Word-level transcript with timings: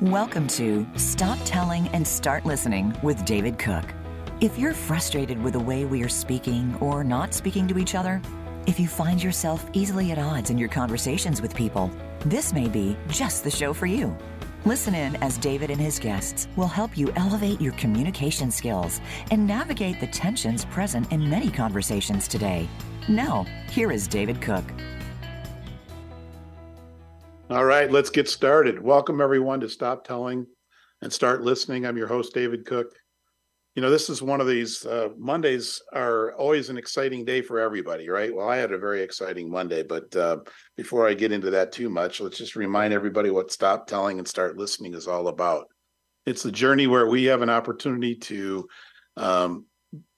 Welcome 0.00 0.46
to 0.50 0.86
Stop 0.94 1.40
Telling 1.44 1.88
and 1.88 2.06
Start 2.06 2.46
Listening 2.46 2.96
with 3.02 3.24
David 3.24 3.58
Cook. 3.58 3.84
If 4.40 4.56
you're 4.56 4.72
frustrated 4.72 5.42
with 5.42 5.54
the 5.54 5.58
way 5.58 5.86
we 5.86 6.04
are 6.04 6.08
speaking 6.08 6.76
or 6.80 7.02
not 7.02 7.34
speaking 7.34 7.66
to 7.66 7.78
each 7.78 7.96
other, 7.96 8.22
if 8.68 8.78
you 8.78 8.86
find 8.86 9.20
yourself 9.20 9.68
easily 9.72 10.12
at 10.12 10.18
odds 10.18 10.50
in 10.50 10.56
your 10.56 10.68
conversations 10.68 11.42
with 11.42 11.52
people, 11.52 11.90
this 12.20 12.52
may 12.52 12.68
be 12.68 12.96
just 13.08 13.42
the 13.42 13.50
show 13.50 13.74
for 13.74 13.86
you. 13.86 14.16
Listen 14.64 14.94
in 14.94 15.16
as 15.16 15.36
David 15.36 15.68
and 15.68 15.80
his 15.80 15.98
guests 15.98 16.46
will 16.54 16.68
help 16.68 16.96
you 16.96 17.12
elevate 17.16 17.60
your 17.60 17.72
communication 17.72 18.52
skills 18.52 19.00
and 19.32 19.48
navigate 19.48 19.98
the 19.98 20.06
tensions 20.06 20.64
present 20.66 21.10
in 21.10 21.28
many 21.28 21.50
conversations 21.50 22.28
today. 22.28 22.68
Now, 23.08 23.46
here 23.68 23.90
is 23.90 24.06
David 24.06 24.40
Cook. 24.40 24.64
All 27.50 27.64
right, 27.64 27.90
let's 27.90 28.10
get 28.10 28.28
started. 28.28 28.78
Welcome 28.78 29.22
everyone 29.22 29.60
to 29.60 29.70
Stop 29.70 30.04
Telling 30.04 30.46
and 31.00 31.10
Start 31.10 31.40
Listening. 31.40 31.86
I'm 31.86 31.96
your 31.96 32.06
host, 32.06 32.34
David 32.34 32.66
Cook. 32.66 32.88
You 33.74 33.80
know, 33.80 33.88
this 33.88 34.10
is 34.10 34.20
one 34.20 34.42
of 34.42 34.46
these 34.46 34.84
uh, 34.84 35.08
Mondays 35.16 35.80
are 35.94 36.34
always 36.34 36.68
an 36.68 36.76
exciting 36.76 37.24
day 37.24 37.40
for 37.40 37.58
everybody, 37.58 38.10
right? 38.10 38.34
Well, 38.34 38.50
I 38.50 38.58
had 38.58 38.72
a 38.72 38.78
very 38.78 39.00
exciting 39.00 39.50
Monday, 39.50 39.82
but 39.82 40.14
uh, 40.14 40.40
before 40.76 41.08
I 41.08 41.14
get 41.14 41.32
into 41.32 41.48
that 41.48 41.72
too 41.72 41.88
much, 41.88 42.20
let's 42.20 42.36
just 42.36 42.54
remind 42.54 42.92
everybody 42.92 43.30
what 43.30 43.50
Stop 43.50 43.86
Telling 43.86 44.18
and 44.18 44.28
Start 44.28 44.58
Listening 44.58 44.92
is 44.92 45.08
all 45.08 45.28
about. 45.28 45.68
It's 46.26 46.42
the 46.42 46.52
journey 46.52 46.86
where 46.86 47.06
we 47.06 47.24
have 47.24 47.40
an 47.40 47.48
opportunity 47.48 48.14
to 48.14 48.68
um, 49.16 49.64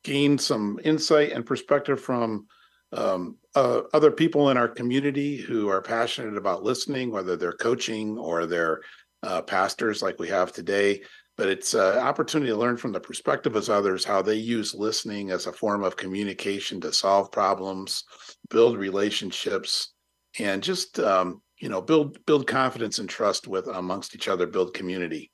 gain 0.03 0.37
some 0.37 0.81
insight 0.83 1.31
and 1.31 1.47
perspective 1.47 2.01
from 2.01 2.49
um, 2.93 3.37
uh, 3.55 3.83
other 3.93 4.11
people 4.11 4.51
in 4.51 4.57
our 4.57 4.69
community 4.69 5.37
who 5.37 5.69
are 5.69 5.83
passionate 5.83 6.37
about 6.37 6.63
listening, 6.63 7.11
whether 7.11 7.37
they're 7.37 7.53
coaching 7.53 8.19
or 8.19 8.47
they're 8.47 8.81
uh, 9.23 9.43
pastors 9.43 10.03
like 10.03 10.19
we 10.19 10.29
have 10.29 10.53
today. 10.53 11.03
But 11.37 11.49
it's 11.49 11.75
an 11.75 11.99
opportunity 11.99 12.51
to 12.51 12.59
learn 12.59 12.77
from 12.77 12.93
the 12.93 13.01
perspective 13.01 13.57
of 13.57 13.69
others 13.71 14.05
how 14.05 14.21
they 14.21 14.35
use 14.35 14.75
listening 14.75 15.31
as 15.31 15.47
a 15.47 15.53
form 15.53 15.85
of 15.85 15.97
communication 15.97 16.81
to 16.83 16.93
solve 16.93 17.33
problems, 17.33 18.05
build 18.51 18.77
relationships, 18.77 19.95
and 20.39 20.63
just 20.63 20.99
um, 21.01 21.41
you 21.59 21.69
know 21.69 21.81
build 21.81 22.25
build 22.27 22.47
confidence 22.47 22.99
and 22.99 23.09
trust 23.09 23.49
with 23.49 23.69
amongst 23.69 24.15
each 24.15 24.29
other, 24.29 24.47
build 24.47 24.75
community. 24.75 25.31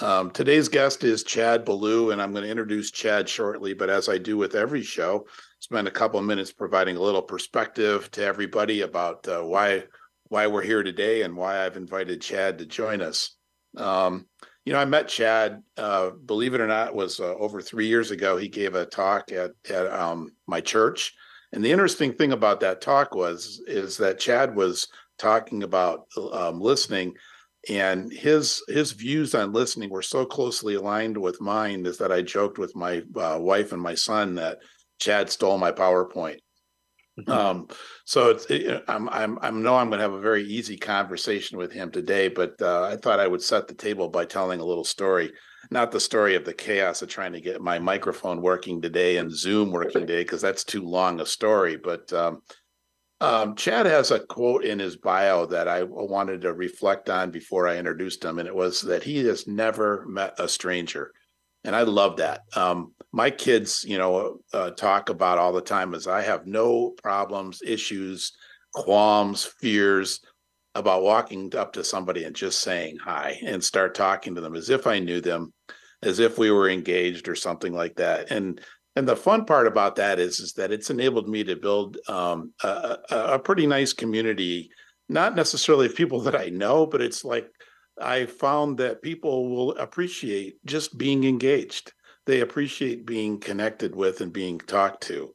Um, 0.00 0.30
today's 0.30 0.68
guest 0.68 1.04
is 1.04 1.22
Chad 1.22 1.64
Belew, 1.64 2.12
and 2.12 2.22
I'm 2.22 2.32
going 2.32 2.44
to 2.44 2.50
introduce 2.50 2.90
Chad 2.90 3.28
shortly. 3.28 3.74
But 3.74 3.90
as 3.90 4.08
I 4.08 4.18
do 4.18 4.36
with 4.36 4.54
every 4.54 4.82
show, 4.82 5.26
spend 5.62 5.86
a 5.86 5.92
couple 5.92 6.18
of 6.18 6.26
minutes 6.26 6.52
providing 6.52 6.96
a 6.96 7.00
little 7.00 7.22
perspective 7.22 8.10
to 8.10 8.24
everybody 8.24 8.80
about 8.80 9.26
uh, 9.28 9.40
why 9.40 9.84
why 10.26 10.44
we're 10.48 10.60
here 10.60 10.82
today 10.82 11.22
and 11.22 11.36
why 11.36 11.64
I've 11.64 11.76
invited 11.76 12.20
Chad 12.20 12.58
to 12.58 12.66
join 12.66 13.00
us. 13.00 13.36
Um, 13.76 14.26
you 14.64 14.72
know, 14.72 14.80
I 14.80 14.84
met 14.86 15.06
Chad, 15.06 15.62
uh, 15.76 16.10
believe 16.26 16.54
it 16.54 16.60
or 16.60 16.66
not, 16.66 16.96
was 16.96 17.20
uh, 17.20 17.34
over 17.36 17.62
three 17.62 17.86
years 17.86 18.10
ago. 18.10 18.36
He 18.36 18.48
gave 18.48 18.74
a 18.74 18.86
talk 18.86 19.30
at 19.30 19.52
at 19.70 19.86
um, 19.92 20.32
my 20.48 20.60
church, 20.60 21.14
and 21.52 21.64
the 21.64 21.70
interesting 21.70 22.12
thing 22.12 22.32
about 22.32 22.58
that 22.60 22.80
talk 22.80 23.14
was 23.14 23.62
is 23.68 23.96
that 23.98 24.18
Chad 24.18 24.56
was 24.56 24.88
talking 25.16 25.62
about 25.62 26.06
um, 26.32 26.60
listening, 26.60 27.14
and 27.68 28.12
his 28.12 28.60
his 28.66 28.90
views 28.90 29.32
on 29.36 29.52
listening 29.52 29.90
were 29.90 30.02
so 30.02 30.26
closely 30.26 30.74
aligned 30.74 31.16
with 31.16 31.40
mine 31.40 31.86
is 31.86 31.98
that 31.98 32.10
I 32.10 32.22
joked 32.22 32.58
with 32.58 32.74
my 32.74 33.04
uh, 33.14 33.38
wife 33.40 33.70
and 33.70 33.80
my 33.80 33.94
son 33.94 34.34
that 34.34 34.58
Chad 35.02 35.30
stole 35.30 35.58
my 35.58 35.72
PowerPoint. 35.72 36.38
Mm-hmm. 37.18 37.30
Um, 37.30 37.68
so 38.06 38.30
it's 38.30 38.46
it, 38.46 38.84
I'm 38.88 39.08
I'm 39.08 39.38
I 39.42 39.50
know 39.50 39.76
I'm 39.76 39.88
going 39.88 39.98
to 39.98 40.04
have 40.04 40.14
a 40.14 40.20
very 40.20 40.44
easy 40.44 40.78
conversation 40.78 41.58
with 41.58 41.72
him 41.72 41.90
today, 41.90 42.28
but 42.28 42.54
uh, 42.62 42.84
I 42.84 42.96
thought 42.96 43.20
I 43.20 43.26
would 43.26 43.42
set 43.42 43.68
the 43.68 43.74
table 43.74 44.08
by 44.08 44.24
telling 44.24 44.60
a 44.60 44.64
little 44.64 44.84
story, 44.84 45.32
not 45.70 45.90
the 45.90 46.00
story 46.00 46.36
of 46.36 46.44
the 46.44 46.54
chaos 46.54 47.02
of 47.02 47.08
trying 47.08 47.32
to 47.32 47.40
get 47.40 47.60
my 47.60 47.78
microphone 47.78 48.40
working 48.40 48.80
today 48.80 49.18
and 49.18 49.30
Zoom 49.30 49.72
working 49.72 50.00
today, 50.00 50.22
because 50.22 50.40
that's 50.40 50.64
too 50.64 50.82
long 50.82 51.20
a 51.20 51.26
story. 51.26 51.76
But 51.76 52.10
um, 52.12 52.40
um, 53.20 53.56
Chad 53.56 53.86
has 53.86 54.10
a 54.10 54.20
quote 54.20 54.64
in 54.64 54.78
his 54.78 54.96
bio 54.96 55.46
that 55.46 55.68
I 55.68 55.82
wanted 55.82 56.40
to 56.42 56.54
reflect 56.54 57.10
on 57.10 57.30
before 57.30 57.68
I 57.68 57.76
introduced 57.76 58.24
him, 58.24 58.38
and 58.38 58.48
it 58.48 58.54
was 58.54 58.80
that 58.82 59.02
he 59.02 59.18
has 59.26 59.46
never 59.46 60.06
met 60.06 60.34
a 60.38 60.48
stranger 60.48 61.12
and 61.64 61.76
I 61.76 61.82
love 61.82 62.16
that. 62.16 62.42
Um, 62.56 62.92
my 63.12 63.30
kids, 63.30 63.84
you 63.86 63.98
know, 63.98 64.38
uh, 64.52 64.70
talk 64.70 65.10
about 65.10 65.38
all 65.38 65.52
the 65.52 65.60
time 65.60 65.94
is 65.94 66.06
I 66.06 66.22
have 66.22 66.46
no 66.46 66.90
problems, 67.02 67.60
issues, 67.64 68.32
qualms, 68.74 69.44
fears 69.60 70.20
about 70.74 71.02
walking 71.02 71.54
up 71.54 71.74
to 71.74 71.84
somebody 71.84 72.24
and 72.24 72.34
just 72.34 72.60
saying 72.60 72.96
hi 72.96 73.38
and 73.44 73.62
start 73.62 73.94
talking 73.94 74.34
to 74.34 74.40
them 74.40 74.54
as 74.54 74.70
if 74.70 74.86
I 74.86 74.98
knew 74.98 75.20
them, 75.20 75.52
as 76.02 76.18
if 76.18 76.38
we 76.38 76.50
were 76.50 76.70
engaged 76.70 77.28
or 77.28 77.34
something 77.34 77.74
like 77.74 77.96
that. 77.96 78.30
And 78.30 78.60
and 78.94 79.08
the 79.08 79.16
fun 79.16 79.46
part 79.46 79.66
about 79.66 79.96
that 79.96 80.18
is 80.18 80.40
is 80.40 80.54
that 80.54 80.72
it's 80.72 80.90
enabled 80.90 81.28
me 81.28 81.44
to 81.44 81.56
build 81.56 81.98
um, 82.08 82.52
a, 82.62 82.98
a 83.10 83.38
pretty 83.38 83.66
nice 83.66 83.92
community, 83.92 84.70
not 85.08 85.36
necessarily 85.36 85.86
of 85.86 85.94
people 85.94 86.20
that 86.22 86.36
I 86.36 86.48
know, 86.48 86.86
but 86.86 87.02
it's 87.02 87.24
like 87.24 87.46
I 88.02 88.26
found 88.26 88.78
that 88.78 89.02
people 89.02 89.48
will 89.48 89.76
appreciate 89.76 90.64
just 90.64 90.98
being 90.98 91.24
engaged. 91.24 91.92
They 92.26 92.40
appreciate 92.40 93.06
being 93.06 93.38
connected 93.38 93.94
with 93.94 94.20
and 94.20 94.32
being 94.32 94.58
talked 94.58 95.02
to. 95.04 95.34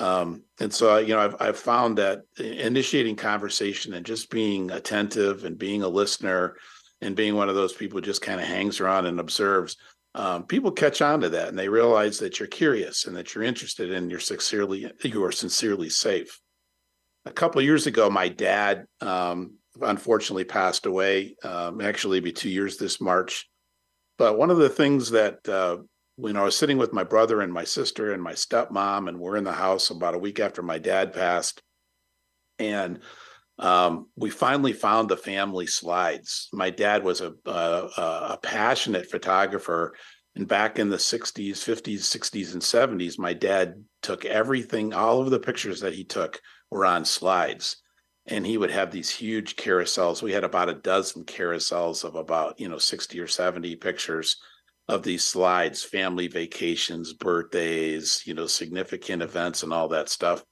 Um, 0.00 0.44
and 0.58 0.72
so, 0.72 0.96
you 0.96 1.14
know, 1.14 1.20
I've, 1.20 1.36
I've 1.40 1.58
found 1.58 1.98
that 1.98 2.22
initiating 2.38 3.16
conversation 3.16 3.94
and 3.94 4.04
just 4.04 4.30
being 4.30 4.70
attentive 4.70 5.44
and 5.44 5.58
being 5.58 5.82
a 5.82 5.88
listener 5.88 6.56
and 7.02 7.14
being 7.14 7.34
one 7.34 7.48
of 7.48 7.54
those 7.54 7.74
people 7.74 7.98
who 7.98 8.02
just 8.02 8.22
kind 8.22 8.40
of 8.40 8.46
hangs 8.46 8.80
around 8.80 9.06
and 9.06 9.20
observes, 9.20 9.76
um, 10.14 10.44
people 10.44 10.72
catch 10.72 11.02
on 11.02 11.20
to 11.20 11.28
that 11.28 11.48
and 11.48 11.58
they 11.58 11.68
realize 11.68 12.18
that 12.18 12.38
you're 12.38 12.48
curious 12.48 13.06
and 13.06 13.16
that 13.16 13.34
you're 13.34 13.44
interested 13.44 13.92
and 13.92 14.10
you're 14.10 14.20
sincerely 14.20 14.90
you 15.04 15.24
are 15.24 15.32
sincerely 15.32 15.88
safe. 15.88 16.40
A 17.26 17.30
couple 17.30 17.62
years 17.62 17.86
ago, 17.86 18.10
my 18.10 18.28
dad 18.28 18.86
um, 19.00 19.58
unfortunately 19.82 20.44
passed 20.44 20.86
away. 20.86 21.36
Um, 21.42 21.80
actually, 21.80 22.20
be 22.20 22.32
two 22.32 22.50
years 22.50 22.76
this 22.76 23.00
March. 23.00 23.48
But 24.18 24.36
one 24.36 24.50
of 24.50 24.58
the 24.58 24.68
things 24.68 25.10
that 25.10 25.48
uh, 25.48 25.78
I 26.22 26.42
was 26.42 26.56
sitting 26.56 26.78
with 26.78 26.92
my 26.92 27.04
brother 27.04 27.40
and 27.40 27.52
my 27.52 27.64
sister 27.64 28.12
and 28.12 28.22
my 28.22 28.32
stepmom, 28.32 29.08
and 29.08 29.18
we're 29.18 29.36
in 29.36 29.44
the 29.44 29.52
house 29.52 29.90
about 29.90 30.14
a 30.14 30.18
week 30.18 30.40
after 30.40 30.62
my 30.62 30.78
dad 30.78 31.12
passed, 31.12 31.62
and 32.58 33.00
um, 33.58 34.06
we 34.16 34.30
finally 34.30 34.72
found 34.72 35.08
the 35.08 35.16
family 35.16 35.66
slides. 35.66 36.48
My 36.52 36.70
dad 36.70 37.04
was 37.04 37.20
a, 37.20 37.32
a, 37.46 38.30
a 38.32 38.38
passionate 38.42 39.10
photographer, 39.10 39.94
and 40.34 40.46
back 40.46 40.78
in 40.78 40.90
the 40.90 40.96
60s, 40.96 41.50
50s, 41.50 42.00
60s, 42.00 42.52
and 42.52 42.62
70s, 42.62 43.18
my 43.18 43.32
dad 43.32 43.82
took 44.02 44.24
everything, 44.24 44.92
all 44.92 45.20
of 45.20 45.30
the 45.30 45.40
pictures 45.40 45.80
that 45.80 45.94
he 45.94 46.04
took 46.04 46.40
were 46.70 46.86
on 46.86 47.04
slides 47.04 47.79
and 48.30 48.46
he 48.46 48.56
would 48.56 48.70
have 48.70 48.90
these 48.90 49.10
huge 49.10 49.56
carousels. 49.56 50.22
We 50.22 50.32
had 50.32 50.44
about 50.44 50.68
a 50.68 50.74
dozen 50.74 51.24
carousels 51.24 52.04
of 52.04 52.14
about, 52.14 52.58
you 52.60 52.68
know, 52.68 52.78
60 52.78 53.18
or 53.18 53.26
70 53.26 53.76
pictures 53.76 54.36
of 54.88 55.02
these 55.02 55.26
slides, 55.26 55.82
family 55.82 56.28
vacations, 56.28 57.12
birthdays, 57.12 58.22
you 58.24 58.34
know, 58.34 58.46
significant 58.46 59.22
events 59.22 59.62
and 59.62 59.72
all 59.72 59.88
that 59.88 60.08
stuff. 60.08 60.44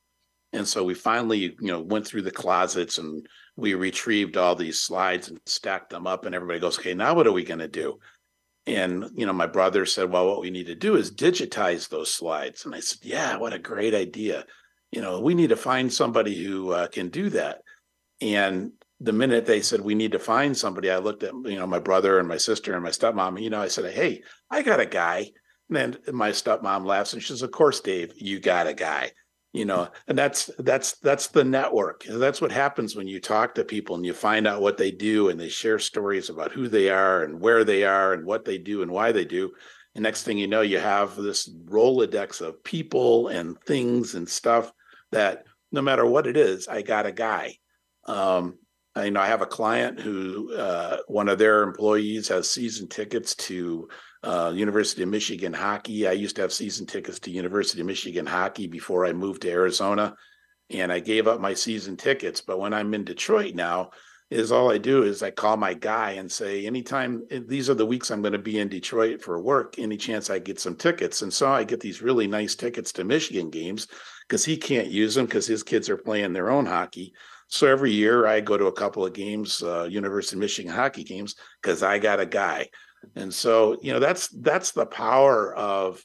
And 0.52 0.66
so 0.66 0.82
we 0.82 0.94
finally, 0.94 1.56
you 1.60 1.68
know, 1.68 1.80
went 1.80 2.06
through 2.06 2.22
the 2.22 2.30
closets 2.30 2.98
and 2.98 3.26
we 3.56 3.74
retrieved 3.74 4.36
all 4.36 4.56
these 4.56 4.80
slides 4.80 5.28
and 5.28 5.38
stacked 5.46 5.90
them 5.90 6.06
up 6.06 6.24
and 6.24 6.34
everybody 6.34 6.58
goes, 6.58 6.78
"Okay, 6.78 6.94
now 6.94 7.14
what 7.14 7.26
are 7.26 7.32
we 7.32 7.44
going 7.44 7.60
to 7.60 7.68
do?" 7.68 7.98
And, 8.66 9.10
you 9.14 9.26
know, 9.26 9.32
my 9.32 9.46
brother 9.46 9.86
said, 9.86 10.10
"Well, 10.10 10.26
what 10.26 10.40
we 10.40 10.50
need 10.50 10.66
to 10.66 10.74
do 10.74 10.96
is 10.96 11.10
digitize 11.14 11.88
those 11.88 12.12
slides." 12.12 12.64
And 12.64 12.74
I 12.74 12.80
said, 12.80 13.00
"Yeah, 13.02 13.36
what 13.36 13.52
a 13.52 13.58
great 13.58 13.94
idea." 13.94 14.46
you 14.90 15.02
know, 15.02 15.20
we 15.20 15.34
need 15.34 15.50
to 15.50 15.56
find 15.56 15.92
somebody 15.92 16.42
who 16.42 16.72
uh, 16.72 16.88
can 16.88 17.08
do 17.08 17.30
that. 17.30 17.62
And 18.20 18.72
the 19.00 19.12
minute 19.12 19.46
they 19.46 19.60
said 19.60 19.80
we 19.80 19.94
need 19.94 20.12
to 20.12 20.18
find 20.18 20.56
somebody, 20.56 20.90
I 20.90 20.98
looked 20.98 21.22
at 21.22 21.32
you 21.44 21.58
know 21.58 21.66
my 21.66 21.78
brother 21.78 22.18
and 22.18 22.28
my 22.28 22.36
sister 22.36 22.74
and 22.74 22.82
my 22.82 22.90
stepmom. 22.90 23.40
You 23.40 23.50
know, 23.50 23.60
I 23.60 23.68
said, 23.68 23.92
"Hey, 23.92 24.22
I 24.50 24.62
got 24.62 24.80
a 24.80 24.86
guy." 24.86 25.30
And 25.68 25.76
then 25.76 26.14
my 26.14 26.30
stepmom 26.30 26.86
laughs 26.86 27.12
and 27.12 27.22
she 27.22 27.28
says, 27.28 27.42
"Of 27.42 27.52
course, 27.52 27.80
Dave, 27.80 28.12
you 28.16 28.40
got 28.40 28.66
a 28.66 28.74
guy." 28.74 29.12
You 29.52 29.64
know, 29.64 29.88
and 30.06 30.18
that's 30.18 30.50
that's 30.58 30.98
that's 30.98 31.28
the 31.28 31.44
network. 31.44 32.04
That's 32.04 32.40
what 32.40 32.52
happens 32.52 32.94
when 32.94 33.08
you 33.08 33.20
talk 33.20 33.54
to 33.54 33.64
people 33.64 33.96
and 33.96 34.04
you 34.04 34.12
find 34.12 34.46
out 34.46 34.60
what 34.60 34.76
they 34.76 34.90
do 34.90 35.30
and 35.30 35.40
they 35.40 35.48
share 35.48 35.78
stories 35.78 36.28
about 36.28 36.52
who 36.52 36.68
they 36.68 36.90
are 36.90 37.24
and 37.24 37.40
where 37.40 37.64
they 37.64 37.84
are 37.84 38.12
and 38.12 38.26
what 38.26 38.44
they 38.44 38.58
do 38.58 38.82
and 38.82 38.90
why 38.90 39.12
they 39.12 39.24
do. 39.24 39.52
And 39.94 40.02
next 40.02 40.24
thing 40.24 40.38
you 40.38 40.46
know, 40.46 40.60
you 40.60 40.78
have 40.78 41.16
this 41.16 41.48
Rolodex 41.64 42.40
of 42.40 42.62
people 42.62 43.28
and 43.28 43.60
things 43.62 44.14
and 44.14 44.28
stuff 44.28 44.70
that 45.12 45.44
no 45.72 45.82
matter 45.82 46.04
what 46.04 46.26
it 46.26 46.36
is, 46.36 46.68
I 46.68 46.82
got 46.82 47.06
a 47.06 47.12
guy. 47.12 47.56
Um, 48.08 48.58
I, 48.94 49.04
you 49.04 49.10
know, 49.12 49.20
I 49.20 49.26
have 49.26 49.42
a 49.42 49.46
client 49.46 50.00
who 50.00 50.52
uh, 50.54 50.98
one 51.06 51.28
of 51.28 51.38
their 51.38 51.62
employees 51.62 52.28
has 52.28 52.50
season 52.50 52.88
tickets 52.88 53.34
to 53.36 53.88
uh, 54.24 54.52
University 54.54 55.02
of 55.02 55.08
Michigan 55.08 55.52
hockey. 55.52 56.08
I 56.08 56.12
used 56.12 56.36
to 56.36 56.42
have 56.42 56.52
season 56.52 56.86
tickets 56.86 57.20
to 57.20 57.30
University 57.30 57.80
of 57.80 57.86
Michigan 57.86 58.26
hockey 58.26 58.66
before 58.66 59.06
I 59.06 59.12
moved 59.12 59.42
to 59.42 59.50
Arizona, 59.50 60.16
and 60.70 60.90
I 60.90 60.98
gave 60.98 61.28
up 61.28 61.40
my 61.40 61.54
season 61.54 61.96
tickets. 61.96 62.40
But 62.40 62.58
when 62.58 62.74
I'm 62.74 62.92
in 62.94 63.04
Detroit 63.04 63.54
now, 63.54 63.90
is 64.30 64.52
all 64.52 64.70
I 64.70 64.76
do 64.76 65.04
is 65.04 65.22
I 65.22 65.30
call 65.30 65.56
my 65.56 65.72
guy 65.72 66.12
and 66.12 66.30
say, 66.30 66.66
anytime 66.66 67.24
eh, 67.30 67.40
these 67.46 67.70
are 67.70 67.74
the 67.74 67.86
weeks 67.86 68.10
I'm 68.10 68.20
going 68.20 68.32
to 68.32 68.38
be 68.38 68.58
in 68.58 68.68
Detroit 68.68 69.22
for 69.22 69.40
work, 69.40 69.78
any 69.78 69.96
chance 69.96 70.28
I 70.28 70.38
get 70.38 70.60
some 70.60 70.76
tickets. 70.76 71.22
And 71.22 71.32
so 71.32 71.50
I 71.50 71.64
get 71.64 71.80
these 71.80 72.02
really 72.02 72.26
nice 72.26 72.54
tickets 72.54 72.92
to 72.92 73.04
Michigan 73.04 73.48
games 73.48 73.86
because 74.26 74.44
he 74.44 74.56
can't 74.58 74.88
use 74.88 75.14
them 75.14 75.24
because 75.24 75.46
his 75.46 75.62
kids 75.62 75.88
are 75.88 75.96
playing 75.96 76.34
their 76.34 76.50
own 76.50 76.66
hockey. 76.66 77.14
So 77.48 77.66
every 77.66 77.92
year 77.92 78.26
I 78.26 78.40
go 78.40 78.56
to 78.56 78.66
a 78.66 78.72
couple 78.72 79.04
of 79.04 79.12
games, 79.12 79.62
uh, 79.62 79.84
University 79.84 80.36
of 80.36 80.40
Michigan 80.40 80.72
hockey 80.72 81.04
games, 81.04 81.34
because 81.60 81.82
I 81.82 81.98
got 81.98 82.20
a 82.20 82.26
guy. 82.26 82.68
And 83.14 83.32
so, 83.32 83.78
you 83.82 83.92
know, 83.92 84.00
that's 84.00 84.28
that's 84.28 84.72
the 84.72 84.86
power 84.86 85.54
of 85.54 86.04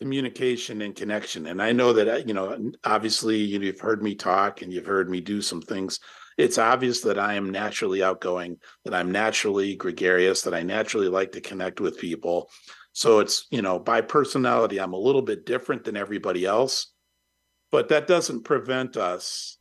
communication 0.00 0.80
and 0.82 0.96
connection. 0.96 1.46
And 1.46 1.60
I 1.60 1.72
know 1.72 1.92
that, 1.92 2.08
uh, 2.08 2.22
you 2.26 2.32
know, 2.32 2.72
obviously 2.84 3.36
you've 3.36 3.80
heard 3.80 4.02
me 4.02 4.14
talk 4.14 4.62
and 4.62 4.72
you've 4.72 4.86
heard 4.86 5.10
me 5.10 5.20
do 5.20 5.42
some 5.42 5.60
things 5.60 6.00
it's 6.40 6.58
obvious 6.58 7.02
that 7.02 7.18
I 7.18 7.34
am 7.34 7.50
naturally 7.50 8.02
outgoing, 8.02 8.56
that 8.84 8.94
I'm 8.94 9.12
naturally 9.12 9.76
gregarious, 9.76 10.42
that 10.42 10.54
I 10.54 10.62
naturally 10.62 11.08
like 11.08 11.32
to 11.32 11.40
connect 11.40 11.80
with 11.80 11.98
people. 11.98 12.50
So 12.92 13.20
it's, 13.20 13.46
you 13.50 13.62
know, 13.62 13.78
by 13.78 14.00
personality, 14.00 14.80
I'm 14.80 14.94
a 14.94 14.98
little 14.98 15.22
bit 15.22 15.44
different 15.44 15.84
than 15.84 15.96
everybody 15.96 16.46
else, 16.46 16.92
but 17.70 17.90
that 17.90 18.06
doesn't 18.06 18.44
prevent 18.44 18.96
us 18.96 19.58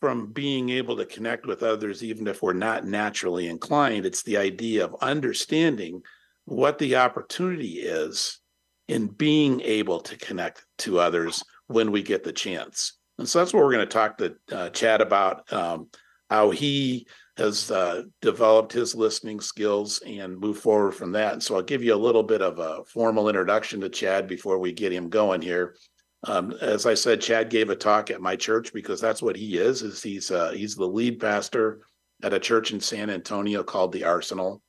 from 0.00 0.32
being 0.32 0.70
able 0.70 0.96
to 0.96 1.04
connect 1.04 1.46
with 1.46 1.62
others, 1.62 2.04
even 2.04 2.26
if 2.26 2.42
we're 2.42 2.52
not 2.52 2.86
naturally 2.86 3.48
inclined. 3.48 4.06
It's 4.06 4.22
the 4.22 4.36
idea 4.36 4.84
of 4.84 4.96
understanding 5.00 6.02
what 6.44 6.78
the 6.78 6.96
opportunity 6.96 7.80
is 7.80 8.40
in 8.86 9.08
being 9.08 9.60
able 9.60 10.00
to 10.00 10.16
connect 10.16 10.64
to 10.78 10.98
others 10.98 11.42
when 11.66 11.90
we 11.90 12.02
get 12.02 12.24
the 12.24 12.32
chance. 12.32 12.94
And 13.18 13.28
so 13.28 13.38
that's 13.38 13.52
what 13.52 13.62
we're 13.64 13.72
going 13.72 13.86
to 13.86 13.92
talk 13.92 14.18
to 14.18 14.36
uh, 14.52 14.70
Chad 14.70 15.00
about. 15.00 15.52
Um, 15.52 15.88
how 16.30 16.50
he 16.50 17.06
has 17.36 17.70
uh, 17.70 18.02
developed 18.20 18.72
his 18.72 18.94
listening 18.94 19.40
skills 19.40 20.02
and 20.06 20.38
move 20.38 20.58
forward 20.58 20.92
from 20.92 21.12
that. 21.12 21.42
so 21.42 21.54
I'll 21.54 21.62
give 21.62 21.82
you 21.82 21.94
a 21.94 21.96
little 21.96 22.22
bit 22.22 22.42
of 22.42 22.58
a 22.58 22.84
formal 22.84 23.28
introduction 23.28 23.80
to 23.80 23.88
Chad 23.88 24.26
before 24.26 24.58
we 24.58 24.72
get 24.72 24.92
him 24.92 25.08
going 25.08 25.40
here. 25.40 25.76
Um, 26.24 26.52
as 26.60 26.84
I 26.84 26.94
said, 26.94 27.20
Chad 27.20 27.48
gave 27.48 27.70
a 27.70 27.76
talk 27.76 28.10
at 28.10 28.20
my 28.20 28.34
church 28.34 28.72
because 28.72 29.00
that's 29.00 29.22
what 29.22 29.36
he 29.36 29.56
is. 29.58 29.82
Is 29.82 30.02
he's 30.02 30.30
uh, 30.30 30.50
he's 30.50 30.74
the 30.74 30.86
lead 30.86 31.20
pastor 31.20 31.82
at 32.22 32.34
a 32.34 32.40
church 32.40 32.72
in 32.72 32.80
San 32.80 33.08
Antonio 33.08 33.62
called 33.62 33.92
the 33.92 34.04
Arsenal. 34.04 34.60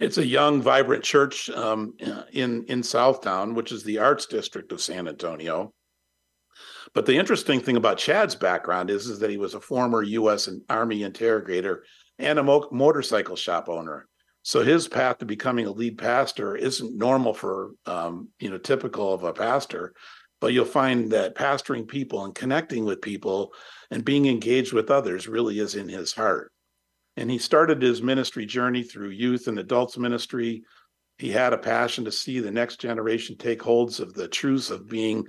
It's 0.00 0.18
a 0.18 0.26
young, 0.26 0.60
vibrant 0.60 1.04
church 1.04 1.48
um, 1.50 1.94
in 2.32 2.64
in 2.64 2.82
Southtown, 2.82 3.54
which 3.54 3.70
is 3.70 3.84
the 3.84 3.98
arts 3.98 4.26
district 4.26 4.72
of 4.72 4.80
San 4.80 5.06
Antonio. 5.06 5.72
But 6.94 7.06
the 7.06 7.16
interesting 7.16 7.60
thing 7.60 7.76
about 7.76 7.98
Chad's 7.98 8.34
background 8.34 8.90
is, 8.90 9.06
is 9.06 9.18
that 9.20 9.30
he 9.30 9.36
was 9.36 9.54
a 9.54 9.60
former 9.60 10.02
U.S. 10.02 10.48
Army 10.68 11.02
interrogator 11.02 11.84
and 12.18 12.38
a 12.38 12.42
mo- 12.42 12.68
motorcycle 12.70 13.36
shop 13.36 13.68
owner. 13.68 14.08
So 14.42 14.62
his 14.62 14.86
path 14.86 15.18
to 15.18 15.24
becoming 15.24 15.66
a 15.66 15.72
lead 15.72 15.96
pastor 15.98 16.54
isn't 16.54 16.96
normal 16.96 17.32
for, 17.32 17.72
um, 17.86 18.28
you 18.38 18.50
know, 18.50 18.58
typical 18.58 19.12
of 19.12 19.24
a 19.24 19.32
pastor. 19.32 19.94
But 20.44 20.52
you'll 20.52 20.66
find 20.66 21.10
that 21.10 21.34
pastoring 21.34 21.88
people 21.88 22.22
and 22.22 22.34
connecting 22.34 22.84
with 22.84 23.00
people 23.00 23.54
and 23.90 24.04
being 24.04 24.26
engaged 24.26 24.74
with 24.74 24.90
others 24.90 25.26
really 25.26 25.58
is 25.58 25.74
in 25.74 25.88
his 25.88 26.12
heart. 26.12 26.52
And 27.16 27.30
he 27.30 27.38
started 27.38 27.80
his 27.80 28.02
ministry 28.02 28.44
journey 28.44 28.82
through 28.82 29.08
youth 29.08 29.48
and 29.48 29.58
adults 29.58 29.96
ministry. 29.96 30.62
He 31.16 31.30
had 31.30 31.54
a 31.54 31.56
passion 31.56 32.04
to 32.04 32.12
see 32.12 32.40
the 32.40 32.50
next 32.50 32.78
generation 32.78 33.38
take 33.38 33.62
holds 33.62 34.00
of 34.00 34.12
the 34.12 34.28
truths 34.28 34.68
of 34.68 34.86
being 34.86 35.24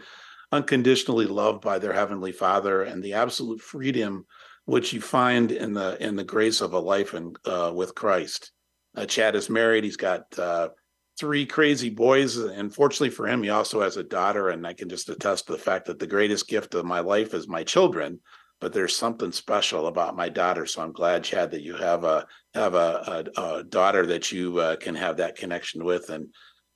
unconditionally 0.51 1.27
loved 1.27 1.61
by 1.61 1.79
their 1.79 1.93
heavenly 1.93 2.33
Father 2.33 2.83
and 2.83 3.01
the 3.01 3.13
absolute 3.13 3.61
freedom 3.61 4.25
which 4.65 4.91
you 4.91 4.99
find 4.99 5.53
in 5.53 5.71
the 5.71 5.95
in 6.05 6.17
the 6.17 6.25
grace 6.25 6.59
of 6.59 6.73
a 6.73 6.79
life 6.79 7.13
in, 7.13 7.33
uh, 7.45 7.71
with 7.73 7.95
Christ. 7.95 8.51
Uh, 8.97 9.05
Chad 9.05 9.37
is 9.37 9.49
married. 9.49 9.85
He's 9.85 9.95
got 9.95 10.37
uh, 10.37 10.67
three 11.17 11.45
crazy 11.45 11.89
boys, 11.89 12.37
and 12.37 12.73
fortunately 12.73 13.09
for 13.09 13.27
him, 13.27 13.43
he 13.43 13.49
also 13.49 13.81
has 13.81 13.97
a 13.97 14.03
daughter. 14.03 14.49
And 14.49 14.65
I 14.65 14.73
can 14.73 14.89
just 14.89 15.09
attest 15.09 15.47
to 15.47 15.53
the 15.53 15.57
fact 15.57 15.85
that 15.85 15.99
the 15.99 16.07
greatest 16.07 16.47
gift 16.47 16.75
of 16.75 16.85
my 16.85 16.99
life 16.99 17.33
is 17.33 17.47
my 17.47 17.63
children. 17.63 18.19
But 18.61 18.71
there's 18.71 18.95
something 18.95 19.33
special 19.33 19.87
about 19.87 20.15
my 20.15 20.29
daughter, 20.29 20.65
so 20.65 20.81
I'm 20.81 20.93
glad, 20.93 21.25
Chad, 21.25 21.51
that 21.51 21.61
you 21.61 21.75
have 21.75 22.05
a 22.05 22.25
have 22.53 22.73
a, 22.73 23.25
a, 23.35 23.41
a 23.41 23.63
daughter 23.63 24.05
that 24.05 24.31
you 24.31 24.57
uh, 24.59 24.77
can 24.77 24.95
have 24.95 25.17
that 25.17 25.35
connection 25.35 25.83
with, 25.83 26.09
and 26.09 26.29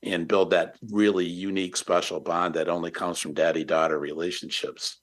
and 0.03 0.27
build 0.27 0.51
that 0.51 0.75
really 0.92 1.25
unique, 1.25 1.77
special 1.77 2.19
bond 2.19 2.56
that 2.56 2.69
only 2.69 2.92
comes 2.92 3.19
from 3.19 3.33
daddy 3.33 3.63
daughter 3.63 3.97
relationships. 3.97 5.00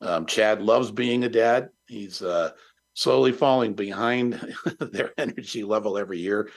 Um, 0.00 0.26
Chad 0.26 0.62
loves 0.62 0.90
being 0.90 1.24
a 1.24 1.28
dad. 1.28 1.68
He's 1.86 2.22
uh, 2.22 2.50
slowly 2.94 3.32
falling 3.32 3.74
behind 3.74 4.40
their 4.80 5.12
energy 5.18 5.62
level 5.62 5.98
every 5.98 6.18
year. 6.18 6.48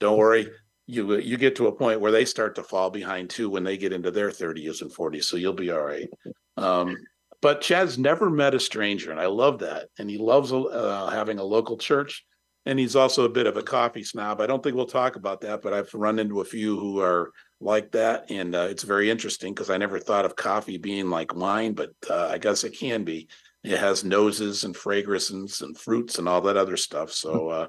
Don't 0.00 0.18
worry, 0.18 0.50
you 0.86 1.16
you 1.16 1.36
get 1.36 1.56
to 1.56 1.68
a 1.68 1.72
point 1.72 2.00
where 2.00 2.12
they 2.12 2.24
start 2.24 2.54
to 2.56 2.62
fall 2.62 2.90
behind 2.90 3.30
too 3.30 3.48
when 3.48 3.64
they 3.64 3.76
get 3.76 3.92
into 3.92 4.10
their 4.10 4.30
30s 4.30 4.82
and 4.82 4.92
40s. 4.92 5.24
So 5.24 5.36
you'll 5.36 5.52
be 5.52 5.70
all 5.70 5.82
right. 5.82 6.08
Um, 6.56 6.96
but 7.40 7.60
Chad's 7.60 7.98
never 7.98 8.30
met 8.30 8.54
a 8.54 8.60
stranger, 8.60 9.10
and 9.10 9.20
I 9.20 9.26
love 9.26 9.60
that. 9.60 9.88
And 9.98 10.08
he 10.08 10.18
loves 10.18 10.52
uh, 10.52 11.10
having 11.12 11.38
a 11.38 11.44
local 11.44 11.76
church 11.76 12.24
and 12.64 12.78
he's 12.78 12.96
also 12.96 13.24
a 13.24 13.30
bit 13.30 13.46
of 13.46 13.56
a 13.56 13.62
coffee 13.62 14.04
snob. 14.04 14.40
I 14.40 14.46
don't 14.46 14.62
think 14.62 14.76
we'll 14.76 14.86
talk 14.86 15.16
about 15.16 15.40
that, 15.40 15.62
but 15.62 15.72
I've 15.72 15.92
run 15.94 16.18
into 16.18 16.40
a 16.40 16.44
few 16.44 16.78
who 16.78 17.00
are 17.00 17.32
like 17.60 17.92
that, 17.92 18.30
and 18.30 18.54
uh, 18.54 18.66
it's 18.70 18.82
very 18.82 19.10
interesting 19.10 19.52
because 19.52 19.70
I 19.70 19.78
never 19.78 19.98
thought 19.98 20.24
of 20.24 20.36
coffee 20.36 20.78
being 20.78 21.10
like 21.10 21.34
wine, 21.34 21.72
but 21.72 21.90
uh, 22.08 22.28
I 22.28 22.38
guess 22.38 22.64
it 22.64 22.76
can 22.76 23.04
be. 23.04 23.28
It 23.64 23.78
has 23.78 24.04
noses 24.04 24.64
and 24.64 24.76
fragrances 24.76 25.60
and 25.60 25.76
fruits 25.76 26.18
and 26.18 26.28
all 26.28 26.40
that 26.42 26.56
other 26.56 26.76
stuff. 26.76 27.12
So 27.12 27.48
uh, 27.48 27.66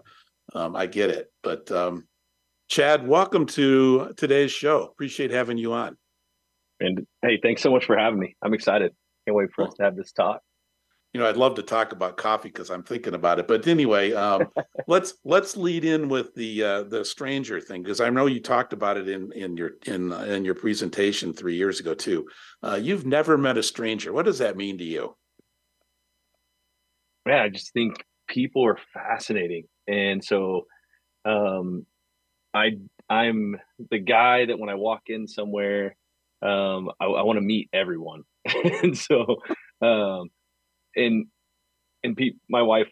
um, 0.56 0.76
I 0.76 0.88
get 0.88 1.12
it. 1.12 1.32
But 1.44 1.72
um, 1.72 2.08
Chad, 2.70 3.08
welcome 3.08 3.46
to 3.48 4.14
today's 4.18 4.52
show. 4.52 4.84
Appreciate 4.84 5.32
having 5.32 5.58
you 5.58 5.74
on. 5.74 5.98
And 6.80 7.06
hey, 7.22 7.40
thanks 7.42 7.62
so 7.62 7.72
much 7.72 7.86
for 7.86 7.98
having 7.98 8.20
me. 8.20 8.36
I'm 8.42 8.54
excited. 8.54 8.94
Can't 9.26 9.36
wait 9.36 9.50
for 9.56 9.68
us 9.68 9.74
to 9.76 9.84
have 9.84 9.96
this 9.96 10.12
talk 10.12 10.42
you 11.14 11.20
know, 11.20 11.30
I'd 11.30 11.38
love 11.38 11.56
to 11.56 11.64
talk 11.64 11.92
about 11.92 12.18
coffee 12.18 12.50
because 12.50 12.72
I'm 12.72 12.82
thinking 12.82 13.14
about 13.14 13.38
it. 13.38 13.48
But 13.48 13.68
anyway, 13.68 14.14
um, 14.14 14.48
let's 14.88 15.14
let's 15.24 15.56
lead 15.56 15.86
in 15.86 16.10
with 16.10 16.34
the 16.34 16.64
uh, 16.64 16.84
the 16.84 17.06
stranger 17.06 17.62
thing 17.62 17.84
because 17.84 18.02
I 18.02 18.10
know 18.10 18.26
you 18.26 18.42
talked 18.42 18.74
about 18.74 18.98
it 18.98 19.08
in 19.08 19.32
in 19.32 19.56
your 19.56 19.72
in 19.86 20.12
uh, 20.12 20.24
in 20.24 20.44
your 20.44 20.56
presentation 20.56 21.32
three 21.32 21.56
years 21.56 21.80
ago 21.80 21.94
too. 21.94 22.26
Uh, 22.64 22.80
you've 22.82 23.06
never 23.06 23.38
met 23.38 23.58
a 23.58 23.64
stranger. 23.64 24.12
What 24.12 24.26
does 24.26 24.40
that 24.40 24.58
mean 24.58 24.80
to 24.80 24.84
you? 24.84 25.16
Yeah, 27.28 27.44
I 27.44 27.50
just 27.50 27.72
think 27.74 28.04
people 28.28 28.66
are 28.66 28.80
fascinating, 28.94 29.66
and 29.88 30.24
so 30.24 30.66
um, 31.26 31.86
I 32.54 32.72
I'm 33.10 33.58
the 33.92 34.00
guy 34.00 34.46
that 34.46 34.60
when 34.60 34.70
I 34.70 34.76
walk 34.76 35.04
in 35.08 35.28
somewhere, 35.28 35.96
um, 36.42 36.90
I, 37.00 37.06
I 37.06 37.24
want 37.24 37.38
to 37.38 37.42
meet 37.42 37.70
everyone, 37.74 38.24
and 38.84 38.98
so. 38.98 39.38
Um, 39.82 40.30
and 40.96 41.28
and 42.04 42.16
pe- 42.18 42.32
my 42.50 42.62
wife 42.62 42.90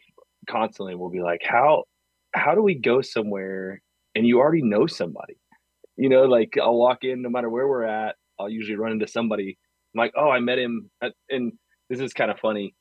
constantly 0.50 0.96
will 0.96 1.10
be 1.10 1.22
like, 1.22 1.42
"How 1.44 1.86
how 2.34 2.56
do 2.56 2.62
we 2.62 2.76
go 2.76 3.02
somewhere 3.02 3.82
and 4.16 4.26
you 4.26 4.40
already 4.40 4.64
know 4.64 4.88
somebody?" 4.88 5.38
You 5.98 6.10
know, 6.10 6.24
like 6.24 6.56
I'll 6.62 6.78
walk 6.78 7.04
in 7.04 7.22
no 7.22 7.30
matter 7.30 7.50
where 7.50 7.68
we're 7.68 7.84
at. 7.86 8.16
I'll 8.40 8.50
usually 8.50 8.78
run 8.78 8.94
into 8.94 9.08
somebody. 9.08 9.58
I'm 9.94 10.00
like, 10.00 10.14
"Oh, 10.18 10.30
I 10.30 10.40
met 10.40 10.60
him," 10.60 10.90
at, 11.02 11.14
and 11.30 11.54
this 11.90 12.00
is 12.00 12.14
kind 12.14 12.32
of 12.32 12.40
funny. 12.40 12.76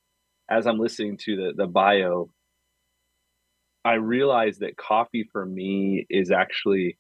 As 0.51 0.67
I'm 0.67 0.79
listening 0.79 1.19
to 1.25 1.37
the 1.37 1.53
the 1.57 1.67
bio, 1.67 2.31
I 3.85 3.95
realize 3.95 4.59
that 4.59 4.77
coffee 4.77 5.29
for 5.33 5.45
me 5.45 6.07
is 6.11 6.31
actually 6.31 6.99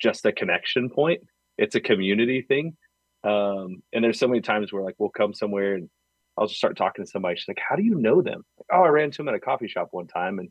just 0.00 0.26
a 0.26 0.32
connection 0.32 0.90
point. 0.90 1.20
It's 1.58 1.74
a 1.74 1.80
community 1.80 2.42
thing. 2.42 2.76
Um, 3.24 3.82
and 3.92 4.02
there's 4.02 4.18
so 4.18 4.26
many 4.26 4.40
times 4.40 4.72
where 4.72 4.82
like 4.82 4.96
we'll 4.98 5.10
come 5.10 5.32
somewhere 5.32 5.74
and 5.74 5.88
I'll 6.36 6.46
just 6.46 6.58
start 6.58 6.76
talking 6.76 7.04
to 7.04 7.10
somebody. 7.10 7.36
She's 7.36 7.48
like, 7.48 7.60
"How 7.66 7.76
do 7.76 7.82
you 7.82 7.94
know 7.94 8.22
them?" 8.22 8.42
Like, 8.58 8.66
oh, 8.72 8.82
I 8.82 8.88
ran 8.88 9.06
into 9.06 9.22
him 9.22 9.28
at 9.28 9.34
a 9.34 9.40
coffee 9.40 9.68
shop 9.68 9.88
one 9.92 10.06
time 10.06 10.38
and 10.38 10.48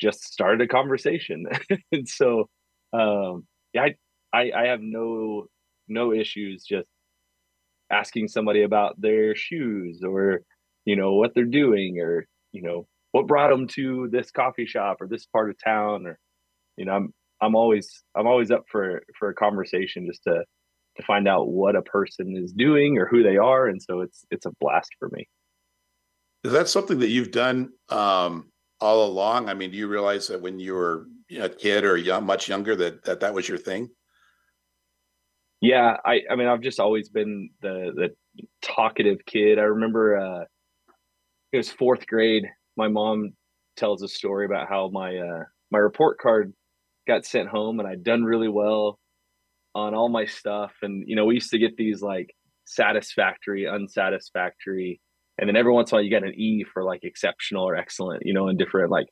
just 0.00 0.24
started 0.24 0.62
a 0.62 0.68
conversation. 0.68 1.46
and 1.92 2.08
so, 2.08 2.48
um, 2.92 3.46
yeah, 3.74 3.82
I, 3.82 3.94
I, 4.32 4.52
I 4.52 4.66
have 4.68 4.80
no 4.80 5.46
no 5.88 6.12
issues 6.12 6.64
just 6.64 6.88
asking 7.90 8.28
somebody 8.28 8.62
about 8.62 9.00
their 9.00 9.34
shoes 9.36 10.02
or 10.04 10.40
you 10.84 10.96
know 10.96 11.14
what 11.14 11.34
they're 11.34 11.44
doing 11.44 12.00
or 12.00 12.26
you 12.52 12.62
know 12.62 12.86
what 13.12 13.26
brought 13.26 13.50
them 13.50 13.66
to 13.66 14.08
this 14.10 14.30
coffee 14.30 14.66
shop 14.66 14.98
or 15.00 15.08
this 15.08 15.26
part 15.26 15.50
of 15.50 15.56
town 15.62 16.06
or 16.06 16.18
you 16.76 16.84
know 16.84 16.92
I'm 16.92 17.14
I'm 17.40 17.54
always 17.54 18.02
I'm 18.14 18.26
always 18.26 18.50
up 18.50 18.64
for 18.70 19.02
for 19.18 19.30
a 19.30 19.34
conversation 19.34 20.06
just 20.06 20.22
to 20.24 20.44
to 20.96 21.02
find 21.04 21.28
out 21.28 21.48
what 21.48 21.76
a 21.76 21.82
person 21.82 22.36
is 22.36 22.52
doing 22.52 22.98
or 22.98 23.06
who 23.06 23.22
they 23.22 23.36
are 23.36 23.66
and 23.66 23.80
so 23.82 24.00
it's 24.00 24.24
it's 24.30 24.46
a 24.46 24.52
blast 24.60 24.90
for 24.98 25.08
me. 25.12 25.28
Is 26.44 26.52
that 26.52 26.68
something 26.68 26.98
that 27.00 27.08
you've 27.08 27.32
done 27.32 27.70
um, 27.90 28.50
all 28.80 29.06
along? 29.06 29.48
I 29.48 29.54
mean 29.54 29.70
do 29.70 29.76
you 29.76 29.88
realize 29.88 30.28
that 30.28 30.40
when 30.40 30.58
you 30.58 30.74
were 30.74 31.06
a 31.38 31.48
kid 31.48 31.84
or 31.84 31.96
young 31.96 32.24
much 32.24 32.48
younger 32.48 32.76
that 32.76 33.04
that 33.04 33.20
that 33.20 33.34
was 33.34 33.48
your 33.48 33.58
thing? 33.58 33.88
Yeah 35.60 35.96
i 36.04 36.20
i 36.30 36.36
mean 36.36 36.46
i've 36.46 36.62
just 36.62 36.80
always 36.80 37.08
been 37.08 37.50
the 37.60 37.92
the 37.94 38.46
talkative 38.62 39.18
kid. 39.26 39.58
I 39.58 39.62
remember 39.62 40.16
uh 40.16 40.44
it 41.52 41.56
was 41.56 41.70
fourth 41.70 42.06
grade 42.06 42.46
my 42.80 42.88
mom 42.88 43.32
tells 43.76 44.02
a 44.02 44.08
story 44.08 44.46
about 44.46 44.68
how 44.68 44.88
my 44.90 45.16
uh, 45.16 45.44
my 45.70 45.78
report 45.78 46.18
card 46.18 46.54
got 47.06 47.26
sent 47.26 47.48
home 47.48 47.78
and 47.78 47.86
I'd 47.86 48.02
done 48.02 48.24
really 48.24 48.48
well 48.48 48.98
on 49.74 49.94
all 49.94 50.08
my 50.08 50.24
stuff. 50.24 50.72
And 50.80 51.04
you 51.06 51.14
know, 51.14 51.26
we 51.26 51.34
used 51.34 51.50
to 51.50 51.58
get 51.58 51.76
these 51.76 52.00
like 52.00 52.34
satisfactory, 52.64 53.66
unsatisfactory, 53.68 55.00
and 55.38 55.46
then 55.46 55.56
every 55.56 55.72
once 55.72 55.90
in 55.90 55.94
a 55.94 55.96
while 55.96 56.04
you 56.04 56.10
get 56.10 56.24
an 56.24 56.34
E 56.34 56.64
for 56.72 56.82
like 56.82 57.00
exceptional 57.04 57.68
or 57.68 57.76
excellent. 57.76 58.22
You 58.24 58.32
know, 58.32 58.48
in 58.48 58.56
different 58.56 58.90
like 58.90 59.08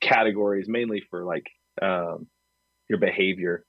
categories, 0.00 0.66
mainly 0.68 1.02
for 1.08 1.24
like 1.24 1.46
um, 1.80 2.26
your 2.90 2.98
behavior. 2.98 3.64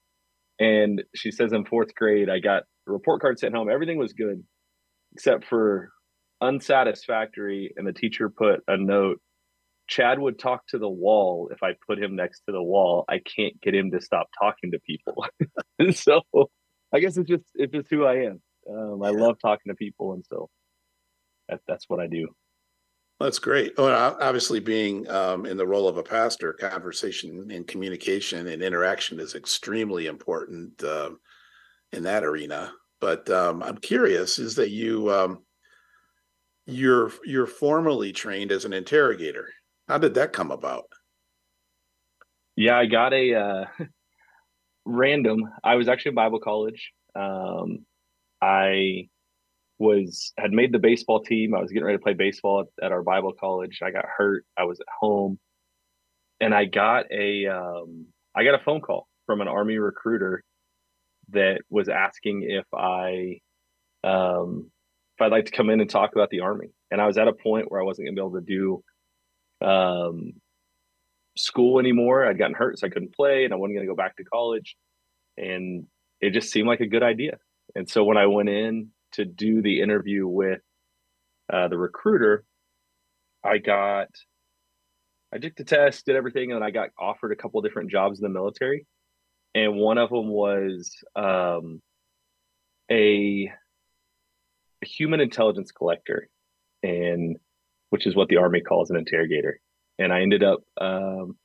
And 0.60 1.04
she 1.16 1.30
says 1.30 1.54
in 1.54 1.66
fourth 1.66 1.94
grade, 1.94 2.30
I 2.30 2.40
got 2.40 2.64
a 2.88 2.92
report 2.92 3.22
card 3.22 3.38
sent 3.38 3.54
home. 3.54 3.70
Everything 3.70 4.00
was 4.00 4.14
good 4.14 4.44
except 5.14 5.46
for 5.46 5.93
unsatisfactory. 6.44 7.74
And 7.76 7.88
the 7.88 7.94
teacher 7.94 8.30
put 8.30 8.62
a 8.68 8.78
note 8.78 9.20
Chad 9.88 10.20
would 10.20 10.40
talk 10.40 10.66
to 10.68 10.78
the 10.78 10.90
wall 10.90 11.50
if 11.52 11.62
I 11.62 11.74
put 11.86 12.02
him 12.02 12.16
next 12.16 12.42
to 12.46 12.52
the 12.52 12.64
wall. 12.64 13.06
I 13.10 13.20
can't 13.20 13.60
get 13.62 13.76
him 13.76 13.92
to 13.92 14.02
stop 14.02 14.28
talking 14.40 14.72
to 14.72 14.80
people. 14.80 15.26
and 15.80 15.96
so 15.96 16.22
I 16.94 17.00
guess 17.00 17.18
it's 17.18 17.30
just 17.30 17.44
it's 17.56 17.74
just 17.74 17.90
who 17.90 18.06
I 18.06 18.26
am. 18.26 18.42
Um, 18.70 19.04
I 19.04 19.10
love 19.10 19.38
talking 19.42 19.72
to 19.72 19.76
people, 19.76 20.14
and 20.14 20.24
so 20.28 20.50
that, 21.50 21.60
that's 21.68 21.86
what 21.90 22.00
I 22.00 22.08
do. 22.08 22.30
That's 23.20 23.40
great. 23.40 23.74
Well, 23.78 24.18
obviously, 24.22 24.60
being 24.60 25.10
um, 25.10 25.46
in 25.46 25.58
the 25.58 25.68
role 25.68 25.88
of 25.88 25.98
a 25.98 26.04
pastor, 26.04 26.54
conversation 26.54 27.52
and 27.52 27.68
communication 27.68 28.48
and 28.48 28.64
interaction 28.64 29.20
is 29.20 29.36
extremely 29.36 30.08
important 30.08 30.82
uh, 30.84 31.12
in 31.92 32.04
that 32.04 32.24
arena. 32.24 32.72
But 33.02 33.30
um, 33.30 33.62
I'm 33.64 33.78
curious: 33.78 34.40
is 34.40 34.56
that 34.56 34.70
you 34.70 35.12
um, 35.12 35.44
you're 36.66 37.12
you're 37.24 37.48
formally 37.48 38.12
trained 38.12 38.52
as 38.52 38.66
an 38.66 38.74
interrogator? 38.74 39.50
How 39.88 39.98
did 39.98 40.14
that 40.16 40.34
come 40.34 40.52
about? 40.52 40.86
Yeah, 42.56 42.78
I 42.78 42.86
got 42.86 43.14
a 43.14 43.36
uh, 43.36 43.66
random. 44.86 45.50
I 45.64 45.76
was 45.76 45.88
actually 45.88 46.10
in 46.10 46.16
Bible 46.16 46.40
college. 46.40 46.92
Um, 47.16 47.86
I 48.42 49.10
was 49.80 50.34
had 50.38 50.52
made 50.52 50.72
the 50.72 50.80
baseball 50.80 51.22
team. 51.24 51.54
I 51.54 51.62
was 51.62 51.72
getting 51.72 51.86
ready 51.86 51.98
to 51.98 52.04
play 52.04 52.14
baseball 52.14 52.62
at, 52.62 52.86
at, 52.86 52.92
our 52.92 53.04
Bible 53.04 53.34
college. 53.38 53.80
I 53.84 53.92
got 53.92 54.06
hurt. 54.06 54.46
I 54.58 54.64
was 54.64 54.80
at 54.80 54.88
home, 55.00 55.40
and 56.40 56.54
I 56.54 56.66
got 56.66 57.12
a 57.12 57.48
um, 57.48 58.08
I 58.36 58.44
got 58.44 58.56
a 58.56 58.64
phone 58.64 58.82
call 58.82 59.08
from 59.26 59.42
an 59.42 59.48
Army 59.48 59.78
recruiter 59.78 60.44
that 61.30 61.62
was 61.70 61.90
asking 61.90 62.44
if 62.44 62.66
I 62.74 63.40
um, 64.04 64.72
if 65.16 65.22
I'd 65.22 65.32
like 65.32 65.46
to 65.46 65.52
come 65.52 65.70
in 65.70 65.80
and 65.80 65.90
talk 65.90 66.14
about 66.14 66.30
the 66.30 66.42
Army. 66.42 66.70
And 66.92 67.00
I 67.02 67.08
was 67.08 67.18
at 67.18 67.28
a 67.28 67.34
point 67.34 67.72
where 67.72 67.82
I 67.82 67.86
wasn't 67.86 68.08
going 68.08 68.16
to 68.16 68.22
be 68.22 68.26
able 68.26 68.40
to 68.40 68.82
do 69.62 69.68
um, 69.68 70.34
school 71.38 71.80
anymore. 71.80 72.26
I'd 72.26 72.38
gotten 72.38 72.56
hurt, 72.56 72.80
so 72.80 72.88
I 72.88 72.90
couldn't 72.90 73.16
play, 73.16 73.46
and 73.46 73.54
I 73.54 73.58
wasn't 73.58 73.76
going 73.76 73.88
to 73.88 73.92
go 73.92 73.96
back 73.96 74.18
to 74.18 74.24
college. 74.24 74.76
And 75.38 75.86
it 76.20 76.32
just 76.32 76.52
seemed 76.52 76.68
like 76.68 76.80
a 76.80 76.88
good 76.88 77.04
idea. 77.04 77.38
And 77.76 77.90
so 77.90 78.04
when 78.04 78.18
I 78.18 78.28
went 78.28 78.50
in 78.50 78.90
to 79.14 79.26
do 79.26 79.62
the 79.62 79.82
interview 79.82 80.28
with 80.28 80.62
uh, 81.52 81.68
the 81.68 81.78
recruiter, 81.78 82.44
I 83.44 83.58
got, 83.58 84.10
I 85.34 85.38
took 85.38 85.56
the 85.56 85.64
test, 85.64 86.06
did 86.06 86.16
everything, 86.16 86.52
and 86.52 86.64
I 86.64 86.72
got 86.72 86.90
offered 87.00 87.32
a 87.32 87.36
couple 87.36 87.62
different 87.62 87.92
jobs 87.92 88.20
in 88.20 88.24
the 88.24 88.30
military. 88.30 88.86
And 89.56 89.76
one 89.76 89.98
of 89.98 90.10
them 90.10 90.30
was 90.30 90.96
um, 91.16 91.82
a, 92.90 93.52
a 93.52 93.52
human 94.84 95.20
intelligence 95.20 95.72
collector. 95.72 96.30
And 96.84 97.38
which 97.94 98.08
is 98.08 98.16
what 98.16 98.28
the 98.28 98.38
army 98.38 98.60
calls 98.60 98.90
an 98.90 98.98
interrogator. 98.98 99.60
And 100.00 100.12
I 100.12 100.22
ended 100.22 100.44
up 100.44 100.62
um, 100.82 101.38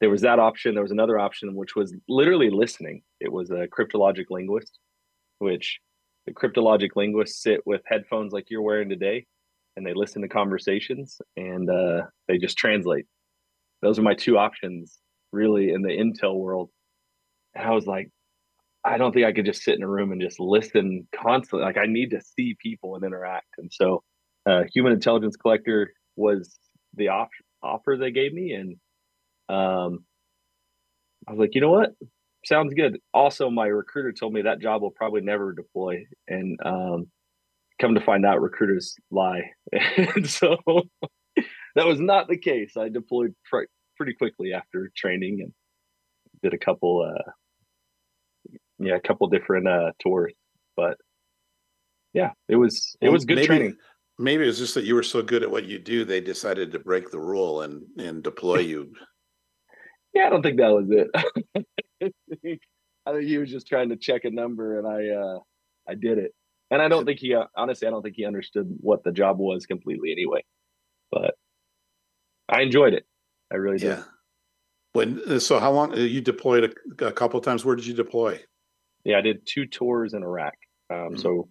there 0.00 0.08
was 0.08 0.22
that 0.22 0.38
option. 0.38 0.72
There 0.72 0.82
was 0.82 0.90
another 0.90 1.18
option 1.18 1.54
which 1.54 1.76
was 1.76 1.94
literally 2.08 2.48
listening. 2.48 3.02
It 3.20 3.30
was 3.30 3.50
a 3.50 3.68
cryptologic 3.68 4.24
linguist, 4.30 4.78
which 5.38 5.80
the 6.24 6.32
cryptologic 6.32 6.96
linguists 6.96 7.42
sit 7.42 7.60
with 7.66 7.82
headphones 7.84 8.32
like 8.32 8.46
you're 8.48 8.62
wearing 8.62 8.88
today, 8.88 9.26
and 9.76 9.86
they 9.86 9.92
listen 9.92 10.22
to 10.22 10.28
conversations 10.28 11.20
and 11.36 11.68
uh, 11.68 12.04
they 12.26 12.38
just 12.38 12.56
translate. 12.56 13.04
Those 13.82 13.98
are 13.98 14.02
my 14.02 14.14
two 14.14 14.38
options, 14.38 14.98
really, 15.30 15.72
in 15.72 15.82
the 15.82 15.90
intel 15.90 16.38
world. 16.38 16.70
And 17.54 17.66
I 17.66 17.72
was 17.72 17.86
like, 17.86 18.08
I 18.84 18.98
don't 18.98 19.12
think 19.12 19.26
I 19.26 19.32
could 19.32 19.46
just 19.46 19.62
sit 19.62 19.76
in 19.76 19.82
a 19.82 19.88
room 19.88 20.10
and 20.12 20.20
just 20.20 20.40
listen 20.40 21.06
constantly. 21.14 21.64
Like 21.64 21.78
I 21.78 21.86
need 21.86 22.10
to 22.10 22.20
see 22.20 22.56
people 22.60 22.96
and 22.96 23.04
interact. 23.04 23.46
And 23.58 23.72
so 23.72 24.02
uh, 24.46 24.64
human 24.74 24.92
intelligence 24.92 25.36
collector 25.36 25.92
was 26.16 26.58
the 26.94 27.08
op- 27.08 27.30
offer 27.62 27.96
they 27.96 28.10
gave 28.10 28.32
me, 28.32 28.52
and 28.52 28.76
um, 29.48 30.04
I 31.26 31.32
was 31.32 31.38
like, 31.38 31.54
you 31.54 31.60
know 31.60 31.70
what, 31.70 31.92
sounds 32.44 32.74
good. 32.74 32.98
Also, 33.14 33.50
my 33.50 33.66
recruiter 33.66 34.12
told 34.12 34.32
me 34.32 34.42
that 34.42 34.60
job 34.60 34.82
will 34.82 34.90
probably 34.90 35.20
never 35.20 35.52
deploy, 35.52 36.04
and 36.28 36.58
um, 36.64 37.06
come 37.80 37.94
to 37.94 38.00
find 38.00 38.26
out, 38.26 38.42
recruiters 38.42 38.96
lie, 39.10 39.50
and 39.72 40.28
so 40.28 40.56
that 41.76 41.86
was 41.86 42.00
not 42.00 42.28
the 42.28 42.36
case. 42.36 42.76
I 42.76 42.88
deployed 42.88 43.34
pr- 43.48 43.70
pretty 43.96 44.14
quickly 44.14 44.52
after 44.52 44.90
training 44.96 45.40
and 45.42 45.52
did 46.42 46.54
a 46.54 46.64
couple, 46.64 47.08
uh, 47.08 47.30
yeah, 48.82 48.96
a 48.96 49.00
couple 49.00 49.26
different 49.28 49.68
uh, 49.68 49.92
tours, 50.00 50.32
but 50.76 50.96
yeah, 52.12 52.30
it 52.48 52.56
was 52.56 52.96
it 53.00 53.08
was 53.08 53.24
good 53.24 53.36
maybe, 53.36 53.46
training. 53.46 53.76
Maybe 54.18 54.46
it's 54.46 54.58
just 54.58 54.74
that 54.74 54.84
you 54.84 54.94
were 54.94 55.02
so 55.02 55.22
good 55.22 55.42
at 55.42 55.50
what 55.50 55.64
you 55.64 55.78
do, 55.78 56.04
they 56.04 56.20
decided 56.20 56.72
to 56.72 56.78
break 56.78 57.10
the 57.10 57.20
rule 57.20 57.62
and 57.62 57.82
and 57.98 58.22
deploy 58.22 58.58
you. 58.58 58.92
yeah, 60.14 60.26
I 60.26 60.30
don't 60.30 60.42
think 60.42 60.58
that 60.58 60.72
was 60.72 60.88
it. 60.90 61.08
I 63.04 63.12
think 63.12 63.24
he 63.24 63.38
was 63.38 63.50
just 63.50 63.66
trying 63.66 63.88
to 63.88 63.96
check 63.96 64.24
a 64.24 64.30
number, 64.30 64.78
and 64.78 64.86
I 64.86 65.08
uh 65.14 65.38
I 65.88 65.94
did 65.94 66.18
it. 66.18 66.32
And 66.70 66.80
I 66.80 66.88
don't 66.88 67.04
think 67.04 67.18
he 67.18 67.34
uh, 67.34 67.44
honestly, 67.56 67.86
I 67.86 67.90
don't 67.90 68.02
think 68.02 68.16
he 68.16 68.24
understood 68.24 68.66
what 68.80 69.04
the 69.04 69.12
job 69.12 69.38
was 69.38 69.66
completely 69.66 70.12
anyway. 70.12 70.44
But 71.10 71.34
I 72.48 72.62
enjoyed 72.62 72.94
it. 72.94 73.04
I 73.52 73.56
really 73.56 73.78
did. 73.78 73.98
Yeah. 73.98 74.02
When 74.92 75.40
so, 75.40 75.58
how 75.58 75.72
long 75.72 75.92
uh, 75.92 75.96
you 75.96 76.20
deployed 76.20 76.74
a, 77.00 77.06
a 77.06 77.12
couple 77.12 77.40
times? 77.40 77.64
Where 77.64 77.76
did 77.76 77.86
you 77.86 77.94
deploy? 77.94 78.40
Yeah, 79.04 79.18
I 79.18 79.20
did 79.20 79.46
two 79.46 79.66
tours 79.66 80.14
in 80.14 80.22
Iraq. 80.22 80.54
Um, 80.90 80.96
mm-hmm. 80.96 81.16
So 81.16 81.48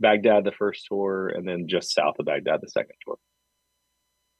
Baghdad 0.00 0.44
the 0.44 0.52
first 0.52 0.86
tour, 0.86 1.28
and 1.28 1.46
then 1.46 1.66
just 1.68 1.92
south 1.92 2.16
of 2.18 2.26
Baghdad 2.26 2.60
the 2.62 2.68
second 2.68 2.94
tour. 3.04 3.16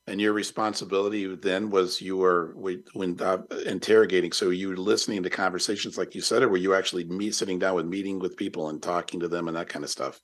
And 0.07 0.21
your 0.21 0.33
responsibility 0.33 1.27
then 1.37 1.69
was 1.69 2.01
you 2.01 2.17
were 2.17 2.55
when 2.57 3.21
uh, 3.21 3.43
interrogating. 3.67 4.33
So 4.33 4.49
you 4.49 4.71
were 4.71 4.77
listening 4.77 5.23
to 5.23 5.31
conversations, 5.31 5.99
like 5.99 6.15
you 6.15 6.23
said, 6.23 6.43
or 6.43 6.49
were 6.49 6.57
you 6.57 6.75
actually 6.75 7.05
meet 7.05 7.35
sitting 7.35 7.59
down 7.59 7.75
with 7.75 7.85
meeting 7.85 8.19
with 8.19 8.37
people 8.37 8.71
and 8.71 8.83
talking 8.83 9.21
to 9.21 9.29
them 9.29 9.49
and 9.49 9.57
that 9.57 9.69
kind 9.69 9.85
of 9.85 9.91
stuff? 9.91 10.19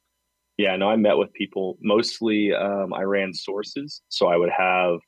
Yeah, 0.57 0.75
no, 0.77 0.89
I 0.89 0.97
met 0.97 1.19
with 1.19 1.33
people. 1.35 1.77
Mostly, 1.83 2.55
um, 2.55 2.95
I 2.95 3.03
ran 3.03 3.35
sources, 3.35 4.01
so 4.09 4.29
I 4.29 4.37
would 4.37 4.53
have 4.57 5.01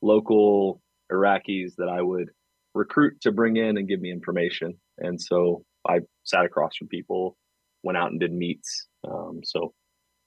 local 0.00 0.80
Iraqis 1.10 1.74
that 1.76 1.88
I 1.88 2.00
would 2.00 2.30
recruit 2.74 3.20
to 3.22 3.32
bring 3.32 3.56
in 3.56 3.76
and 3.76 3.88
give 3.88 4.00
me 4.00 4.10
information. 4.10 4.74
And 4.98 5.20
so 5.20 5.64
I 5.88 6.00
sat 6.24 6.44
across 6.44 6.76
from 6.76 6.88
people, 6.88 7.36
went 7.82 7.98
out 7.98 8.10
and 8.10 8.20
did 8.20 8.32
meets, 8.32 8.86
um, 9.08 9.40
so 9.42 9.72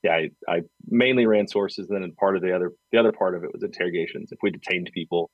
yeah, 0.03 0.13
I, 0.13 0.29
I, 0.47 0.61
mainly 0.87 1.25
ran 1.25 1.47
sources. 1.47 1.89
And 1.89 2.03
then 2.03 2.11
part 2.13 2.35
of 2.35 2.43
the 2.43 2.55
other 2.55 2.71
the 2.91 2.99
other 2.99 3.11
part 3.11 3.35
of 3.35 3.43
it 3.43 3.51
was 3.51 3.63
interrogations. 3.63 4.31
If 4.31 4.39
we 4.43 4.51
detained 4.51 4.91
people, 4.93 5.31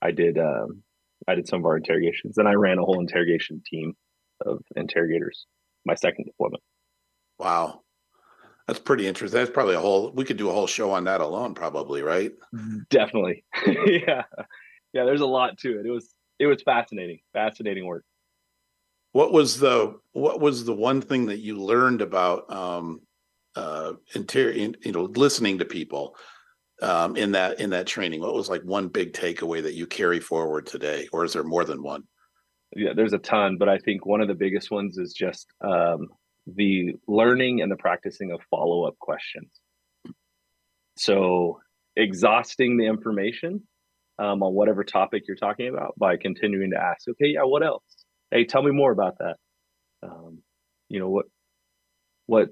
I 0.00 0.10
did 0.10 0.38
um, 0.38 0.82
I 1.28 1.34
did 1.34 1.46
some 1.46 1.60
of 1.60 1.66
our 1.66 1.76
interrogations. 1.76 2.36
Then 2.36 2.46
I 2.46 2.54
ran 2.54 2.78
a 2.78 2.84
whole 2.84 3.00
interrogation 3.00 3.62
team 3.70 3.94
of 4.44 4.62
interrogators. 4.74 5.46
My 5.84 5.94
second 5.94 6.24
deployment. 6.24 6.62
Wow, 7.38 7.82
that's 8.66 8.78
pretty 8.78 9.06
interesting. 9.06 9.38
That's 9.38 9.50
probably 9.50 9.74
a 9.74 9.80
whole. 9.80 10.10
We 10.12 10.24
could 10.24 10.38
do 10.38 10.48
a 10.48 10.52
whole 10.52 10.66
show 10.66 10.92
on 10.92 11.04
that 11.04 11.20
alone, 11.20 11.54
probably, 11.54 12.02
right? 12.02 12.32
Definitely. 12.88 13.44
yeah, 13.66 14.22
yeah. 14.94 15.04
There's 15.04 15.20
a 15.20 15.26
lot 15.26 15.58
to 15.58 15.78
it. 15.78 15.84
It 15.84 15.90
was 15.90 16.14
it 16.38 16.46
was 16.46 16.62
fascinating, 16.62 17.18
fascinating 17.34 17.84
work 17.86 18.04
what 19.16 19.32
was 19.32 19.58
the 19.58 19.98
what 20.12 20.40
was 20.40 20.66
the 20.66 20.74
one 20.74 21.00
thing 21.00 21.24
that 21.26 21.38
you 21.38 21.56
learned 21.56 22.02
about 22.02 22.52
um 22.52 23.00
uh 23.54 23.94
inter- 24.14 24.50
you 24.50 24.92
know 24.92 25.04
listening 25.04 25.56
to 25.56 25.64
people 25.64 26.14
um 26.82 27.16
in 27.16 27.32
that 27.32 27.58
in 27.58 27.70
that 27.70 27.86
training? 27.86 28.20
What 28.20 28.34
was 28.34 28.50
like 28.50 28.60
one 28.62 28.88
big 28.88 29.14
takeaway 29.14 29.62
that 29.62 29.72
you 29.72 29.86
carry 29.86 30.20
forward 30.20 30.66
today 30.66 31.08
or 31.14 31.24
is 31.24 31.32
there 31.32 31.44
more 31.44 31.64
than 31.64 31.82
one? 31.82 32.02
Yeah 32.74 32.92
there's 32.94 33.14
a 33.14 33.18
ton 33.18 33.56
but 33.56 33.70
i 33.70 33.78
think 33.78 34.04
one 34.04 34.20
of 34.20 34.28
the 34.28 34.34
biggest 34.34 34.70
ones 34.70 34.98
is 34.98 35.14
just 35.14 35.46
um 35.62 36.08
the 36.46 36.94
learning 37.08 37.62
and 37.62 37.72
the 37.72 37.76
practicing 37.76 38.32
of 38.32 38.40
follow-up 38.50 38.98
questions. 38.98 39.50
So 40.96 41.60
exhausting 41.96 42.76
the 42.76 42.86
information 42.86 43.62
um, 44.18 44.42
on 44.42 44.52
whatever 44.52 44.84
topic 44.84 45.22
you're 45.26 45.36
talking 45.36 45.68
about 45.68 45.94
by 45.98 46.16
continuing 46.16 46.70
to 46.70 46.78
ask 46.78 47.08
okay 47.08 47.28
yeah 47.36 47.42
what 47.42 47.62
else 47.62 47.95
hey 48.30 48.44
tell 48.44 48.62
me 48.62 48.70
more 48.70 48.92
about 48.92 49.18
that 49.18 49.36
um, 50.02 50.38
you 50.88 50.98
know 50.98 51.08
what 51.08 51.26
what 52.26 52.48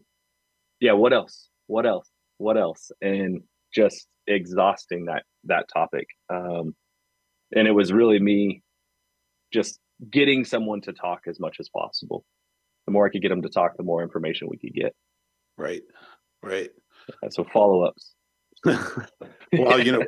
yeah 0.81 0.93
what 0.93 1.13
else 1.13 1.49
what 1.67 1.87
else 1.87 2.09
what 2.39 2.57
else 2.57 2.91
and 3.01 3.43
just 3.75 4.07
exhausting 4.27 5.07
that 5.07 5.25
that 5.45 5.67
topic 5.73 6.07
um, 6.31 6.75
and 7.55 7.69
it 7.69 7.73
was 7.73 7.93
really 7.93 8.19
me 8.19 8.63
just 9.53 9.79
getting 10.11 10.45
someone 10.45 10.81
to 10.83 10.93
talk 10.93 11.23
as 11.29 11.41
much 11.41 11.57
as 11.61 11.69
possible. 11.69 12.25
The 12.87 12.93
more 12.93 13.07
I 13.07 13.11
could 13.11 13.23
get 13.23 13.29
them 13.29 13.43
to 13.43 13.49
talk, 13.49 13.77
the 13.77 13.83
more 13.83 14.03
information 14.03 14.49
we 14.51 14.59
could 14.59 14.75
get. 14.75 14.95
Right. 15.57 15.83
Right. 16.43 16.71
so 17.31 17.45
follow 17.45 17.85
ups. 17.85 18.15
well, 18.65 19.81
you 19.81 19.93
know, 19.93 20.05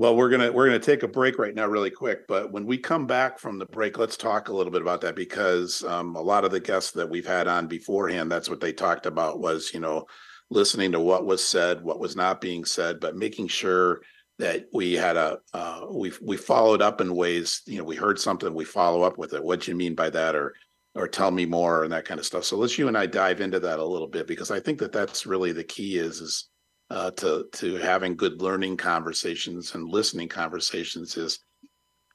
well, 0.00 0.16
we're 0.16 0.30
gonna 0.30 0.50
we're 0.50 0.64
gonna 0.64 0.78
take 0.78 1.02
a 1.02 1.08
break 1.08 1.38
right 1.38 1.54
now, 1.54 1.66
really 1.66 1.90
quick. 1.90 2.26
But 2.26 2.50
when 2.52 2.64
we 2.64 2.78
come 2.78 3.06
back 3.06 3.38
from 3.38 3.58
the 3.58 3.66
break, 3.66 3.98
let's 3.98 4.16
talk 4.16 4.48
a 4.48 4.52
little 4.54 4.72
bit 4.72 4.80
about 4.80 5.02
that 5.02 5.14
because 5.14 5.84
um, 5.84 6.16
a 6.16 6.22
lot 6.22 6.46
of 6.46 6.50
the 6.50 6.58
guests 6.58 6.92
that 6.92 7.10
we've 7.10 7.26
had 7.26 7.46
on 7.46 7.66
beforehand, 7.66 8.32
that's 8.32 8.48
what 8.48 8.60
they 8.60 8.72
talked 8.72 9.04
about 9.04 9.40
was 9.40 9.74
you 9.74 9.80
know 9.80 10.06
listening 10.48 10.90
to 10.92 11.00
what 11.00 11.26
was 11.26 11.46
said, 11.46 11.84
what 11.84 12.00
was 12.00 12.16
not 12.16 12.40
being 12.40 12.64
said, 12.64 12.98
but 12.98 13.14
making 13.14 13.48
sure 13.48 14.00
that 14.38 14.64
we 14.72 14.94
had 14.94 15.18
a 15.18 15.36
uh, 15.52 15.84
we 15.90 16.10
we 16.22 16.38
followed 16.38 16.80
up 16.80 17.02
in 17.02 17.14
ways. 17.14 17.60
You 17.66 17.76
know, 17.76 17.84
we 17.84 17.96
heard 17.96 18.18
something, 18.18 18.54
we 18.54 18.64
follow 18.64 19.02
up 19.02 19.18
with 19.18 19.34
it. 19.34 19.44
What 19.44 19.60
do 19.60 19.70
you 19.70 19.76
mean 19.76 19.94
by 19.94 20.08
that, 20.08 20.34
or 20.34 20.54
or 20.94 21.08
tell 21.08 21.30
me 21.30 21.44
more 21.44 21.84
and 21.84 21.92
that 21.92 22.06
kind 22.06 22.18
of 22.18 22.24
stuff. 22.24 22.44
So 22.44 22.56
let's 22.56 22.78
you 22.78 22.88
and 22.88 22.96
I 22.96 23.04
dive 23.04 23.42
into 23.42 23.60
that 23.60 23.78
a 23.78 23.84
little 23.84 24.08
bit 24.08 24.26
because 24.26 24.50
I 24.50 24.60
think 24.60 24.78
that 24.78 24.92
that's 24.92 25.26
really 25.26 25.52
the 25.52 25.62
key 25.62 25.98
is 25.98 26.22
is 26.22 26.49
uh, 26.90 27.10
to 27.12 27.46
to 27.52 27.76
having 27.76 28.16
good 28.16 28.42
learning 28.42 28.76
conversations 28.76 29.74
and 29.74 29.88
listening 29.88 30.28
conversations 30.28 31.16
is 31.16 31.38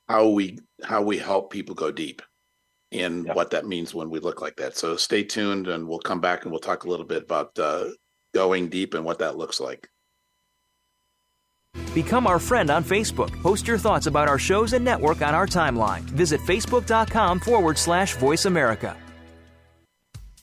how 0.07 0.27
we 0.29 0.59
how 0.83 1.01
we 1.01 1.17
help 1.17 1.51
people 1.51 1.75
go 1.75 1.91
deep 1.91 2.21
and 2.91 3.25
yeah. 3.25 3.33
what 3.33 3.51
that 3.51 3.65
means 3.65 3.93
when 3.93 4.09
we 4.09 4.19
look 4.19 4.41
like 4.41 4.55
that. 4.57 4.77
So 4.77 4.95
stay 4.95 5.23
tuned 5.23 5.67
and 5.67 5.87
we'll 5.87 5.99
come 5.99 6.21
back 6.21 6.43
and 6.43 6.51
we'll 6.51 6.59
talk 6.59 6.83
a 6.83 6.89
little 6.89 7.05
bit 7.05 7.23
about 7.23 7.57
uh, 7.57 7.85
going 8.33 8.69
deep 8.69 8.93
and 8.93 9.03
what 9.03 9.19
that 9.19 9.37
looks 9.37 9.59
like. 9.59 9.89
Become 11.93 12.27
our 12.27 12.39
friend 12.39 12.69
on 12.69 12.83
Facebook. 12.83 13.31
Post 13.41 13.67
your 13.67 13.77
thoughts 13.77 14.07
about 14.07 14.27
our 14.27 14.39
shows 14.39 14.73
and 14.73 14.83
network 14.83 15.21
on 15.21 15.33
our 15.33 15.47
timeline. 15.47 16.01
Visit 16.01 16.41
facebook.com 16.41 17.39
forward 17.39 17.77
slash 17.77 18.15
voice 18.15 18.45
America. 18.45 18.97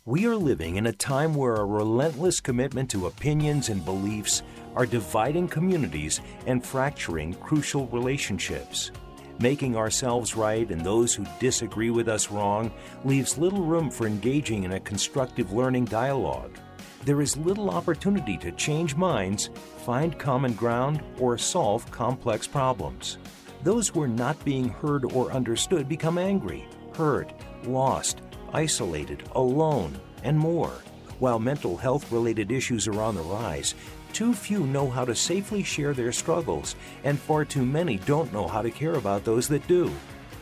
We 0.04 0.26
are 0.26 0.34
living 0.34 0.78
in 0.78 0.86
a 0.88 0.92
time 0.92 1.32
where 1.32 1.54
a 1.54 1.64
relentless 1.64 2.40
commitment 2.40 2.90
to 2.90 3.06
opinions 3.06 3.68
and 3.68 3.84
beliefs 3.84 4.42
are 4.74 4.84
dividing 4.84 5.46
communities 5.46 6.20
and 6.48 6.66
fracturing 6.66 7.34
crucial 7.34 7.86
relationships. 7.86 8.90
Making 9.38 9.76
ourselves 9.76 10.34
right 10.34 10.68
and 10.68 10.80
those 10.80 11.14
who 11.14 11.24
disagree 11.38 11.90
with 11.90 12.08
us 12.08 12.32
wrong 12.32 12.72
leaves 13.04 13.38
little 13.38 13.62
room 13.62 13.92
for 13.92 14.08
engaging 14.08 14.64
in 14.64 14.72
a 14.72 14.80
constructive 14.80 15.52
learning 15.52 15.84
dialogue. 15.84 16.58
There 17.04 17.22
is 17.22 17.36
little 17.36 17.70
opportunity 17.70 18.36
to 18.38 18.50
change 18.50 18.96
minds, 18.96 19.50
find 19.86 20.18
common 20.18 20.54
ground, 20.54 21.00
or 21.20 21.38
solve 21.38 21.88
complex 21.92 22.48
problems. 22.48 23.18
Those 23.62 23.86
who 23.86 24.02
are 24.02 24.08
not 24.08 24.44
being 24.44 24.68
heard 24.68 25.04
or 25.12 25.30
understood 25.30 25.88
become 25.88 26.18
angry, 26.18 26.66
hurt, 26.96 27.32
lost, 27.62 28.20
isolated, 28.52 29.22
alone, 29.34 29.98
and 30.24 30.38
more. 30.38 30.72
While 31.18 31.38
mental 31.38 31.76
health 31.76 32.10
related 32.10 32.50
issues 32.50 32.88
are 32.88 33.00
on 33.00 33.14
the 33.14 33.22
rise, 33.22 33.74
too 34.12 34.34
few 34.34 34.66
know 34.66 34.90
how 34.90 35.04
to 35.04 35.14
safely 35.14 35.62
share 35.62 35.94
their 35.94 36.12
struggles, 36.12 36.76
and 37.04 37.18
far 37.18 37.44
too 37.44 37.64
many 37.64 37.96
don't 37.98 38.32
know 38.32 38.46
how 38.46 38.62
to 38.62 38.70
care 38.70 38.94
about 38.94 39.24
those 39.24 39.48
that 39.48 39.66
do. 39.66 39.90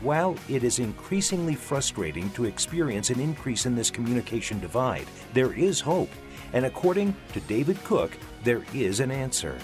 While 0.00 0.36
it 0.48 0.64
is 0.64 0.78
increasingly 0.78 1.54
frustrating 1.54 2.30
to 2.30 2.46
experience 2.46 3.10
an 3.10 3.20
increase 3.20 3.66
in 3.66 3.74
this 3.76 3.90
communication 3.90 4.58
divide, 4.58 5.06
there 5.34 5.52
is 5.52 5.78
hope. 5.80 6.10
And 6.52 6.64
according 6.64 7.14
to 7.34 7.40
David 7.40 7.82
Cook, 7.84 8.16
there 8.42 8.64
is 8.72 9.00
an 9.00 9.10
answer. 9.10 9.58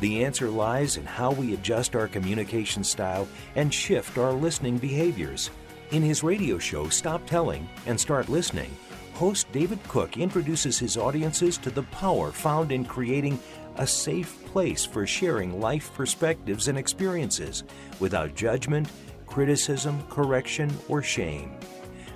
The 0.00 0.24
answer 0.24 0.50
lies 0.50 0.96
in 0.96 1.06
how 1.06 1.30
we 1.30 1.54
adjust 1.54 1.96
our 1.96 2.08
communication 2.08 2.84
style 2.84 3.26
and 3.54 3.72
shift 3.72 4.18
our 4.18 4.32
listening 4.32 4.76
behaviors. 4.76 5.50
In 5.92 6.02
his 6.02 6.24
radio 6.24 6.58
show, 6.58 6.88
Stop 6.88 7.24
Telling 7.26 7.68
and 7.86 7.98
Start 7.98 8.28
Listening, 8.28 8.76
host 9.14 9.50
David 9.52 9.78
Cook 9.86 10.16
introduces 10.16 10.80
his 10.80 10.96
audiences 10.96 11.58
to 11.58 11.70
the 11.70 11.84
power 11.84 12.32
found 12.32 12.72
in 12.72 12.84
creating 12.84 13.38
a 13.76 13.86
safe 13.86 14.44
place 14.46 14.84
for 14.84 15.06
sharing 15.06 15.60
life 15.60 15.94
perspectives 15.94 16.66
and 16.66 16.76
experiences 16.76 17.62
without 18.00 18.34
judgment, 18.34 18.88
criticism, 19.26 20.02
correction, 20.10 20.76
or 20.88 21.04
shame. 21.04 21.56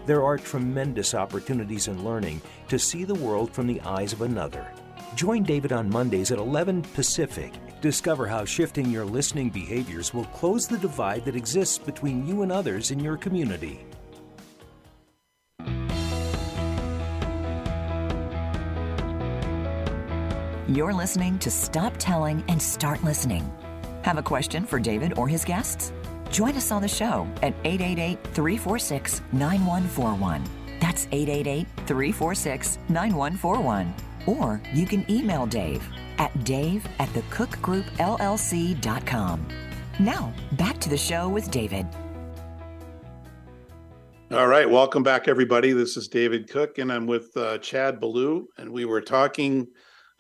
There 0.05 0.25
are 0.25 0.37
tremendous 0.37 1.15
opportunities 1.15 1.87
in 1.87 2.05
learning 2.05 2.43
to 2.69 2.79
see 2.79 3.05
the 3.05 3.15
world 3.15 3.53
from 3.53 3.69
the 3.69 3.81
eyes 3.83 4.13
of 4.13 4.23
another. 4.23 4.67
Join 5.15 5.45
David 5.45 5.71
on 5.73 5.89
Mondays 5.89 6.33
at 6.33 6.39
11 6.39 6.83
Pacific 6.95 7.53
Discover 7.81 8.27
how 8.27 8.45
shifting 8.45 8.91
your 8.91 9.07
listening 9.07 9.49
behaviors 9.49 10.13
will 10.13 10.27
close 10.27 10.69
the 10.69 10.77
divide 10.77 11.25
that 11.25 11.35
exists 11.35 11.79
between 11.79 12.27
you 12.27 12.43
and 12.43 12.53
others 12.53 12.91
in 12.91 13.01
your 13.01 13.17
community. 13.17 13.87
You're 20.69 20.93
listening 20.93 21.39
to 21.41 21.51
Stop 21.51 21.95
Telling 21.99 22.45
and 22.49 22.61
Start 22.61 23.03
Listening. 23.03 23.51
Have 24.03 24.19
a 24.19 24.23
question 24.23 24.67
for 24.67 24.79
David 24.79 25.17
or 25.17 25.27
his 25.27 25.45
guests? 25.45 25.93
Join 26.31 26.55
us 26.57 26.71
on 26.71 26.83
the 26.83 26.89
show 26.89 27.27
at 27.43 27.55
888 27.65 28.23
346 28.35 29.23
9141. 29.33 30.45
That's 30.81 31.07
888 31.11 31.67
346 31.87 32.79
9141. 32.91 33.95
Or 34.27 34.61
you 34.73 34.87
can 34.87 35.11
email 35.11 35.47
Dave 35.47 35.83
at 36.21 36.45
dave 36.45 36.87
at 36.99 37.09
thecookgroupllc.com. 37.09 39.49
Now, 39.99 40.33
back 40.53 40.79
to 40.79 40.89
the 40.89 40.97
show 40.97 41.29
with 41.29 41.51
David. 41.51 41.87
All 44.31 44.47
right, 44.47 44.71
welcome 44.71 45.03
back, 45.03 45.27
everybody. 45.27 45.73
This 45.73 45.97
is 45.97 46.07
David 46.07 46.49
Cook, 46.49 46.79
and 46.79 46.93
I'm 46.93 47.07
with 47.07 47.37
uh, 47.37 47.59
Chad 47.59 47.99
Belew, 47.99 48.47
and 48.59 48.71
we 48.71 48.85
were 48.85 49.01
talking 49.01 49.67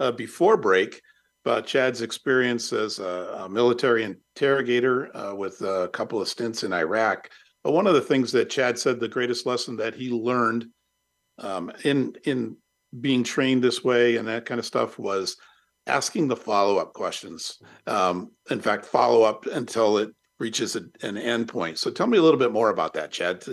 uh, 0.00 0.10
before 0.10 0.56
break 0.56 1.00
about 1.44 1.66
Chad's 1.66 2.02
experience 2.02 2.72
as 2.72 2.98
a, 2.98 3.44
a 3.44 3.48
military 3.48 4.02
interrogator 4.02 5.16
uh, 5.16 5.34
with 5.34 5.60
a 5.60 5.88
couple 5.92 6.20
of 6.20 6.28
stints 6.28 6.64
in 6.64 6.72
Iraq. 6.72 7.30
But 7.62 7.72
one 7.72 7.86
of 7.86 7.94
the 7.94 8.00
things 8.00 8.32
that 8.32 8.50
Chad 8.50 8.78
said, 8.78 8.98
the 8.98 9.06
greatest 9.06 9.46
lesson 9.46 9.76
that 9.76 9.94
he 9.94 10.10
learned 10.10 10.66
um, 11.38 11.70
in 11.84 12.14
in 12.24 12.56
being 13.00 13.22
trained 13.22 13.62
this 13.62 13.84
way 13.84 14.16
and 14.16 14.26
that 14.26 14.44
kind 14.44 14.58
of 14.58 14.66
stuff 14.66 14.98
was 14.98 15.36
asking 15.86 16.28
the 16.28 16.36
follow 16.36 16.78
up 16.78 16.92
questions. 16.92 17.58
Um, 17.86 18.30
in 18.50 18.60
fact, 18.60 18.86
follow 18.86 19.22
up 19.22 19.46
until 19.46 19.98
it 19.98 20.10
reaches 20.38 20.76
a, 20.76 20.80
an 21.02 21.16
endpoint. 21.16 21.78
So 21.78 21.90
tell 21.90 22.06
me 22.06 22.18
a 22.18 22.22
little 22.22 22.38
bit 22.38 22.52
more 22.52 22.70
about 22.70 22.94
that, 22.94 23.10
Chad. 23.10 23.44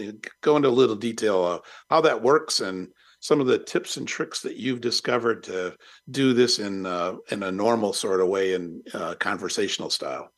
Go 0.41 0.55
into 0.55 0.69
a 0.69 0.69
little 0.69 0.95
detail 0.95 1.45
of 1.45 1.61
how 1.89 2.01
that 2.01 2.21
works 2.21 2.61
and 2.61 2.87
some 3.19 3.41
of 3.41 3.47
the 3.47 3.59
tips 3.59 3.97
and 3.97 4.07
tricks 4.07 4.41
that 4.41 4.57
you've 4.57 4.81
discovered 4.81 5.43
to 5.43 5.75
do 6.11 6.33
this 6.33 6.59
in 6.59 6.85
uh, 6.85 7.15
in 7.31 7.43
a 7.43 7.51
normal 7.51 7.91
sort 7.91 8.21
of 8.21 8.27
way 8.27 8.53
in 8.53 8.81
uh, 8.93 9.15
conversational 9.15 9.89
style. 9.89 10.29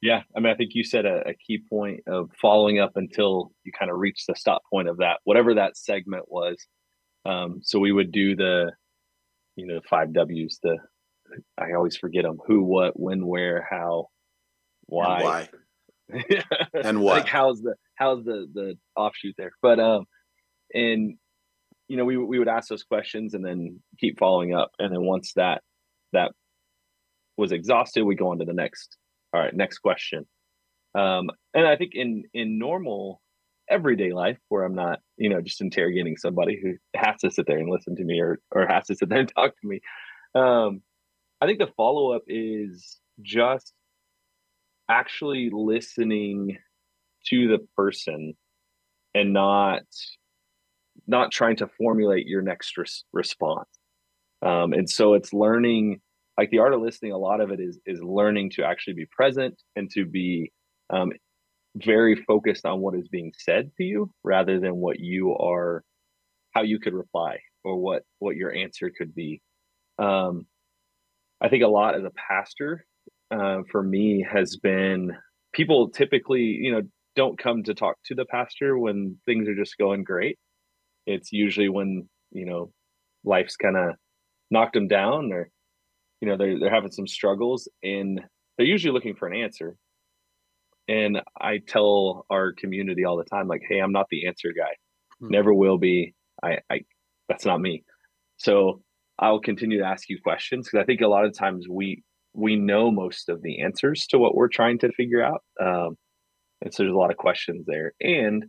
Yeah, 0.00 0.22
I 0.36 0.40
mean, 0.40 0.52
I 0.52 0.56
think 0.56 0.70
you 0.74 0.82
said 0.82 1.06
a, 1.06 1.28
a 1.28 1.34
key 1.34 1.62
point 1.70 2.00
of 2.08 2.30
following 2.40 2.80
up 2.80 2.92
until 2.96 3.52
you 3.62 3.70
kind 3.70 3.90
of 3.90 3.98
reach 3.98 4.24
the 4.26 4.34
stop 4.34 4.62
point 4.68 4.88
of 4.88 4.96
that, 4.96 5.20
whatever 5.22 5.54
that 5.54 5.76
segment 5.76 6.24
was. 6.26 6.56
Um, 7.24 7.60
so 7.62 7.78
we 7.78 7.92
would 7.92 8.10
do 8.10 8.34
the 8.34 8.72
you 9.56 9.66
know, 9.66 9.80
five 9.88 10.12
W's. 10.12 10.58
The 10.62 10.78
I 11.58 11.72
always 11.72 11.96
forget 11.96 12.24
them: 12.24 12.38
who, 12.46 12.62
what, 12.62 12.98
when, 12.98 13.26
where, 13.26 13.66
how, 13.68 14.08
why, 14.86 15.48
and 16.10 16.18
why, 16.22 16.42
and 16.84 17.00
what. 17.02 17.18
like 17.18 17.26
how's 17.26 17.60
the 17.60 17.74
how's 17.94 18.24
the 18.24 18.46
the 18.52 18.76
offshoot 18.96 19.34
there? 19.38 19.52
But 19.60 19.80
um, 19.80 20.04
and 20.72 21.16
you 21.88 21.96
know, 21.96 22.04
we 22.04 22.16
we 22.16 22.38
would 22.38 22.48
ask 22.48 22.68
those 22.68 22.84
questions 22.84 23.34
and 23.34 23.44
then 23.44 23.80
keep 23.98 24.18
following 24.18 24.54
up, 24.54 24.70
and 24.78 24.92
then 24.92 25.02
once 25.02 25.32
that 25.34 25.62
that 26.12 26.32
was 27.36 27.52
exhausted, 27.52 28.04
we 28.04 28.14
go 28.14 28.30
on 28.30 28.38
to 28.38 28.44
the 28.44 28.52
next. 28.52 28.96
All 29.34 29.40
right, 29.40 29.54
next 29.54 29.78
question. 29.78 30.26
Um, 30.94 31.30
and 31.54 31.66
I 31.66 31.76
think 31.76 31.92
in 31.94 32.24
in 32.34 32.58
normal 32.58 33.22
everyday 33.70 34.12
life 34.12 34.38
where 34.48 34.64
I'm 34.64 34.74
not, 34.74 35.00
you 35.16 35.28
know, 35.28 35.40
just 35.40 35.60
interrogating 35.60 36.16
somebody 36.16 36.60
who 36.60 36.74
has 36.98 37.20
to 37.20 37.30
sit 37.30 37.46
there 37.46 37.58
and 37.58 37.70
listen 37.70 37.96
to 37.96 38.04
me 38.04 38.20
or 38.20 38.38
or 38.50 38.66
has 38.66 38.86
to 38.86 38.94
sit 38.94 39.08
there 39.08 39.18
and 39.18 39.32
talk 39.36 39.52
to 39.60 39.66
me. 39.66 39.80
Um, 40.34 40.82
I 41.40 41.46
think 41.46 41.58
the 41.58 41.72
follow 41.76 42.12
up 42.12 42.22
is 42.28 42.98
just 43.20 43.72
actually 44.88 45.50
listening 45.52 46.58
to 47.26 47.48
the 47.48 47.58
person 47.76 48.34
and 49.14 49.32
not 49.32 49.82
not 51.06 51.32
trying 51.32 51.56
to 51.56 51.68
formulate 51.78 52.26
your 52.26 52.42
next 52.42 52.76
res- 52.76 53.04
response. 53.12 53.68
Um, 54.42 54.72
and 54.72 54.88
so 54.88 55.14
it's 55.14 55.32
learning 55.32 56.00
like 56.38 56.50
the 56.50 56.58
art 56.58 56.74
of 56.74 56.80
listening 56.80 57.12
a 57.12 57.18
lot 57.18 57.40
of 57.40 57.50
it 57.50 57.60
is 57.60 57.78
is 57.86 58.00
learning 58.02 58.50
to 58.50 58.64
actually 58.64 58.94
be 58.94 59.06
present 59.06 59.60
and 59.76 59.90
to 59.92 60.04
be 60.04 60.52
um, 60.90 61.12
very 61.76 62.16
focused 62.16 62.66
on 62.66 62.80
what 62.80 62.94
is 62.94 63.08
being 63.08 63.32
said 63.38 63.70
to 63.76 63.84
you 63.84 64.10
rather 64.22 64.60
than 64.60 64.76
what 64.76 65.00
you 65.00 65.34
are 65.36 65.82
how 66.52 66.62
you 66.62 66.78
could 66.78 66.92
reply 66.92 67.38
or 67.64 67.76
what 67.76 68.02
what 68.18 68.36
your 68.36 68.54
answer 68.54 68.90
could 68.96 69.14
be 69.14 69.40
um 69.98 70.46
i 71.40 71.48
think 71.48 71.62
a 71.62 71.68
lot 71.68 71.94
as 71.94 72.04
a 72.04 72.10
pastor 72.10 72.84
uh, 73.32 73.62
for 73.70 73.82
me 73.82 74.24
has 74.30 74.56
been 74.56 75.16
people 75.52 75.90
typically, 75.90 76.42
you 76.42 76.72
know, 76.72 76.82
don't 77.14 77.38
come 77.38 77.62
to 77.62 77.74
talk 77.74 77.96
to 78.06 78.14
the 78.14 78.24
pastor 78.24 78.78
when 78.78 79.18
things 79.26 79.48
are 79.48 79.54
just 79.54 79.78
going 79.78 80.04
great. 80.04 80.38
It's 81.06 81.32
usually 81.32 81.68
when, 81.68 82.08
you 82.30 82.46
know, 82.46 82.72
life's 83.24 83.56
kind 83.56 83.76
of 83.76 83.94
knocked 84.50 84.74
them 84.74 84.88
down 84.88 85.32
or, 85.32 85.50
you 86.20 86.28
know, 86.28 86.36
they're, 86.36 86.58
they're 86.58 86.74
having 86.74 86.90
some 86.90 87.06
struggles 87.06 87.68
and 87.82 88.20
they're 88.56 88.66
usually 88.66 88.92
looking 88.92 89.14
for 89.14 89.28
an 89.28 89.36
answer. 89.36 89.76
And 90.92 91.22
I 91.40 91.58
tell 91.66 92.26
our 92.28 92.52
community 92.52 93.04
all 93.04 93.16
the 93.16 93.24
time, 93.24 93.48
like, 93.48 93.62
hey, 93.66 93.78
I'm 93.78 93.92
not 93.92 94.06
the 94.10 94.26
answer 94.26 94.52
guy. 94.56 94.74
Hmm. 95.20 95.28
Never 95.30 95.54
will 95.54 95.78
be. 95.78 96.14
I, 96.42 96.58
I, 96.70 96.80
that's 97.28 97.46
not 97.46 97.60
me. 97.60 97.84
So 98.36 98.82
I'll 99.18 99.40
continue 99.40 99.78
to 99.78 99.86
ask 99.86 100.10
you 100.10 100.18
questions 100.22 100.66
because 100.66 100.82
I 100.82 100.84
think 100.84 101.00
a 101.00 101.08
lot 101.08 101.24
of 101.24 101.36
times 101.36 101.66
we 101.68 102.02
we 102.34 102.56
know 102.56 102.90
most 102.90 103.28
of 103.28 103.42
the 103.42 103.60
answers 103.62 104.06
to 104.08 104.18
what 104.18 104.34
we're 104.34 104.48
trying 104.48 104.78
to 104.80 104.92
figure 104.92 105.22
out. 105.22 105.42
Um, 105.60 105.96
and 106.62 106.72
so 106.72 106.82
there's 106.82 106.94
a 106.94 106.98
lot 106.98 107.10
of 107.10 107.18
questions 107.18 107.64
there. 107.66 107.92
And 108.00 108.46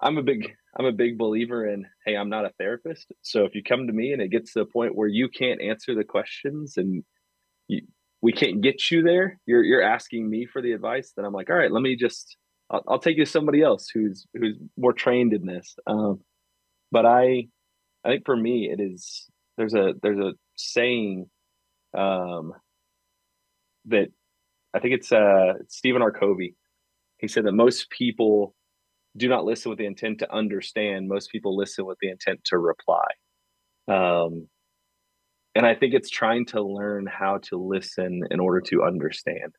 I'm 0.00 0.18
a 0.18 0.22
big 0.22 0.52
I'm 0.78 0.86
a 0.86 0.92
big 0.92 1.18
believer 1.18 1.66
in 1.66 1.84
hey, 2.06 2.16
I'm 2.16 2.30
not 2.30 2.46
a 2.46 2.52
therapist. 2.58 3.12
So 3.22 3.44
if 3.44 3.54
you 3.54 3.62
come 3.62 3.86
to 3.86 3.92
me 3.92 4.12
and 4.12 4.22
it 4.22 4.30
gets 4.30 4.52
to 4.52 4.60
the 4.60 4.70
point 4.70 4.94
where 4.94 5.08
you 5.08 5.28
can't 5.28 5.60
answer 5.60 5.94
the 5.94 6.04
questions 6.04 6.74
and 6.76 7.02
we 8.22 8.32
can't 8.32 8.60
get 8.60 8.90
you 8.90 9.02
there, 9.02 9.38
you're 9.46 9.62
you're 9.62 9.82
asking 9.82 10.28
me 10.28 10.46
for 10.46 10.62
the 10.62 10.72
advice, 10.72 11.12
then 11.16 11.24
I'm 11.24 11.32
like, 11.32 11.50
all 11.50 11.56
right, 11.56 11.72
let 11.72 11.82
me 11.82 11.96
just 11.96 12.36
I'll, 12.70 12.82
I'll 12.88 12.98
take 12.98 13.16
you 13.16 13.24
to 13.24 13.30
somebody 13.30 13.62
else 13.62 13.88
who's 13.88 14.26
who's 14.34 14.56
more 14.76 14.92
trained 14.92 15.32
in 15.32 15.46
this. 15.46 15.76
Um, 15.86 16.20
but 16.90 17.06
I 17.06 17.48
I 18.04 18.08
think 18.10 18.26
for 18.26 18.36
me 18.36 18.70
it 18.70 18.80
is 18.80 19.28
there's 19.56 19.74
a 19.74 19.94
there's 20.02 20.18
a 20.18 20.32
saying 20.56 21.28
um, 21.96 22.52
that 23.86 24.08
I 24.74 24.80
think 24.80 24.94
it's 24.94 25.12
uh, 25.12 25.54
Stephen 25.68 26.02
R. 26.02 26.12
Covey. 26.12 26.54
He 27.18 27.28
said 27.28 27.44
that 27.44 27.52
most 27.52 27.88
people 27.90 28.54
do 29.16 29.28
not 29.28 29.44
listen 29.44 29.70
with 29.70 29.78
the 29.78 29.86
intent 29.86 30.18
to 30.18 30.32
understand. 30.32 31.08
Most 31.08 31.30
people 31.30 31.56
listen 31.56 31.86
with 31.86 31.96
the 32.02 32.10
intent 32.10 32.40
to 32.44 32.58
reply. 32.58 33.06
Um, 33.88 34.48
and 35.56 35.64
I 35.64 35.74
think 35.74 35.94
it's 35.94 36.10
trying 36.10 36.44
to 36.46 36.62
learn 36.62 37.06
how 37.06 37.38
to 37.44 37.56
listen 37.56 38.22
in 38.30 38.40
order 38.40 38.60
to 38.60 38.84
understand. 38.84 39.54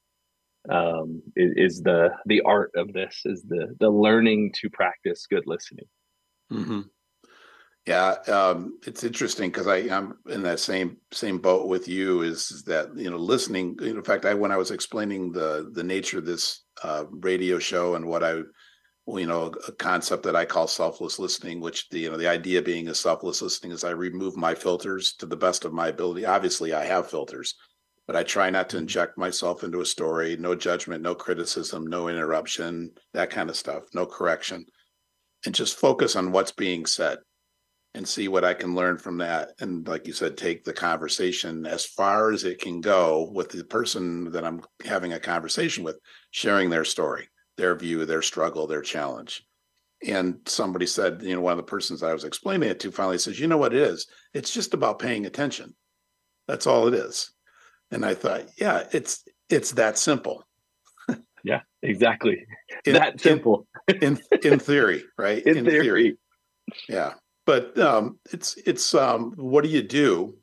Um, 0.70 1.24
is, 1.36 1.82
the 1.82 2.10
the 2.26 2.42
art 2.42 2.72
of 2.76 2.94
this 2.94 3.22
is 3.26 3.44
the 3.44 3.76
the 3.80 3.90
learning 3.90 4.52
to 4.62 4.70
practice 4.70 5.26
good 5.26 5.44
listening. 5.48 5.86
Mm-hmm. 6.52 6.82
Yeah, 7.88 8.16
um, 8.28 8.78
it's 8.86 9.06
interesting 9.06 9.50
because 9.50 9.68
I 9.68 9.78
am 9.78 10.18
in 10.30 10.44
that 10.44 10.60
same 10.60 10.98
same 11.14 11.38
boat 11.38 11.68
with 11.68 11.88
you. 11.88 12.22
Is, 12.22 12.52
is 12.52 12.64
that 12.64 12.96
you 12.98 13.10
know 13.10 13.18
listening? 13.18 13.78
In 13.82 14.04
fact, 14.04 14.26
I 14.26 14.34
when 14.34 14.52
I 14.52 14.58
was 14.58 14.72
explaining 14.72 15.32
the 15.32 15.72
the 15.74 15.84
nature 15.84 16.20
of 16.20 16.26
this 16.26 16.64
uh, 16.84 17.06
radio 17.12 17.60
show 17.60 17.96
and 17.96 18.06
what 18.06 18.24
I, 18.24 18.42
you 19.08 19.26
know, 19.26 19.54
a 19.68 19.72
concept 19.72 20.24
that 20.24 20.36
I 20.36 20.44
call 20.44 20.68
selfless 20.68 21.18
listening, 21.18 21.62
which 21.62 21.88
the 21.90 22.00
you 22.00 22.12
know 22.12 22.18
the 22.18 22.28
idea 22.28 22.62
being 22.62 22.88
is 22.88 23.00
selfless 23.00 23.42
listening 23.42 23.72
is 23.72 23.84
I 23.84 23.92
remove 23.92 24.36
my 24.36 24.54
filters 24.54 25.14
to 25.20 25.26
the 25.26 25.38
best 25.38 25.64
of 25.64 25.74
my 25.74 25.88
ability. 25.88 26.26
Obviously, 26.26 26.74
I 26.74 26.84
have 26.86 27.10
filters, 27.10 27.56
but 28.06 28.18
I 28.18 28.24
try 28.24 28.50
not 28.50 28.70
to 28.70 28.76
mm-hmm. 28.76 28.84
inject 28.84 29.18
myself 29.18 29.64
into 29.64 29.80
a 29.80 29.86
story. 29.86 30.36
No 30.36 30.56
judgment, 30.56 31.02
no 31.02 31.16
criticism, 31.16 31.88
no 31.88 32.10
interruption, 32.10 32.92
that 33.14 33.30
kind 33.30 33.50
of 33.50 33.56
stuff, 33.56 33.84
no 33.94 34.06
correction, 34.06 34.66
and 35.46 35.56
just 35.56 35.80
focus 35.80 36.18
on 36.18 36.34
what's 36.34 36.52
being 36.52 36.86
said 36.86 37.20
and 37.94 38.08
see 38.08 38.28
what 38.28 38.44
I 38.44 38.54
can 38.54 38.76
learn 38.76 38.98
from 38.98 39.18
that. 39.20 39.54
And 39.60 39.88
like 39.88 40.06
you 40.06 40.14
said, 40.14 40.38
take 40.38 40.66
the 40.66 40.74
conversation 40.74 41.66
as 41.66 41.86
far 41.86 42.32
as 42.32 42.44
it 42.44 42.60
can 42.60 42.82
go 42.82 43.32
with 43.34 43.50
the 43.50 43.64
person 43.64 44.32
that 44.32 44.44
I'm 44.44 44.62
having 44.86 45.14
a 45.14 45.20
conversation 45.20 45.84
with, 45.84 45.98
sharing 46.32 46.70
their 46.70 46.86
story, 46.86 47.30
their 47.58 47.76
view, 47.76 48.06
their 48.06 48.22
struggle, 48.22 48.68
their 48.68 48.82
challenge. 48.82 49.44
And 50.08 50.38
somebody 50.46 50.86
said, 50.86 51.22
you 51.24 51.36
know, 51.36 51.42
one 51.42 51.54
of 51.54 51.58
the 51.58 51.64
persons 51.64 52.04
I 52.04 52.14
was 52.14 52.24
explaining 52.24 52.70
it 52.70 52.80
to 52.82 52.92
finally 52.92 53.18
says, 53.18 53.40
you 53.40 53.48
know 53.48 53.58
what 53.58 53.74
it 53.74 53.82
is? 53.82 54.08
It's 54.34 54.54
just 54.54 54.74
about 54.74 55.00
paying 55.00 55.26
attention. 55.26 55.76
That's 56.48 56.68
all 56.68 56.88
it 56.88 56.94
is. 56.94 57.32
And 57.92 58.06
I 58.06 58.14
thought, 58.14 58.44
yeah, 58.58 58.84
it's 58.92 59.24
it's 59.50 59.72
that 59.72 59.98
simple. 59.98 60.44
yeah, 61.44 61.62
exactly. 61.82 62.46
In, 62.86 62.94
that 62.94 63.20
simple. 63.20 63.66
in 64.02 64.20
in 64.44 64.60
theory, 64.60 65.04
right? 65.18 65.42
In, 65.44 65.58
in 65.58 65.66
theory. 65.66 65.84
theory. 65.84 66.18
Yeah 66.88 67.14
but 67.48 67.80
um, 67.80 68.20
it's 68.32 68.58
it's 68.68 68.94
um, 68.94 69.34
what 69.38 69.64
do 69.64 69.70
you 69.72 69.82
do? 69.82 70.38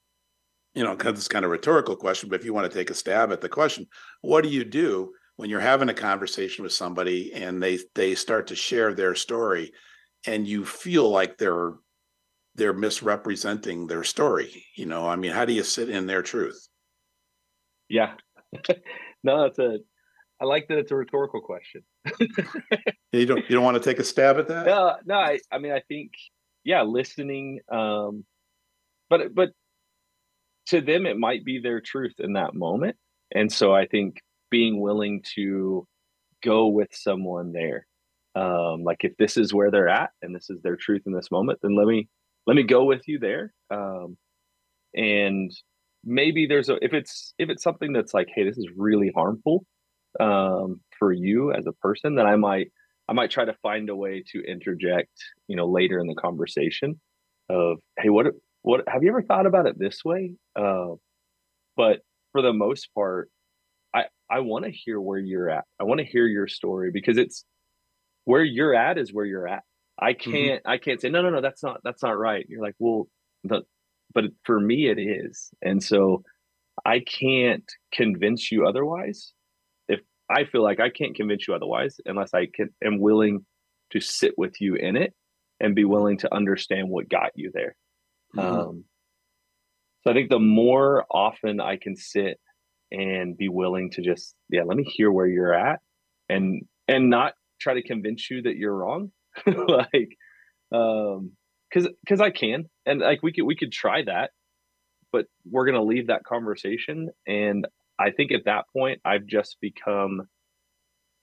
You 0.74 0.83
know, 0.83 0.96
because 0.96 1.18
it's 1.18 1.29
kind 1.29 1.44
of 1.44 1.50
a 1.50 1.53
rhetorical 1.53 1.94
question, 1.94 2.29
but 2.29 2.40
if 2.40 2.46
you 2.46 2.55
want 2.55 2.68
to 2.68 2.77
take 2.77 2.90
a 2.90 2.94
stab 2.94 3.31
at 3.31 3.40
the 3.40 3.48
question, 3.48 3.87
what 4.22 4.42
do 4.42 4.48
you 4.48 4.64
do 4.64 5.12
when 5.36 5.50
you're 5.50 5.60
having 5.60 5.88
a 5.88 5.94
conversation 5.94 6.62
with 6.62 6.72
somebody 6.72 7.32
and 7.32 7.62
they 7.62 7.78
they 7.94 8.14
start 8.14 8.48
to 8.48 8.56
share 8.56 8.94
their 8.94 9.14
story, 9.14 9.72
and 10.26 10.46
you 10.46 10.64
feel 10.64 11.08
like 11.08 11.38
they're 11.38 11.74
they're 12.54 12.72
misrepresenting 12.72 13.86
their 13.86 14.04
story? 14.04 14.64
You 14.76 14.86
know, 14.86 15.08
I 15.08 15.16
mean, 15.16 15.32
how 15.32 15.44
do 15.44 15.52
you 15.52 15.64
sit 15.64 15.88
in 15.88 16.06
their 16.06 16.22
truth? 16.22 16.68
Yeah, 17.88 18.14
no, 19.22 19.42
that's 19.42 19.58
a 19.58 19.78
I 20.40 20.46
like 20.46 20.68
that 20.68 20.78
it's 20.78 20.90
a 20.90 20.96
rhetorical 20.96 21.40
question. 21.40 21.82
you 23.12 23.26
don't 23.26 23.48
you 23.48 23.56
don't 23.56 23.64
want 23.64 23.82
to 23.82 23.82
take 23.82 23.98
a 23.98 24.04
stab 24.04 24.38
at 24.38 24.48
that? 24.48 24.66
No, 24.66 24.96
no. 25.04 25.14
I, 25.14 25.38
I 25.50 25.58
mean, 25.58 25.72
I 25.72 25.80
think 25.88 26.12
yeah, 26.64 26.82
listening. 26.82 27.60
Um, 27.70 28.24
but 29.08 29.34
but 29.34 29.50
to 30.68 30.80
them, 30.80 31.06
it 31.06 31.18
might 31.18 31.44
be 31.44 31.60
their 31.60 31.80
truth 31.80 32.14
in 32.18 32.34
that 32.34 32.54
moment, 32.54 32.96
and 33.32 33.50
so 33.50 33.74
I 33.74 33.86
think 33.86 34.20
being 34.54 34.80
willing 34.80 35.20
to 35.34 35.84
go 36.40 36.68
with 36.68 36.90
someone 36.92 37.50
there, 37.50 37.88
um, 38.36 38.84
like 38.84 38.98
if 39.00 39.16
this 39.16 39.36
is 39.36 39.52
where 39.52 39.72
they're 39.72 39.88
at 39.88 40.10
and 40.22 40.32
this 40.32 40.48
is 40.48 40.62
their 40.62 40.76
truth 40.76 41.02
in 41.06 41.12
this 41.12 41.32
moment, 41.32 41.58
then 41.60 41.74
let 41.74 41.88
me 41.88 42.08
let 42.46 42.54
me 42.54 42.62
go 42.62 42.84
with 42.84 43.02
you 43.08 43.18
there. 43.18 43.52
Um, 43.72 44.16
and 44.94 45.50
maybe 46.04 46.46
there's 46.46 46.68
a 46.68 46.76
if 46.84 46.92
it's 46.92 47.34
if 47.36 47.48
it's 47.50 47.64
something 47.64 47.92
that's 47.92 48.14
like, 48.14 48.28
hey, 48.32 48.44
this 48.44 48.56
is 48.56 48.68
really 48.76 49.10
harmful 49.12 49.66
um, 50.20 50.80
for 51.00 51.10
you 51.10 51.52
as 51.52 51.66
a 51.66 51.72
person, 51.72 52.14
then 52.14 52.26
I 52.26 52.36
might 52.36 52.68
I 53.08 53.12
might 53.12 53.32
try 53.32 53.44
to 53.44 53.56
find 53.60 53.90
a 53.90 53.96
way 53.96 54.22
to 54.30 54.40
interject, 54.44 55.16
you 55.48 55.56
know, 55.56 55.66
later 55.66 55.98
in 55.98 56.06
the 56.06 56.14
conversation 56.14 57.00
of, 57.48 57.78
hey, 57.98 58.08
what 58.08 58.26
what 58.62 58.84
have 58.86 59.02
you 59.02 59.08
ever 59.08 59.22
thought 59.22 59.46
about 59.46 59.66
it 59.66 59.80
this 59.80 60.04
way? 60.04 60.34
Uh, 60.54 60.94
but 61.76 62.02
for 62.30 62.40
the 62.40 62.52
most 62.52 62.94
part, 62.94 63.30
I 64.30 64.40
want 64.40 64.64
to 64.64 64.70
hear 64.70 65.00
where 65.00 65.18
you're 65.18 65.50
at. 65.50 65.64
I 65.80 65.84
want 65.84 66.00
to 66.00 66.06
hear 66.06 66.26
your 66.26 66.48
story 66.48 66.90
because 66.92 67.18
it's 67.18 67.44
where 68.24 68.42
you're 68.42 68.74
at 68.74 68.98
is 68.98 69.12
where 69.12 69.24
you're 69.24 69.48
at. 69.48 69.62
I 69.98 70.12
mm-hmm. 70.12 70.30
can't 70.30 70.62
mm-hmm. 70.62 70.70
I 70.70 70.78
can't 70.78 71.00
say 71.00 71.08
no 71.08 71.22
no 71.22 71.30
no 71.30 71.40
that's 71.40 71.62
not 71.62 71.80
that's 71.84 72.02
not 72.02 72.18
right. 72.18 72.44
You're 72.48 72.62
like 72.62 72.74
well, 72.78 73.08
the, 73.44 73.62
but 74.12 74.24
for 74.44 74.58
me 74.58 74.88
it 74.88 74.98
is, 74.98 75.50
and 75.62 75.82
so 75.82 76.22
I 76.84 77.00
can't 77.00 77.64
convince 77.92 78.50
you 78.50 78.66
otherwise. 78.66 79.32
If 79.88 80.00
I 80.30 80.44
feel 80.44 80.62
like 80.62 80.80
I 80.80 80.90
can't 80.90 81.14
convince 81.14 81.46
you 81.46 81.54
otherwise 81.54 81.96
unless 82.06 82.34
I 82.34 82.46
can 82.52 82.70
am 82.84 83.00
willing 83.00 83.44
to 83.92 84.00
sit 84.00 84.34
with 84.37 84.60
you 84.60 84.74
in 84.74 84.96
it 84.96 85.12
and 85.60 85.74
be 85.74 85.84
willing 85.84 86.18
to 86.18 86.34
understand 86.34 86.88
what 86.88 87.08
got 87.08 87.30
you 87.34 87.50
there. 87.52 87.76
Mm-hmm. 88.34 88.40
Um, 88.40 88.84
so 90.02 90.10
I 90.10 90.14
think 90.14 90.30
the 90.30 90.38
more 90.38 91.04
often 91.10 91.60
I 91.60 91.76
can 91.76 91.96
sit 91.96 92.38
and 92.94 93.37
be 93.37 93.48
willing 93.48 93.90
to 93.92 94.02
just 94.02 94.35
yeah, 94.48 94.62
let 94.64 94.76
me 94.76 94.85
hear 94.85 95.11
where 95.11 95.26
you're 95.26 95.54
at 95.54 95.80
and 96.28 96.62
and 96.88 97.11
not 97.11 97.35
try 97.61 97.74
to 97.74 97.83
convince 97.83 98.30
you 98.30 98.42
that 98.42 98.57
you're 98.57 98.74
wrong. 98.74 99.11
like 99.46 100.16
um 100.72 101.33
cuz 101.72 101.88
cuz 102.09 102.20
I 102.20 102.30
can 102.30 102.66
and 102.87 103.00
like 103.00 103.22
we 103.22 103.33
could 103.33 103.44
we 103.44 103.57
could 103.57 103.72
try 103.72 104.02
that 104.04 104.30
but 105.12 105.26
we're 105.48 105.64
going 105.64 105.80
to 105.80 105.83
leave 105.83 106.09
that 106.09 106.24
conversation 106.24 107.11
and 107.26 107.66
I 107.98 108.11
think 108.11 108.33
at 108.33 108.44
that 108.46 108.64
point, 108.72 109.00
I've 109.04 109.26
just 109.26 109.59
become 109.61 110.28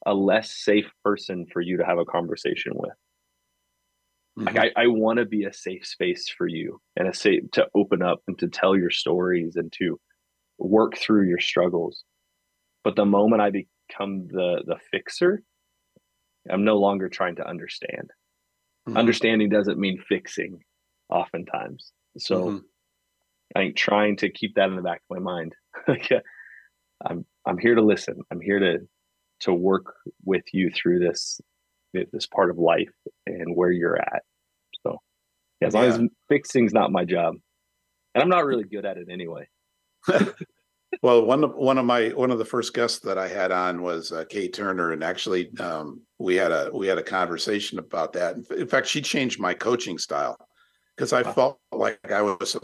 a 0.05 0.13
less 0.13 0.51
safe 0.51 0.91
person 1.03 1.45
for 1.51 1.61
you 1.61 1.77
to 1.77 1.85
have 1.85 1.97
a 1.97 2.05
conversation 2.05 2.73
with. 2.75 2.93
Mm-hmm. 4.39 4.55
Like 4.55 4.73
I, 4.77 4.83
I 4.83 4.87
want 4.87 5.19
to 5.19 5.25
be 5.25 5.43
a 5.43 5.53
safe 5.53 5.85
space 5.85 6.29
for 6.29 6.47
you 6.47 6.79
and 6.95 7.07
a 7.07 7.13
safe 7.13 7.43
to 7.53 7.67
open 7.75 8.01
up 8.01 8.21
and 8.27 8.37
to 8.39 8.47
tell 8.47 8.75
your 8.75 8.89
stories 8.89 9.55
and 9.55 9.71
to 9.73 9.99
work 10.61 10.97
through 10.97 11.27
your 11.27 11.39
struggles. 11.39 12.03
But 12.83 12.95
the 12.95 13.05
moment 13.05 13.41
I 13.41 13.51
become 13.51 14.27
the 14.27 14.63
the 14.65 14.77
fixer, 14.91 15.41
I'm 16.49 16.63
no 16.63 16.77
longer 16.77 17.09
trying 17.09 17.35
to 17.35 17.47
understand. 17.47 18.11
Mm-hmm. 18.87 18.97
Understanding 18.97 19.49
doesn't 19.49 19.79
mean 19.79 20.03
fixing 20.07 20.59
oftentimes. 21.09 21.91
So 22.17 22.43
mm-hmm. 22.43 22.57
I 23.55 23.59
think 23.59 23.75
trying 23.75 24.17
to 24.17 24.31
keep 24.31 24.55
that 24.55 24.69
in 24.69 24.75
the 24.75 24.81
back 24.81 25.01
of 25.09 25.17
my 25.17 25.19
mind. 25.19 25.55
I'm 27.05 27.25
I'm 27.45 27.57
here 27.57 27.75
to 27.75 27.81
listen. 27.81 28.21
I'm 28.31 28.41
here 28.41 28.59
to 28.59 28.79
to 29.41 29.53
work 29.53 29.93
with 30.23 30.43
you 30.53 30.71
through 30.71 30.99
this 30.99 31.39
this 31.93 32.27
part 32.27 32.49
of 32.49 32.57
life 32.57 32.93
and 33.25 33.55
where 33.55 33.71
you're 33.71 33.99
at. 33.99 34.23
So 34.83 34.97
yeah, 35.59 35.67
as 35.67 35.73
yeah. 35.73 35.79
long 35.81 35.89
as 35.89 36.09
fixing's 36.29 36.73
not 36.73 36.91
my 36.91 37.05
job, 37.05 37.35
and 38.15 38.21
I'm 38.21 38.29
not 38.29 38.45
really 38.45 38.63
good 38.63 38.85
at 38.85 38.97
it 38.97 39.07
anyway. 39.11 39.47
Well, 41.01 41.25
one 41.25 41.43
of 41.43 41.55
one 41.55 41.79
of 41.79 41.85
my 41.85 42.09
one 42.09 42.29
of 42.29 42.37
the 42.37 42.45
first 42.45 42.75
guests 42.75 42.99
that 42.99 43.17
I 43.17 43.27
had 43.27 43.51
on 43.51 43.81
was 43.81 44.11
uh, 44.11 44.23
Kate 44.29 44.53
Turner, 44.53 44.91
and 44.91 45.03
actually, 45.03 45.49
um, 45.59 46.01
we 46.19 46.35
had 46.35 46.51
a 46.51 46.69
we 46.71 46.85
had 46.85 46.99
a 46.99 47.03
conversation 47.03 47.79
about 47.79 48.13
that. 48.13 48.35
In 48.55 48.67
fact, 48.67 48.85
she 48.85 49.01
changed 49.01 49.39
my 49.39 49.55
coaching 49.55 49.97
style 49.97 50.37
because 50.95 51.11
I 51.11 51.23
felt 51.23 51.59
like 51.71 51.99
I 52.11 52.21
was 52.21 52.55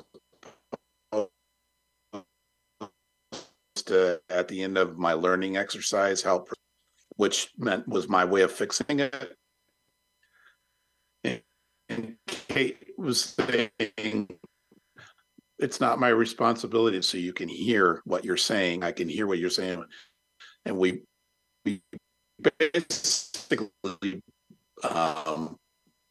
to 3.87 4.21
at 4.29 4.47
the 4.47 4.61
end 4.61 4.77
of 4.77 4.97
my 4.97 5.13
learning 5.13 5.57
exercise 5.57 6.21
help, 6.21 6.49
which 7.15 7.49
meant 7.57 7.87
was 7.87 8.07
my 8.07 8.23
way 8.23 8.41
of 8.41 8.51
fixing 8.51 8.99
it. 8.99 9.35
And, 11.23 11.41
and 11.89 12.15
Kate 12.27 12.77
was 12.97 13.35
saying 13.35 14.27
it's 15.59 15.79
not 15.81 15.99
my 15.99 16.09
responsibility 16.09 17.01
so 17.01 17.17
you 17.17 17.33
can 17.33 17.49
hear 17.49 18.01
what 18.05 18.23
you're 18.23 18.37
saying. 18.37 18.83
I 18.83 18.91
can 18.91 19.09
hear 19.09 19.25
what 19.25 19.39
you're 19.39 19.49
saying. 19.49 19.83
And 20.65 20.77
we 20.77 21.01
we 21.65 21.81
basically 22.59 24.21
um, 24.83 25.57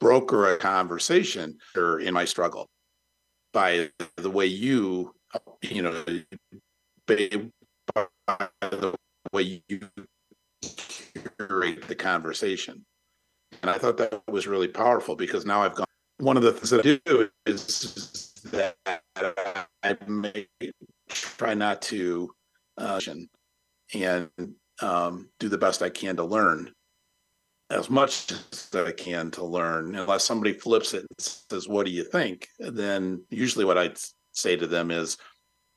broker 0.01 0.53
a 0.55 0.59
conversation 0.59 1.59
or 1.77 2.01
in 2.01 2.13
my 2.13 2.25
struggle 2.25 2.69
by 3.53 3.89
the 4.17 4.31
way 4.31 4.47
you 4.47 5.15
you 5.63 5.83
know 5.83 6.05
by 7.07 8.49
the 8.61 8.95
way 9.33 9.43
you 9.43 9.61
curate 11.39 11.87
the 11.89 11.95
conversation. 11.95 12.85
And 13.63 13.71
i 13.71 13.79
thought 13.79 13.97
that 13.99 14.23
was 14.29 14.47
really 14.47 14.69
powerful 14.69 15.17
because 15.17 15.47
now 15.47 15.63
i've 15.63 15.75
gone 15.75 15.87
one 16.19 16.37
of 16.37 16.43
the 16.43 16.53
things 16.53 16.71
that 16.71 16.87
i 16.87 17.01
do 17.05 17.31
is 17.47 18.33
that 18.53 18.77
I 19.87 19.96
may 20.07 20.46
try 21.09 21.55
not 21.55 21.83
to 21.83 22.31
uh, 22.79 23.01
and 23.94 24.29
um, 24.83 25.29
do 25.38 25.49
the 25.49 25.59
best 25.59 25.83
I 25.83 25.90
can 25.90 26.16
to 26.16 26.25
learn 26.25 26.72
as 27.70 27.90
much 27.90 28.33
as 28.33 28.70
I 28.75 28.92
can 28.92 29.31
to 29.33 29.44
learn. 29.44 29.94
Unless 29.94 30.25
somebody 30.25 30.53
flips 30.53 30.94
it 30.94 31.01
and 31.01 31.09
says, 31.51 31.68
"What 31.68 31.87
do 31.87 31.92
you 31.92 32.05
think?" 32.05 32.49
Then 32.59 33.25
usually 33.31 33.64
what 33.64 33.79
I'd 33.79 33.99
say 34.33 34.57
to 34.57 34.66
them 34.66 34.90
is, 34.90 35.16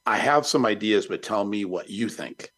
"I 0.06 0.18
have 0.18 0.46
some 0.46 0.66
ideas, 0.66 1.08
but 1.08 1.24
tell 1.24 1.46
me 1.46 1.66
what 1.66 1.90
you 1.90 2.10
think." 2.10 2.52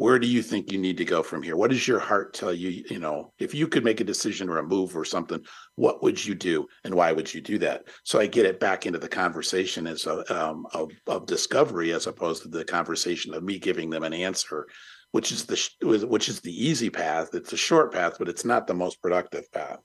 Where 0.00 0.18
do 0.18 0.26
you 0.26 0.42
think 0.42 0.72
you 0.72 0.78
need 0.78 0.96
to 0.96 1.04
go 1.04 1.22
from 1.22 1.42
here? 1.42 1.56
What 1.56 1.68
does 1.68 1.86
your 1.86 1.98
heart 1.98 2.32
tell 2.32 2.54
you 2.54 2.82
you 2.88 2.98
know 2.98 3.34
if 3.38 3.54
you 3.54 3.68
could 3.68 3.84
make 3.84 4.00
a 4.00 4.04
decision 4.04 4.48
or 4.48 4.56
a 4.56 4.66
move 4.66 4.96
or 4.96 5.04
something 5.04 5.44
what 5.76 6.02
would 6.02 6.24
you 6.24 6.34
do 6.34 6.66
and 6.84 6.94
why 6.94 7.12
would 7.12 7.32
you 7.32 7.42
do 7.42 7.58
that? 7.58 7.84
So 8.04 8.18
i 8.18 8.26
get 8.26 8.46
it 8.46 8.58
back 8.58 8.86
into 8.86 8.98
the 8.98 9.10
conversation 9.10 9.86
as 9.86 10.06
a 10.06 10.14
um, 10.34 10.66
of, 10.72 10.90
of 11.06 11.26
discovery 11.26 11.92
as 11.92 12.06
opposed 12.06 12.42
to 12.44 12.48
the 12.48 12.64
conversation 12.64 13.34
of 13.34 13.42
me 13.42 13.58
giving 13.58 13.90
them 13.90 14.02
an 14.02 14.14
answer 14.14 14.66
which 15.12 15.32
is 15.32 15.44
the 15.44 16.06
which 16.08 16.30
is 16.30 16.40
the 16.40 16.66
easy 16.68 16.88
path. 16.88 17.28
It's 17.34 17.52
a 17.52 17.58
short 17.58 17.92
path 17.92 18.14
but 18.18 18.30
it's 18.30 18.46
not 18.46 18.66
the 18.66 18.74
most 18.74 19.02
productive 19.02 19.52
path. 19.52 19.80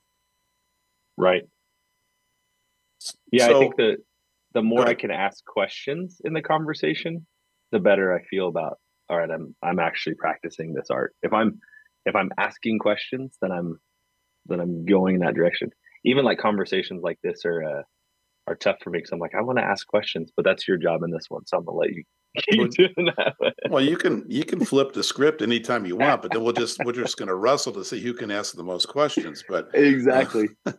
Right. 1.18 1.42
Yeah 3.30 3.48
so, 3.48 3.56
i 3.56 3.60
think 3.60 3.76
that 3.76 3.96
the 4.54 4.62
more 4.62 4.86
i 4.86 4.94
can 4.94 5.10
ask 5.10 5.44
questions 5.44 6.22
in 6.24 6.32
the 6.32 6.42
conversation 6.42 7.26
the 7.70 7.80
better 7.80 8.16
i 8.16 8.22
feel 8.30 8.48
about 8.48 8.78
all 9.08 9.18
right, 9.18 9.30
I'm 9.30 9.54
I'm 9.62 9.78
actually 9.78 10.14
practicing 10.14 10.72
this 10.72 10.90
art. 10.90 11.14
If 11.22 11.32
I'm 11.32 11.60
if 12.04 12.14
I'm 12.14 12.30
asking 12.38 12.78
questions, 12.78 13.36
then 13.40 13.52
I'm 13.52 13.80
then 14.46 14.60
I'm 14.60 14.84
going 14.84 15.16
in 15.16 15.20
that 15.22 15.34
direction. 15.34 15.70
Even 16.04 16.24
like 16.24 16.38
conversations 16.38 17.02
like 17.02 17.18
this 17.22 17.44
are 17.44 17.62
uh, 17.62 17.82
are 18.46 18.56
tough 18.56 18.76
for 18.82 18.90
me 18.90 18.98
because 18.98 19.12
I'm 19.12 19.18
like 19.18 19.34
I 19.34 19.42
want 19.42 19.58
to 19.58 19.64
ask 19.64 19.86
questions, 19.86 20.30
but 20.36 20.44
that's 20.44 20.66
your 20.66 20.76
job 20.76 21.02
in 21.02 21.10
this 21.10 21.26
one, 21.28 21.46
so 21.46 21.58
I'm 21.58 21.64
gonna 21.64 21.78
let 21.78 21.92
you 21.92 22.04
keep 22.50 22.70
doing 22.72 23.10
that. 23.16 23.34
well, 23.70 23.82
you 23.82 23.96
can 23.96 24.24
you 24.28 24.44
can 24.44 24.64
flip 24.64 24.92
the 24.92 25.02
script 25.02 25.42
anytime 25.42 25.86
you 25.86 25.96
want, 25.96 26.22
but 26.22 26.32
then 26.32 26.42
we'll 26.42 26.52
just 26.52 26.78
we're 26.84 26.92
just 26.92 27.16
gonna 27.16 27.34
wrestle 27.34 27.72
to 27.72 27.84
see 27.84 28.00
who 28.00 28.14
can 28.14 28.30
ask 28.30 28.54
the 28.54 28.64
most 28.64 28.88
questions. 28.88 29.44
But 29.48 29.70
exactly. 29.74 30.48
Uh, 30.64 30.72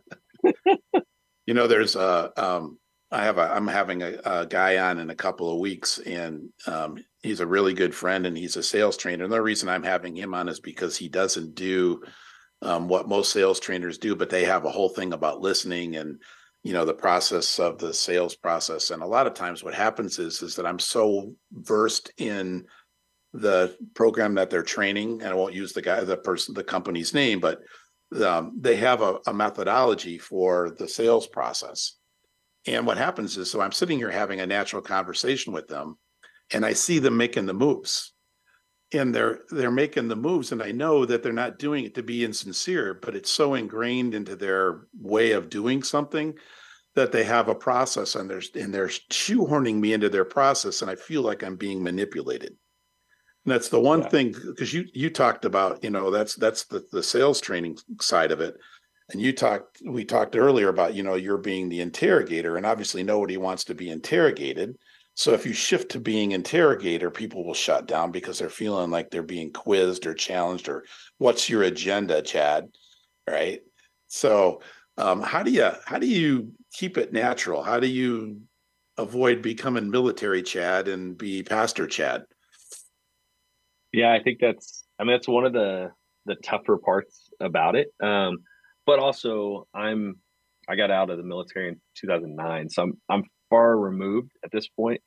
you 1.46 1.54
know, 1.54 1.66
there's 1.66 1.96
uh 1.96 2.30
um 2.36 2.78
I 3.10 3.24
have 3.24 3.38
a 3.38 3.42
I'm 3.42 3.66
having 3.66 4.02
a, 4.02 4.18
a, 4.24 4.46
guy 4.46 4.76
on 4.76 4.98
in 4.98 5.10
a 5.10 5.14
couple 5.14 5.50
of 5.50 5.58
weeks, 5.58 5.98
and 5.98 6.50
um, 6.66 6.98
he's 7.28 7.40
a 7.40 7.46
really 7.46 7.74
good 7.74 7.94
friend, 7.94 8.26
and 8.26 8.36
he's 8.36 8.56
a 8.56 8.62
sales 8.62 8.96
trainer. 8.96 9.24
And 9.24 9.32
the 9.32 9.40
reason 9.40 9.68
I'm 9.68 9.82
having 9.82 10.16
him 10.16 10.34
on 10.34 10.48
is 10.48 10.60
because 10.60 10.96
he 10.96 11.08
doesn't 11.08 11.54
do 11.54 12.02
um, 12.62 12.88
what 12.88 13.08
most 13.08 13.32
sales 13.32 13.60
trainers 13.60 13.98
do, 13.98 14.16
but 14.16 14.30
they 14.30 14.44
have 14.44 14.64
a 14.64 14.70
whole 14.70 14.88
thing 14.88 15.12
about 15.12 15.40
listening 15.40 15.96
and 15.96 16.20
you 16.64 16.72
know 16.72 16.84
the 16.84 16.94
process 16.94 17.58
of 17.60 17.78
the 17.78 17.94
sales 17.94 18.34
process. 18.34 18.90
And 18.90 19.02
a 19.02 19.06
lot 19.06 19.26
of 19.26 19.34
times, 19.34 19.62
what 19.62 19.74
happens 19.74 20.18
is 20.18 20.42
is 20.42 20.56
that 20.56 20.66
I'm 20.66 20.80
so 20.80 21.34
versed 21.52 22.10
in 22.18 22.64
the 23.32 23.76
program 23.94 24.34
that 24.34 24.50
they're 24.50 24.62
training, 24.62 25.22
and 25.22 25.30
I 25.30 25.34
won't 25.34 25.54
use 25.54 25.72
the 25.72 25.82
guy, 25.82 26.02
the 26.02 26.16
person, 26.16 26.54
the 26.54 26.64
company's 26.64 27.14
name, 27.14 27.40
but 27.40 27.60
um, 28.24 28.56
they 28.58 28.76
have 28.76 29.02
a, 29.02 29.18
a 29.26 29.34
methodology 29.34 30.18
for 30.18 30.74
the 30.78 30.88
sales 30.88 31.26
process 31.26 31.98
and 32.68 32.86
what 32.86 32.98
happens 32.98 33.36
is, 33.36 33.50
so 33.50 33.60
I'm 33.60 33.72
sitting 33.72 33.98
here 33.98 34.10
having 34.10 34.40
a 34.40 34.46
natural 34.46 34.82
conversation 34.82 35.52
with 35.52 35.68
them, 35.68 35.96
and 36.52 36.64
I 36.64 36.72
see 36.72 36.98
them 36.98 37.16
making 37.16 37.46
the 37.46 37.54
moves, 37.54 38.12
and 38.92 39.14
they're 39.14 39.40
they're 39.50 39.70
making 39.70 40.08
the 40.08 40.16
moves, 40.16 40.52
and 40.52 40.62
I 40.62 40.72
know 40.72 41.04
that 41.04 41.22
they're 41.22 41.32
not 41.32 41.58
doing 41.58 41.84
it 41.84 41.94
to 41.94 42.02
be 42.02 42.24
insincere, 42.24 42.94
but 42.94 43.14
it's 43.14 43.30
so 43.30 43.54
ingrained 43.54 44.14
into 44.14 44.36
their 44.36 44.82
way 44.98 45.32
of 45.32 45.50
doing 45.50 45.82
something 45.82 46.34
that 46.94 47.12
they 47.12 47.24
have 47.24 47.48
a 47.48 47.54
process, 47.54 48.14
and 48.14 48.28
they're 48.28 48.42
and 48.54 48.72
they're 48.72 48.88
shoehorning 48.88 49.76
me 49.76 49.92
into 49.92 50.08
their 50.08 50.24
process, 50.24 50.82
and 50.82 50.90
I 50.90 50.96
feel 50.96 51.22
like 51.22 51.42
I'm 51.42 51.56
being 51.56 51.82
manipulated. 51.82 52.56
And 53.44 53.54
that's 53.54 53.68
the 53.68 53.80
one 53.80 54.02
yeah. 54.02 54.08
thing 54.08 54.34
because 54.46 54.72
you 54.72 54.86
you 54.92 55.10
talked 55.10 55.44
about 55.44 55.82
you 55.84 55.90
know 55.90 56.10
that's 56.10 56.34
that's 56.34 56.64
the 56.64 56.84
the 56.92 57.02
sales 57.02 57.40
training 57.40 57.78
side 58.00 58.32
of 58.32 58.40
it 58.40 58.56
and 59.10 59.20
you 59.20 59.32
talked 59.32 59.80
we 59.86 60.04
talked 60.04 60.36
earlier 60.36 60.68
about 60.68 60.94
you 60.94 61.02
know 61.02 61.14
you're 61.14 61.38
being 61.38 61.68
the 61.68 61.80
interrogator 61.80 62.56
and 62.56 62.66
obviously 62.66 63.02
nobody 63.02 63.36
wants 63.36 63.64
to 63.64 63.74
be 63.74 63.90
interrogated 63.90 64.76
so 65.18 65.32
if 65.32 65.44
you 65.44 65.52
shift 65.52 65.90
to 65.90 65.98
being 65.98 66.30
interrogator 66.30 67.10
people 67.10 67.44
will 67.44 67.52
shut 67.52 67.88
down 67.88 68.12
because 68.12 68.38
they're 68.38 68.48
feeling 68.48 68.92
like 68.92 69.10
they're 69.10 69.24
being 69.24 69.52
quizzed 69.52 70.06
or 70.06 70.14
challenged 70.14 70.68
or 70.68 70.84
what's 71.18 71.50
your 71.50 71.64
agenda 71.64 72.22
chad? 72.22 72.68
Right? 73.28 73.62
So 74.06 74.62
um, 74.96 75.20
how 75.20 75.42
do 75.42 75.50
you 75.50 75.72
how 75.84 75.98
do 75.98 76.06
you 76.06 76.52
keep 76.72 76.96
it 76.96 77.12
natural? 77.12 77.64
How 77.64 77.80
do 77.80 77.88
you 77.88 78.42
avoid 78.96 79.42
becoming 79.42 79.90
military 79.90 80.40
chad 80.40 80.86
and 80.86 81.18
be 81.18 81.42
pastor 81.42 81.88
chad? 81.88 82.22
Yeah 83.92 84.12
i 84.12 84.22
think 84.22 84.38
that's 84.40 84.84
i 85.00 85.02
mean 85.02 85.14
that's 85.14 85.26
one 85.26 85.44
of 85.44 85.52
the 85.52 85.90
the 86.26 86.36
tougher 86.44 86.76
parts 86.76 87.30
about 87.40 87.74
it 87.74 87.88
um, 88.00 88.38
but 88.86 89.00
also 89.00 89.66
I'm 89.74 90.20
I 90.68 90.76
got 90.76 90.90
out 90.90 91.10
of 91.10 91.16
the 91.16 91.24
military 91.24 91.68
in 91.68 91.80
2009, 91.96 92.68
so 92.68 92.82
I'm 92.82 92.92
I'm 93.08 93.24
far 93.50 93.76
removed 93.78 94.32
at 94.44 94.50
this 94.52 94.68
point 94.68 95.00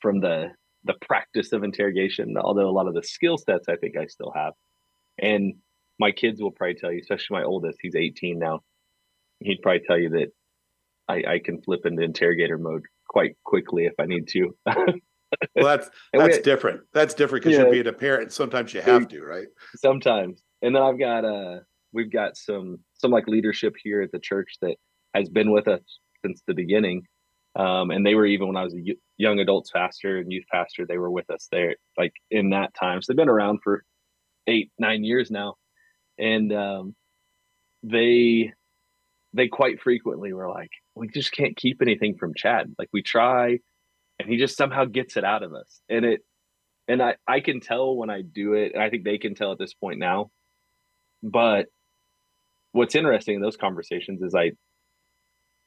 from 0.00 0.20
the 0.20 0.50
the 0.84 0.94
practice 1.00 1.52
of 1.52 1.64
interrogation. 1.64 2.36
Although 2.36 2.68
a 2.68 2.72
lot 2.72 2.88
of 2.88 2.94
the 2.94 3.02
skill 3.02 3.38
sets 3.38 3.68
I 3.68 3.76
think 3.76 3.96
I 3.96 4.06
still 4.06 4.32
have, 4.34 4.52
and 5.18 5.54
my 5.98 6.10
kids 6.10 6.40
will 6.40 6.50
probably 6.50 6.74
tell 6.74 6.92
you, 6.92 7.00
especially 7.00 7.38
my 7.38 7.44
oldest, 7.44 7.78
he's 7.80 7.94
18 7.94 8.38
now. 8.38 8.60
He'd 9.40 9.62
probably 9.62 9.82
tell 9.86 9.98
you 9.98 10.10
that 10.10 10.28
I, 11.08 11.34
I 11.34 11.38
can 11.44 11.62
flip 11.62 11.80
into 11.84 12.02
interrogator 12.02 12.58
mode 12.58 12.82
quite 13.08 13.36
quickly 13.44 13.86
if 13.86 13.94
I 13.98 14.06
need 14.06 14.28
to. 14.28 14.56
well, 14.66 14.96
that's 15.56 15.90
that's 16.12 16.36
we, 16.38 16.42
different. 16.42 16.82
That's 16.92 17.14
different 17.14 17.44
because 17.44 17.56
yeah, 17.56 17.64
you're 17.64 17.72
being 17.72 17.86
a 17.86 17.92
parent. 17.92 18.32
Sometimes 18.32 18.74
you 18.74 18.80
have 18.80 19.08
to, 19.08 19.22
right? 19.22 19.46
Sometimes, 19.76 20.42
and 20.62 20.74
then 20.74 20.82
I've 20.82 20.98
got 20.98 21.24
uh 21.24 21.60
we've 21.92 22.12
got 22.12 22.36
some 22.36 22.78
some 22.94 23.10
like 23.10 23.26
leadership 23.26 23.74
here 23.82 24.02
at 24.02 24.12
the 24.12 24.18
church 24.18 24.54
that 24.62 24.76
has 25.14 25.28
been 25.28 25.50
with 25.50 25.68
us 25.68 25.80
since 26.24 26.42
the 26.46 26.54
beginning. 26.54 27.02
Um, 27.56 27.90
and 27.90 28.04
they 28.04 28.14
were 28.14 28.26
even 28.26 28.48
when 28.48 28.56
I 28.56 28.64
was 28.64 28.74
a 28.74 28.80
young 29.16 29.38
adults 29.38 29.70
pastor 29.70 30.18
and 30.18 30.32
youth 30.32 30.44
pastor, 30.50 30.86
they 30.86 30.98
were 30.98 31.10
with 31.10 31.30
us 31.30 31.46
there, 31.52 31.76
like 31.96 32.12
in 32.30 32.50
that 32.50 32.74
time. 32.74 33.00
So 33.00 33.12
they've 33.12 33.16
been 33.16 33.28
around 33.28 33.60
for 33.62 33.84
eight, 34.46 34.72
nine 34.78 35.04
years 35.04 35.30
now, 35.30 35.54
and 36.18 36.52
um, 36.52 36.96
they 37.82 38.52
they 39.32 39.48
quite 39.48 39.80
frequently 39.80 40.32
were 40.32 40.48
like, 40.48 40.70
we 40.94 41.08
just 41.08 41.32
can't 41.32 41.56
keep 41.56 41.82
anything 41.82 42.16
from 42.16 42.34
Chad. 42.34 42.74
Like 42.78 42.88
we 42.92 43.02
try, 43.02 43.58
and 44.18 44.28
he 44.28 44.36
just 44.36 44.56
somehow 44.56 44.84
gets 44.84 45.16
it 45.16 45.24
out 45.24 45.42
of 45.42 45.54
us, 45.54 45.80
and 45.88 46.04
it, 46.04 46.22
and 46.88 47.00
I 47.00 47.16
I 47.26 47.38
can 47.38 47.60
tell 47.60 47.94
when 47.94 48.10
I 48.10 48.22
do 48.22 48.54
it, 48.54 48.72
and 48.74 48.82
I 48.82 48.90
think 48.90 49.04
they 49.04 49.18
can 49.18 49.36
tell 49.36 49.52
at 49.52 49.58
this 49.58 49.74
point 49.74 50.00
now, 50.00 50.32
but 51.22 51.66
what's 52.72 52.96
interesting 52.96 53.36
in 53.36 53.40
those 53.40 53.56
conversations 53.56 54.20
is 54.22 54.34
I 54.34 54.52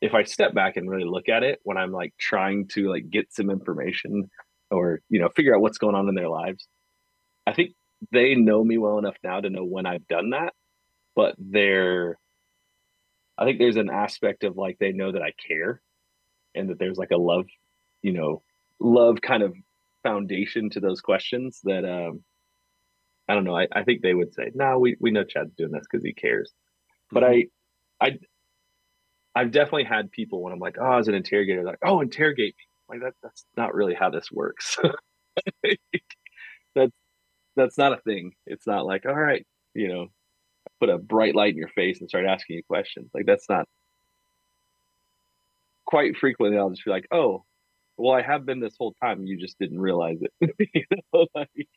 if 0.01 0.13
I 0.13 0.23
step 0.23 0.53
back 0.53 0.77
and 0.77 0.89
really 0.89 1.05
look 1.05 1.29
at 1.29 1.43
it 1.43 1.59
when 1.63 1.77
I'm 1.77 1.91
like 1.91 2.13
trying 2.19 2.67
to 2.69 2.89
like 2.89 3.09
get 3.09 3.33
some 3.33 3.49
information 3.49 4.29
or 4.69 5.01
you 5.09 5.19
know 5.19 5.29
figure 5.35 5.55
out 5.55 5.61
what's 5.61 5.77
going 5.77 5.95
on 5.95 6.07
in 6.09 6.15
their 6.15 6.29
lives, 6.29 6.67
I 7.45 7.53
think 7.53 7.71
they 8.11 8.35
know 8.35 8.63
me 8.63 8.77
well 8.77 8.99
enough 8.99 9.17
now 9.23 9.39
to 9.39 9.49
know 9.49 9.63
when 9.63 9.85
I've 9.85 10.07
done 10.07 10.31
that, 10.31 10.53
but 11.15 11.35
they're 11.37 12.17
I 13.37 13.45
think 13.45 13.59
there's 13.59 13.77
an 13.77 13.89
aspect 13.89 14.43
of 14.43 14.57
like 14.57 14.77
they 14.79 14.91
know 14.91 15.11
that 15.11 15.21
I 15.21 15.31
care 15.47 15.81
and 16.55 16.69
that 16.69 16.79
there's 16.79 16.97
like 16.97 17.11
a 17.11 17.17
love, 17.17 17.45
you 18.01 18.13
know, 18.13 18.41
love 18.79 19.21
kind 19.21 19.43
of 19.43 19.55
foundation 20.03 20.69
to 20.71 20.79
those 20.79 21.01
questions 21.01 21.59
that 21.63 21.85
um 21.85 22.23
I 23.29 23.33
don't 23.33 23.43
know. 23.43 23.57
I, 23.57 23.67
I 23.73 23.83
think 23.83 24.01
they 24.01 24.13
would 24.13 24.33
say, 24.33 24.51
no, 24.55 24.79
we, 24.79 24.95
we 25.01 25.11
know 25.11 25.25
Chad's 25.25 25.53
doing 25.55 25.71
this 25.71 25.85
because 25.91 26.03
he 26.03 26.13
cares. 26.13 26.53
But 27.11 27.23
mm-hmm. 27.23 27.47
I 28.01 28.07
I 28.07 28.19
I've 29.37 29.51
definitely 29.51 29.83
had 29.83 30.11
people 30.11 30.41
when 30.41 30.51
I'm 30.51 30.59
like, 30.59 30.77
oh, 30.81 30.97
as 30.97 31.07
an 31.07 31.13
interrogator, 31.13 31.63
like, 31.63 31.77
oh, 31.83 32.01
interrogate 32.01 32.55
me. 32.57 32.63
Like 32.89 33.01
that 33.01 33.13
that's 33.21 33.45
not 33.55 33.75
really 33.75 33.93
how 33.93 34.09
this 34.09 34.31
works. 34.31 34.77
that's 36.75 36.91
that's 37.55 37.77
not 37.77 37.93
a 37.93 38.01
thing. 38.01 38.33
It's 38.47 38.65
not 38.65 38.85
like, 38.85 39.05
all 39.05 39.13
right, 39.13 39.45
you 39.75 39.89
know, 39.89 40.07
put 40.79 40.89
a 40.89 40.97
bright 40.97 41.35
light 41.35 41.51
in 41.51 41.57
your 41.57 41.67
face 41.69 41.99
and 41.99 42.09
start 42.09 42.25
asking 42.25 42.55
you 42.55 42.63
questions. 42.63 43.11
Like 43.13 43.27
that's 43.27 43.47
not 43.47 43.67
quite 45.85 46.17
frequently 46.17 46.57
I'll 46.57 46.71
just 46.71 46.85
be 46.85 46.91
like, 46.91 47.07
oh, 47.11 47.43
well, 47.97 48.15
I 48.15 48.23
have 48.23 48.45
been 48.45 48.59
this 48.59 48.75
whole 48.77 48.95
time. 49.03 49.25
You 49.25 49.37
just 49.37 49.59
didn't 49.59 49.79
realize 49.79 50.17
it. 50.21 50.55
you 50.73 50.83
know, 51.13 51.27
like, 51.35 51.67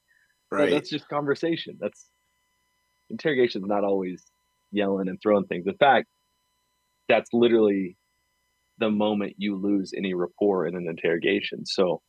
right. 0.51 0.70
That's 0.70 0.88
just 0.88 1.09
conversation. 1.09 1.77
That's 1.79 2.07
interrogation 3.11 3.62
is 3.62 3.68
not 3.68 3.85
always 3.85 4.25
yelling 4.70 5.09
and 5.09 5.20
throwing 5.20 5.46
things. 5.46 5.66
In 5.66 5.77
fact, 5.77 6.07
that's 7.11 7.31
literally 7.33 7.96
the 8.79 8.90
moment 8.90 9.35
you 9.37 9.57
lose 9.57 9.92
any 9.96 10.14
rapport 10.14 10.66
in 10.66 10.75
an 10.75 10.88
interrogation. 10.88 11.66
So, 11.66 12.01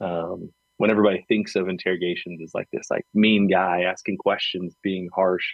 um, 0.00 0.50
when 0.78 0.90
everybody 0.90 1.24
thinks 1.28 1.56
of 1.56 1.68
interrogations 1.68 2.40
as 2.42 2.52
like 2.54 2.68
this 2.72 2.86
like 2.90 3.04
mean 3.14 3.48
guy 3.48 3.82
asking 3.82 4.16
questions, 4.18 4.74
being 4.82 5.08
harsh, 5.14 5.44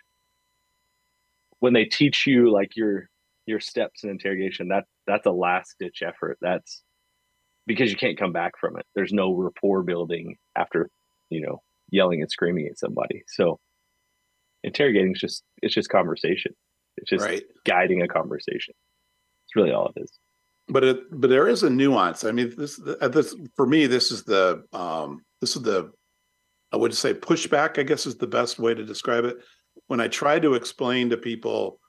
when 1.61 1.73
they 1.73 1.85
teach 1.85 2.27
you 2.27 2.51
like 2.51 2.77
your 2.77 3.09
your 3.47 3.61
steps 3.61 4.05
in 4.05 4.11
interrogation, 4.11 4.69
that 4.69 4.85
that's 5.07 5.27
a 5.27 5.31
last 5.31 5.75
ditch 5.79 6.03
effort. 6.07 6.39
That's 6.41 6.83
because 7.67 7.91
you 7.91 7.97
can't 7.97 8.19
come 8.19 8.33
back 8.33 8.53
from 8.59 8.79
it. 8.79 8.87
There's 8.95 9.13
no 9.13 9.35
rapport 9.35 9.83
building 9.83 10.37
after, 10.57 10.91
you 11.31 11.41
know, 11.41 11.63
yelling 11.91 12.21
and 12.21 12.31
screaming 12.31 12.67
at 12.67 12.79
somebody. 12.79 13.23
So 13.29 13.61
interrogating 14.63 15.13
is 15.13 15.21
just 15.21 15.43
it's 15.63 15.75
just 15.75 15.89
conversation. 15.89 16.55
It's 16.97 17.11
just 17.11 17.25
right. 17.25 17.43
guiding 17.65 18.03
a 18.03 18.09
conversation. 18.09 18.75
It's 19.47 19.57
really 19.57 19.73
all 19.73 19.93
it 19.95 20.01
is. 20.01 20.19
But 20.69 20.85
it 20.85 21.21
but 21.21 21.29
there 21.29 21.49
is 21.49 21.63
a 21.63 21.71
nuance. 21.71 22.25
I 22.25 22.33
mean, 22.33 22.55
this 22.57 22.77
this 22.77 23.37
for 23.57 23.67
me, 23.67 23.87
this 23.87 24.11
is 24.11 24.25
the 24.25 24.65
um 24.73 25.23
this 25.41 25.57
is 25.57 25.63
the 25.63 25.91
I 26.73 26.77
would 26.77 26.95
say 26.95 27.15
pushback, 27.15 27.79
I 27.79 27.83
guess 27.83 28.07
is 28.07 28.17
the 28.17 28.27
best 28.27 28.59
way 28.59 28.75
to 28.75 28.85
describe 28.85 29.25
it. 29.25 29.37
When 29.89 30.01
I 30.01 30.09
try 30.09 30.39
to 30.39 30.55
explain 30.55 31.11
to 31.11 31.17
people 31.17 31.81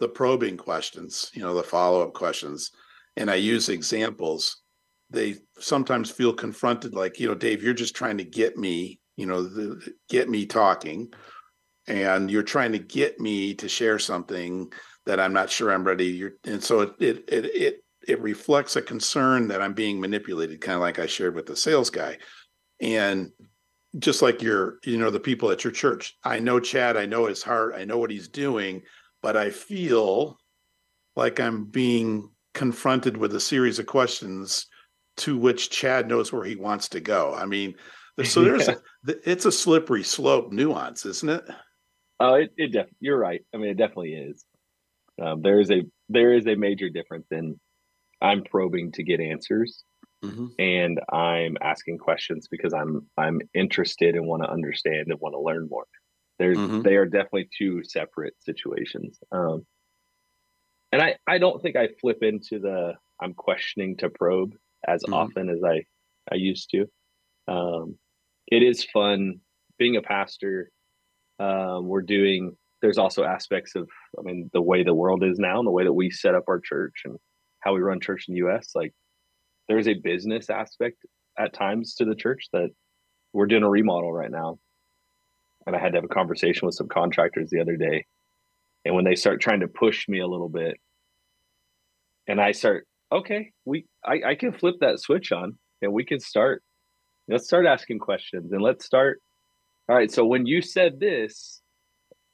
the 0.00 0.08
probing 0.08 0.56
questions, 0.56 1.30
you 1.34 1.42
know, 1.42 1.54
the 1.54 1.62
follow-up 1.62 2.12
questions, 2.12 2.72
and 3.16 3.30
I 3.30 3.36
use 3.36 3.68
examples, 3.68 4.62
they 5.10 5.36
sometimes 5.58 6.10
feel 6.10 6.32
confronted 6.32 6.94
like 6.94 7.20
you 7.20 7.28
know 7.28 7.34
dave 7.34 7.62
you're 7.62 7.74
just 7.74 7.94
trying 7.94 8.18
to 8.18 8.24
get 8.24 8.56
me 8.56 8.98
you 9.16 9.26
know 9.26 9.42
the, 9.42 9.80
get 10.08 10.28
me 10.28 10.44
talking 10.46 11.12
and 11.86 12.30
you're 12.30 12.42
trying 12.42 12.72
to 12.72 12.78
get 12.78 13.20
me 13.20 13.54
to 13.54 13.68
share 13.68 13.98
something 13.98 14.72
that 15.06 15.20
i'm 15.20 15.32
not 15.32 15.50
sure 15.50 15.72
i'm 15.72 15.84
ready 15.84 16.06
you're 16.06 16.32
and 16.44 16.62
so 16.62 16.80
it 16.80 16.94
it 16.98 17.24
it 17.28 17.44
it, 17.46 17.84
it 18.06 18.20
reflects 18.20 18.76
a 18.76 18.82
concern 18.82 19.48
that 19.48 19.62
i'm 19.62 19.74
being 19.74 20.00
manipulated 20.00 20.60
kind 20.60 20.76
of 20.76 20.80
like 20.80 20.98
i 20.98 21.06
shared 21.06 21.34
with 21.34 21.46
the 21.46 21.56
sales 21.56 21.90
guy 21.90 22.16
and 22.80 23.30
just 23.98 24.22
like 24.22 24.42
your 24.42 24.78
you 24.84 24.98
know 24.98 25.10
the 25.10 25.20
people 25.20 25.50
at 25.50 25.64
your 25.64 25.72
church 25.72 26.16
i 26.24 26.38
know 26.38 26.58
chad 26.58 26.96
i 26.96 27.06
know 27.06 27.26
his 27.26 27.42
heart 27.42 27.74
i 27.76 27.84
know 27.84 27.98
what 27.98 28.10
he's 28.10 28.28
doing 28.28 28.82
but 29.22 29.36
i 29.36 29.50
feel 29.50 30.36
like 31.16 31.38
i'm 31.38 31.64
being 31.64 32.28
confronted 32.54 33.16
with 33.16 33.34
a 33.34 33.40
series 33.40 33.78
of 33.78 33.86
questions 33.86 34.66
to 35.16 35.36
which 35.36 35.70
Chad 35.70 36.08
knows 36.08 36.32
where 36.32 36.44
he 36.44 36.56
wants 36.56 36.88
to 36.90 37.00
go. 37.00 37.34
I 37.34 37.44
mean, 37.44 37.74
so 38.24 38.40
there's 38.44 38.68
yeah. 38.68 38.74
a, 39.08 39.30
it's 39.30 39.44
a 39.44 39.52
slippery 39.52 40.02
slope 40.02 40.52
nuance, 40.52 41.04
isn't 41.04 41.28
it? 41.28 41.44
Oh, 42.20 42.34
it, 42.34 42.52
it 42.56 42.72
def- 42.72 42.94
you're 43.00 43.18
right. 43.18 43.42
I 43.54 43.58
mean, 43.58 43.70
it 43.70 43.76
definitely 43.76 44.14
is. 44.14 44.44
Um, 45.20 45.42
there 45.42 45.60
is 45.60 45.70
a 45.70 45.82
there 46.08 46.32
is 46.32 46.46
a 46.46 46.54
major 46.54 46.88
difference 46.88 47.26
in 47.30 47.58
I'm 48.20 48.42
probing 48.44 48.92
to 48.92 49.02
get 49.02 49.20
answers, 49.20 49.84
mm-hmm. 50.24 50.46
and 50.58 51.00
I'm 51.12 51.56
asking 51.60 51.98
questions 51.98 52.48
because 52.50 52.72
I'm 52.74 53.06
I'm 53.16 53.40
interested 53.54 54.14
and 54.14 54.26
want 54.26 54.42
to 54.42 54.50
understand 54.50 55.06
and 55.08 55.20
want 55.20 55.34
to 55.34 55.40
learn 55.40 55.68
more. 55.70 55.86
There's 56.38 56.58
mm-hmm. 56.58 56.82
they 56.82 56.96
are 56.96 57.06
definitely 57.06 57.48
two 57.56 57.82
separate 57.84 58.34
situations. 58.40 59.18
Um, 59.30 59.66
and 60.90 61.02
I 61.02 61.16
I 61.26 61.38
don't 61.38 61.62
think 61.62 61.76
I 61.76 61.88
flip 62.00 62.22
into 62.22 62.58
the 62.58 62.94
I'm 63.20 63.34
questioning 63.34 63.96
to 63.98 64.10
probe 64.10 64.54
as 64.86 65.02
mm-hmm. 65.02 65.14
often 65.14 65.48
as 65.48 65.62
I 65.64 65.84
I 66.30 66.36
used 66.36 66.70
to. 66.70 66.86
Um, 67.46 67.98
it 68.46 68.62
is 68.62 68.84
fun 68.84 69.40
being 69.78 69.96
a 69.96 70.02
pastor. 70.02 70.70
Um, 71.38 71.86
we're 71.86 72.02
doing. 72.02 72.56
There's 72.82 72.98
also 72.98 73.24
aspects 73.24 73.76
of, 73.76 73.88
I 74.18 74.22
mean, 74.22 74.50
the 74.52 74.60
way 74.60 74.82
the 74.82 74.94
world 74.94 75.24
is 75.24 75.38
now, 75.38 75.58
and 75.58 75.66
the 75.66 75.72
way 75.72 75.84
that 75.84 75.92
we 75.92 76.10
set 76.10 76.34
up 76.34 76.44
our 76.48 76.60
church 76.60 77.02
and 77.06 77.16
how 77.60 77.74
we 77.74 77.80
run 77.80 77.98
church 77.98 78.26
in 78.28 78.34
the 78.34 78.38
U.S. 78.40 78.72
Like, 78.74 78.92
there's 79.68 79.88
a 79.88 79.94
business 79.94 80.50
aspect 80.50 80.98
at 81.38 81.54
times 81.54 81.94
to 81.96 82.04
the 82.04 82.14
church 82.14 82.48
that 82.52 82.68
we're 83.32 83.46
doing 83.46 83.62
a 83.62 83.70
remodel 83.70 84.12
right 84.12 84.30
now, 84.30 84.58
and 85.66 85.74
I 85.74 85.78
had 85.78 85.92
to 85.92 85.98
have 85.98 86.04
a 86.04 86.08
conversation 86.08 86.66
with 86.66 86.74
some 86.74 86.88
contractors 86.88 87.48
the 87.50 87.60
other 87.60 87.76
day, 87.76 88.04
and 88.84 88.94
when 88.94 89.04
they 89.04 89.14
start 89.14 89.40
trying 89.40 89.60
to 89.60 89.68
push 89.68 90.06
me 90.08 90.20
a 90.20 90.26
little 90.26 90.50
bit, 90.50 90.76
and 92.26 92.40
I 92.40 92.52
start 92.52 92.86
okay, 93.14 93.52
we 93.64 93.86
I, 94.04 94.20
I 94.26 94.34
can 94.34 94.52
flip 94.52 94.76
that 94.80 95.00
switch 95.00 95.32
on 95.32 95.58
and 95.80 95.92
we 95.92 96.04
can 96.04 96.20
start. 96.20 96.62
Let's 97.28 97.46
start 97.46 97.66
asking 97.66 98.00
questions 98.00 98.52
and 98.52 98.62
let's 98.62 98.84
start. 98.84 99.20
All 99.88 99.96
right. 99.96 100.10
So 100.10 100.24
when 100.24 100.46
you 100.46 100.62
said 100.62 101.00
this, 101.00 101.60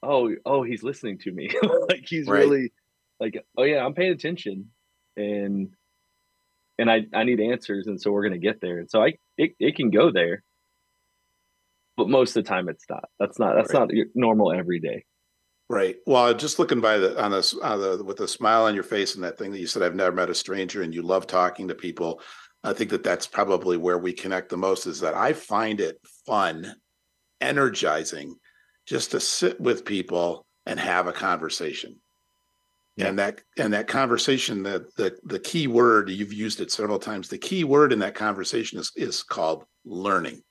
oh, 0.02 0.30
oh, 0.46 0.62
he's 0.62 0.82
listening 0.82 1.18
to 1.20 1.32
me. 1.32 1.50
like 1.88 2.04
he's 2.06 2.26
right. 2.26 2.40
really 2.40 2.72
like, 3.18 3.44
oh 3.56 3.64
yeah, 3.64 3.84
I'm 3.84 3.94
paying 3.94 4.12
attention 4.12 4.70
and 5.16 5.70
and 6.78 6.90
I, 6.90 7.06
I 7.12 7.24
need 7.24 7.40
answers 7.40 7.86
and 7.86 8.00
so 8.00 8.10
we're 8.12 8.22
gonna 8.22 8.38
get 8.38 8.60
there. 8.60 8.78
And 8.78 8.90
so 8.90 9.02
I 9.02 9.14
it, 9.36 9.52
it 9.58 9.76
can 9.76 9.90
go 9.90 10.10
there. 10.10 10.42
But 11.96 12.08
most 12.08 12.36
of 12.36 12.44
the 12.44 12.48
time 12.48 12.68
it's 12.68 12.84
not. 12.88 13.08
That's 13.18 13.38
not 13.38 13.56
that's 13.56 13.74
right. 13.74 13.90
not 13.90 14.06
normal 14.14 14.52
every 14.52 14.80
day. 14.80 15.04
Right. 15.70 15.98
Well, 16.04 16.34
just 16.34 16.58
looking 16.58 16.80
by 16.80 16.98
the 16.98 17.22
on 17.22 17.30
this 17.30 17.54
on 17.54 17.80
the 17.80 18.02
with 18.02 18.18
a 18.18 18.26
smile 18.26 18.64
on 18.64 18.74
your 18.74 18.82
face 18.82 19.14
and 19.14 19.22
that 19.22 19.38
thing 19.38 19.52
that 19.52 19.60
you 19.60 19.68
said, 19.68 19.84
I've 19.84 19.94
never 19.94 20.10
met 20.10 20.28
a 20.28 20.34
stranger, 20.34 20.82
and 20.82 20.92
you 20.92 21.00
love 21.00 21.28
talking 21.28 21.68
to 21.68 21.76
people. 21.76 22.20
I 22.64 22.72
think 22.72 22.90
that 22.90 23.04
that's 23.04 23.28
probably 23.28 23.76
where 23.76 23.96
we 23.96 24.12
connect 24.12 24.48
the 24.48 24.56
most. 24.56 24.86
Is 24.86 24.98
that 24.98 25.14
I 25.14 25.32
find 25.32 25.80
it 25.80 26.00
fun, 26.26 26.74
energizing, 27.40 28.36
just 28.86 29.12
to 29.12 29.20
sit 29.20 29.60
with 29.60 29.84
people 29.84 30.46
and 30.66 30.78
have 30.78 31.06
a 31.06 31.12
conversation. 31.12 31.96
Yeah. 32.96 33.06
And 33.06 33.18
that 33.18 33.40
and 33.56 33.72
that 33.72 33.86
conversation, 33.86 34.62
the 34.62 34.86
the 34.96 35.16
the 35.24 35.38
key 35.38 35.66
word 35.66 36.10
you've 36.10 36.32
used 36.32 36.60
it 36.60 36.70
several 36.70 36.98
times. 36.98 37.28
The 37.28 37.38
key 37.38 37.64
word 37.64 37.92
in 37.92 38.00
that 38.00 38.14
conversation 38.14 38.78
is 38.78 38.92
is 38.96 39.22
called 39.22 39.64
learning. 39.84 40.42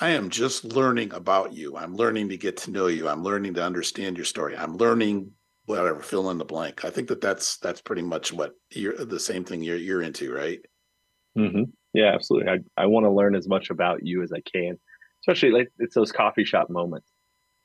I 0.00 0.10
am 0.10 0.28
just 0.28 0.64
learning 0.64 1.14
about 1.14 1.54
you. 1.54 1.76
I'm 1.76 1.94
learning 1.94 2.28
to 2.30 2.36
get 2.36 2.58
to 2.58 2.70
know 2.70 2.88
you. 2.88 3.08
I'm 3.08 3.22
learning 3.22 3.54
to 3.54 3.64
understand 3.64 4.16
your 4.16 4.26
story. 4.26 4.56
I'm 4.56 4.76
learning 4.76 5.30
whatever 5.64 6.00
fill 6.00 6.30
in 6.30 6.38
the 6.38 6.44
blank. 6.44 6.84
I 6.84 6.90
think 6.90 7.08
that 7.08 7.20
that's 7.20 7.58
that's 7.58 7.80
pretty 7.80 8.02
much 8.02 8.32
what 8.32 8.52
you're 8.70 8.96
the 9.04 9.20
same 9.20 9.44
thing 9.44 9.62
you're 9.62 9.76
you're 9.76 10.02
into, 10.02 10.34
right? 10.34 10.60
Mm-hmm. 11.38 11.64
Yeah, 11.92 12.12
absolutely. 12.14 12.50
I 12.50 12.82
I 12.82 12.86
want 12.86 13.04
to 13.04 13.10
learn 13.10 13.34
as 13.34 13.48
much 13.48 13.70
about 13.70 14.04
you 14.04 14.22
as 14.22 14.32
I 14.32 14.40
can, 14.40 14.78
especially 15.26 15.50
like 15.50 15.72
it's 15.78 15.94
those 15.94 16.12
coffee 16.12 16.44
shop 16.44 16.70
moments 16.70 17.08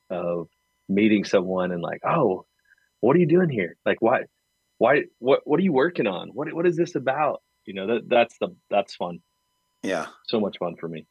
of 0.10 0.47
meeting 0.89 1.24
someone 1.24 1.71
and 1.71 1.82
like, 1.82 2.02
oh, 2.06 2.45
what 3.00 3.15
are 3.15 3.19
you 3.19 3.28
doing 3.28 3.50
here? 3.50 3.78
Like, 3.86 4.02
why, 4.02 4.24
why, 4.78 5.04
what, 5.19 5.41
what 5.45 5.60
are 5.60 5.63
you 5.63 5.74
working 5.74 6.08
on? 6.08 6.30
What 6.30 6.52
what 6.54 6.65
is 6.65 6.76
this 6.76 6.95
about? 6.95 7.41
You 7.65 7.76
know 7.76 7.88
that 7.88 8.10
that's 8.10 8.38
the 8.40 8.56
that's 8.69 8.96
fun. 8.96 9.19
Yeah, 9.83 10.08
so 10.27 10.40
much 10.40 10.58
fun 10.58 10.75
for 10.79 10.88
me 10.88 11.06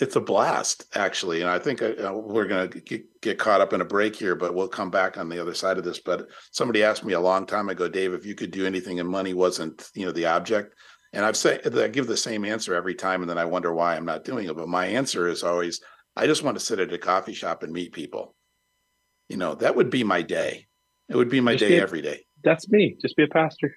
it's 0.00 0.16
a 0.16 0.20
blast 0.20 0.84
actually 0.94 1.42
and 1.42 1.50
i 1.50 1.58
think 1.58 1.82
uh, 1.82 1.92
uh 2.08 2.12
we're 2.12 2.46
going 2.46 2.68
to 2.70 3.02
get 3.20 3.38
caught 3.38 3.60
up 3.60 3.72
in 3.72 3.80
a 3.80 3.84
break 3.84 4.16
here 4.16 4.34
but 4.34 4.54
we'll 4.54 4.68
come 4.68 4.90
back 4.90 5.18
on 5.18 5.28
the 5.28 5.38
other 5.38 5.54
side 5.54 5.78
of 5.78 5.84
this 5.84 6.00
but 6.00 6.28
somebody 6.50 6.82
asked 6.82 7.04
me 7.04 7.12
a 7.12 7.20
long 7.20 7.46
time 7.46 7.68
ago 7.68 7.88
dave 7.88 8.14
if 8.14 8.24
you 8.24 8.34
could 8.34 8.50
do 8.50 8.66
anything 8.66 8.98
and 8.98 9.08
money 9.08 9.34
wasn't 9.34 9.90
you 9.94 10.04
know 10.04 10.12
the 10.12 10.26
object 10.26 10.74
and 11.12 11.24
i've 11.24 11.36
said 11.36 11.76
i 11.78 11.88
give 11.88 12.06
the 12.06 12.16
same 12.16 12.44
answer 12.44 12.74
every 12.74 12.94
time 12.94 13.20
and 13.20 13.30
then 13.30 13.38
i 13.38 13.44
wonder 13.44 13.72
why 13.72 13.96
i'm 13.96 14.04
not 14.04 14.24
doing 14.24 14.48
it 14.48 14.56
but 14.56 14.68
my 14.68 14.86
answer 14.86 15.28
is 15.28 15.42
always 15.42 15.80
i 16.16 16.26
just 16.26 16.42
want 16.42 16.58
to 16.58 16.64
sit 16.64 16.78
at 16.78 16.92
a 16.92 16.98
coffee 16.98 17.34
shop 17.34 17.62
and 17.62 17.72
meet 17.72 17.92
people 17.92 18.34
you 19.28 19.36
know 19.36 19.54
that 19.54 19.76
would 19.76 19.90
be 19.90 20.04
my 20.04 20.22
day 20.22 20.66
it 21.08 21.16
would 21.16 21.30
be 21.30 21.40
my 21.40 21.52
just 21.52 21.60
day 21.60 21.68
be, 21.70 21.80
every 21.80 22.02
day 22.02 22.24
that's 22.44 22.68
me 22.68 22.96
just 23.00 23.16
be 23.16 23.24
a 23.24 23.28
pastor 23.28 23.74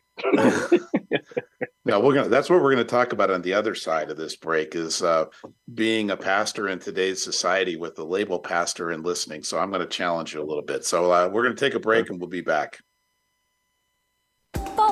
Yeah, 1.86 1.98
we're 1.98 2.14
gonna. 2.14 2.30
That's 2.30 2.50
what 2.50 2.62
we're 2.62 2.72
gonna 2.72 2.86
talk 2.86 3.12
about 3.12 3.30
on 3.30 3.42
the 3.42 3.54
other 3.54 3.76
side 3.76 4.10
of 4.10 4.16
this 4.16 4.38
break 4.38 4.74
is 4.74 5.04
uh, 5.04 5.26
being 5.74 6.12
a 6.12 6.18
pastor 6.18 6.70
in 6.70 6.80
today's 6.80 7.22
society 7.22 7.76
with 7.76 7.96
the 7.96 8.06
label 8.06 8.40
pastor 8.40 8.92
and 8.92 9.04
listening. 9.04 9.44
So 9.44 9.60
I'm 9.60 9.70
going 9.70 9.82
to 9.82 9.88
challenge 9.88 10.34
you 10.34 10.42
a 10.42 10.46
little 10.46 10.64
bit. 10.64 10.86
So 10.86 11.12
uh, 11.12 11.30
we're 11.32 11.44
going 11.44 11.56
to 11.56 11.60
take 11.60 11.76
a 11.76 11.80
break 11.80 12.10
and 12.10 12.22
we'll 12.22 12.30
be 12.30 12.42
back. 12.42 12.80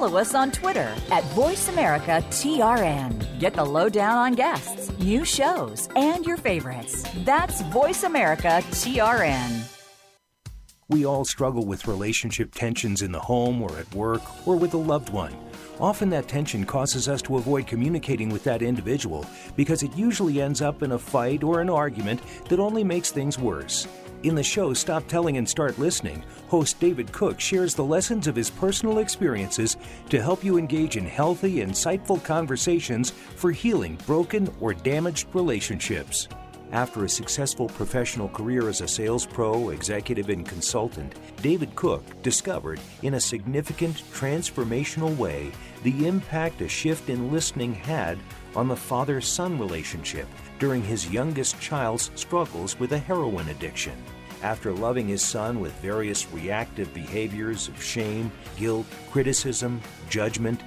Follow 0.01 0.17
us 0.17 0.33
on 0.33 0.49
Twitter 0.51 0.91
at 1.11 1.23
VoiceAmericaTRN. 1.35 3.39
Get 3.39 3.53
the 3.53 3.63
lowdown 3.63 4.17
on 4.17 4.33
guests, 4.33 4.89
new 4.99 5.23
shows, 5.23 5.87
and 5.95 6.25
your 6.25 6.37
favorites. 6.37 7.05
That's 7.17 7.61
VoiceAmericaTRN. 7.63 9.77
We 10.87 11.05
all 11.05 11.23
struggle 11.23 11.67
with 11.67 11.87
relationship 11.87 12.55
tensions 12.55 13.03
in 13.03 13.11
the 13.11 13.19
home 13.19 13.61
or 13.61 13.77
at 13.77 13.93
work 13.93 14.23
or 14.47 14.55
with 14.55 14.73
a 14.73 14.77
loved 14.77 15.09
one. 15.09 15.35
Often 15.79 16.09
that 16.09 16.27
tension 16.27 16.65
causes 16.65 17.07
us 17.07 17.21
to 17.23 17.37
avoid 17.37 17.67
communicating 17.67 18.29
with 18.29 18.43
that 18.45 18.63
individual 18.63 19.27
because 19.55 19.83
it 19.83 19.95
usually 19.95 20.41
ends 20.41 20.63
up 20.63 20.81
in 20.81 20.93
a 20.93 20.99
fight 20.99 21.43
or 21.43 21.61
an 21.61 21.69
argument 21.69 22.21
that 22.49 22.59
only 22.59 22.83
makes 22.83 23.11
things 23.11 23.37
worse. 23.37 23.87
In 24.23 24.35
the 24.35 24.43
show 24.43 24.71
Stop 24.75 25.07
Telling 25.07 25.37
and 25.37 25.49
Start 25.49 25.79
Listening, 25.79 26.23
host 26.47 26.79
David 26.79 27.11
Cook 27.11 27.39
shares 27.39 27.73
the 27.73 27.83
lessons 27.83 28.27
of 28.27 28.35
his 28.35 28.51
personal 28.51 28.99
experiences 28.99 29.77
to 30.11 30.21
help 30.21 30.43
you 30.43 30.59
engage 30.59 30.95
in 30.95 31.05
healthy, 31.07 31.55
insightful 31.55 32.23
conversations 32.23 33.09
for 33.09 33.51
healing 33.51 33.97
broken 34.05 34.47
or 34.59 34.75
damaged 34.75 35.25
relationships. 35.33 36.27
After 36.71 37.03
a 37.03 37.09
successful 37.09 37.67
professional 37.67 38.29
career 38.29 38.69
as 38.69 38.81
a 38.81 38.87
sales 38.87 39.25
pro, 39.25 39.69
executive, 39.69 40.29
and 40.29 40.47
consultant, 40.47 41.15
David 41.41 41.75
Cook 41.75 42.03
discovered 42.21 42.79
in 43.01 43.15
a 43.15 43.19
significant 43.19 44.03
transformational 44.13 45.17
way 45.17 45.51
the 45.81 46.07
impact 46.07 46.61
a 46.61 46.69
shift 46.69 47.09
in 47.09 47.31
listening 47.31 47.73
had 47.73 48.19
on 48.55 48.67
the 48.67 48.75
father 48.75 49.19
son 49.19 49.57
relationship 49.57 50.27
during 50.61 50.83
his 50.83 51.09
youngest 51.09 51.59
child's 51.59 52.11
struggles 52.13 52.79
with 52.79 52.91
a 52.91 52.97
heroin 52.99 53.49
addiction. 53.49 53.97
After 54.43 54.71
loving 54.71 55.07
his 55.07 55.23
son 55.23 55.59
with 55.59 55.73
various 55.81 56.31
reactive 56.31 56.93
behaviors 56.93 57.67
of 57.67 57.81
shame, 57.81 58.31
guilt, 58.57 58.85
criticism, 59.09 59.81
judgment, 60.07 60.61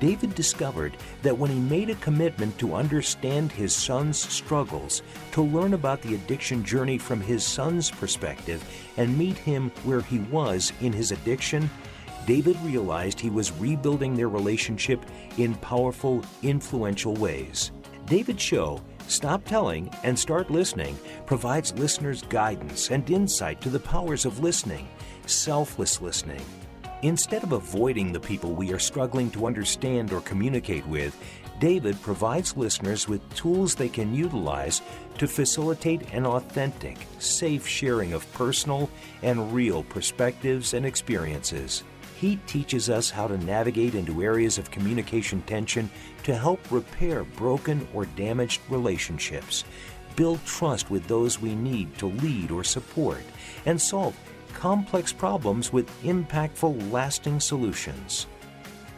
David 0.00 0.34
discovered 0.34 0.96
that 1.22 1.38
when 1.38 1.52
he 1.52 1.60
made 1.60 1.90
a 1.90 1.94
commitment 1.96 2.58
to 2.58 2.74
understand 2.74 3.52
his 3.52 3.72
son's 3.72 4.18
struggles, 4.18 5.02
to 5.30 5.42
learn 5.42 5.74
about 5.74 6.02
the 6.02 6.16
addiction 6.16 6.64
journey 6.64 6.98
from 6.98 7.20
his 7.20 7.44
son's 7.44 7.88
perspective, 7.88 8.64
and 8.96 9.16
meet 9.16 9.38
him 9.38 9.70
where 9.84 10.00
he 10.00 10.18
was 10.18 10.72
in 10.80 10.92
his 10.92 11.12
addiction, 11.12 11.70
David 12.26 12.56
realized 12.62 13.20
he 13.20 13.30
was 13.30 13.52
rebuilding 13.52 14.16
their 14.16 14.28
relationship 14.28 15.06
in 15.38 15.54
powerful, 15.54 16.24
influential 16.42 17.14
ways. 17.14 17.70
David 18.06 18.40
show, 18.40 18.80
Stop 19.08 19.44
Telling 19.44 19.88
and 20.02 20.18
Start 20.18 20.50
Listening, 20.50 20.98
provides 21.26 21.72
listeners 21.74 22.22
guidance 22.22 22.90
and 22.90 23.08
insight 23.10 23.60
to 23.60 23.70
the 23.70 23.80
powers 23.80 24.24
of 24.24 24.40
listening, 24.40 24.88
selfless 25.26 26.00
listening 26.00 26.44
Instead 27.02 27.44
of 27.44 27.52
avoiding 27.52 28.10
the 28.10 28.20
people 28.20 28.54
we 28.54 28.72
are 28.72 28.78
struggling 28.78 29.30
to 29.30 29.46
understand 29.46 30.12
or 30.12 30.22
communicate 30.22 30.86
with, 30.86 31.16
David 31.60 32.00
provides 32.00 32.56
listeners 32.56 33.06
with 33.06 33.34
tools 33.34 33.74
they 33.74 33.88
can 33.88 34.14
utilize 34.14 34.80
to 35.18 35.28
facilitate 35.28 36.12
an 36.14 36.26
authentic, 36.26 36.96
safe 37.18 37.66
sharing 37.66 38.12
of 38.14 38.30
personal 38.32 38.90
and 39.22 39.52
real 39.52 39.82
perspectives 39.84 40.72
and 40.74 40.86
experiences. 40.86 41.84
He 42.20 42.36
teaches 42.46 42.88
us 42.88 43.10
how 43.10 43.28
to 43.28 43.36
navigate 43.36 43.94
into 43.94 44.22
areas 44.22 44.56
of 44.56 44.70
communication 44.70 45.42
tension 45.42 45.90
to 46.22 46.34
help 46.34 46.60
repair 46.70 47.24
broken 47.24 47.86
or 47.92 48.06
damaged 48.06 48.62
relationships, 48.70 49.64
build 50.16 50.42
trust 50.46 50.90
with 50.90 51.06
those 51.06 51.40
we 51.40 51.54
need 51.54 51.96
to 51.98 52.06
lead 52.06 52.50
or 52.50 52.64
support, 52.64 53.22
and 53.66 53.80
solve 53.80 54.16
complex 54.54 55.12
problems 55.12 55.74
with 55.74 55.90
impactful, 56.02 56.90
lasting 56.90 57.38
solutions. 57.38 58.26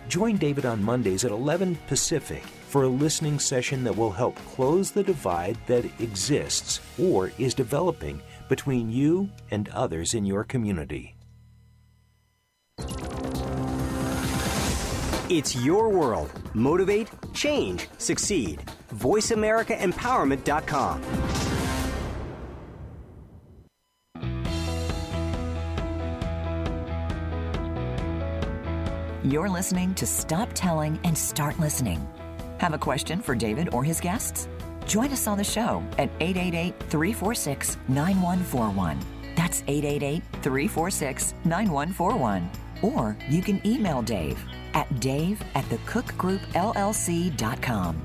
Join 0.08 0.36
David 0.36 0.64
on 0.64 0.82
Mondays 0.82 1.24
at 1.24 1.32
11 1.32 1.76
Pacific 1.88 2.44
for 2.68 2.84
a 2.84 2.88
listening 2.88 3.40
session 3.40 3.82
that 3.82 3.96
will 3.96 4.12
help 4.12 4.36
close 4.46 4.92
the 4.92 5.02
divide 5.02 5.58
that 5.66 5.84
exists 6.00 6.80
or 6.98 7.32
is 7.36 7.52
developing 7.52 8.22
between 8.48 8.90
you 8.90 9.28
and 9.50 9.68
others 9.70 10.14
in 10.14 10.24
your 10.24 10.44
community. 10.44 11.17
It's 15.30 15.56
your 15.56 15.90
world. 15.90 16.32
Motivate, 16.54 17.10
change, 17.34 17.88
succeed. 17.98 18.62
VoiceAmericaEmpowerment.com. 18.94 21.02
You're 29.24 29.48
listening 29.50 29.94
to 29.96 30.06
Stop 30.06 30.48
Telling 30.54 30.98
and 31.04 31.16
Start 31.16 31.60
Listening. 31.60 32.00
Have 32.58 32.72
a 32.72 32.78
question 32.78 33.20
for 33.20 33.34
David 33.34 33.74
or 33.74 33.84
his 33.84 34.00
guests? 34.00 34.48
Join 34.86 35.12
us 35.12 35.26
on 35.26 35.36
the 35.36 35.44
show 35.44 35.82
at 35.98 36.08
888 36.20 36.74
346 36.88 37.76
9141. 37.88 38.98
That's 39.36 39.62
888 39.66 40.22
346 40.42 41.34
9141. 41.44 42.50
Or 42.82 43.16
you 43.28 43.42
can 43.42 43.60
email 43.66 44.02
Dave 44.02 44.38
at 44.74 45.00
dave 45.00 45.42
at 45.54 45.68
the 45.70 45.78
thecookgroupllc.com. 45.78 48.04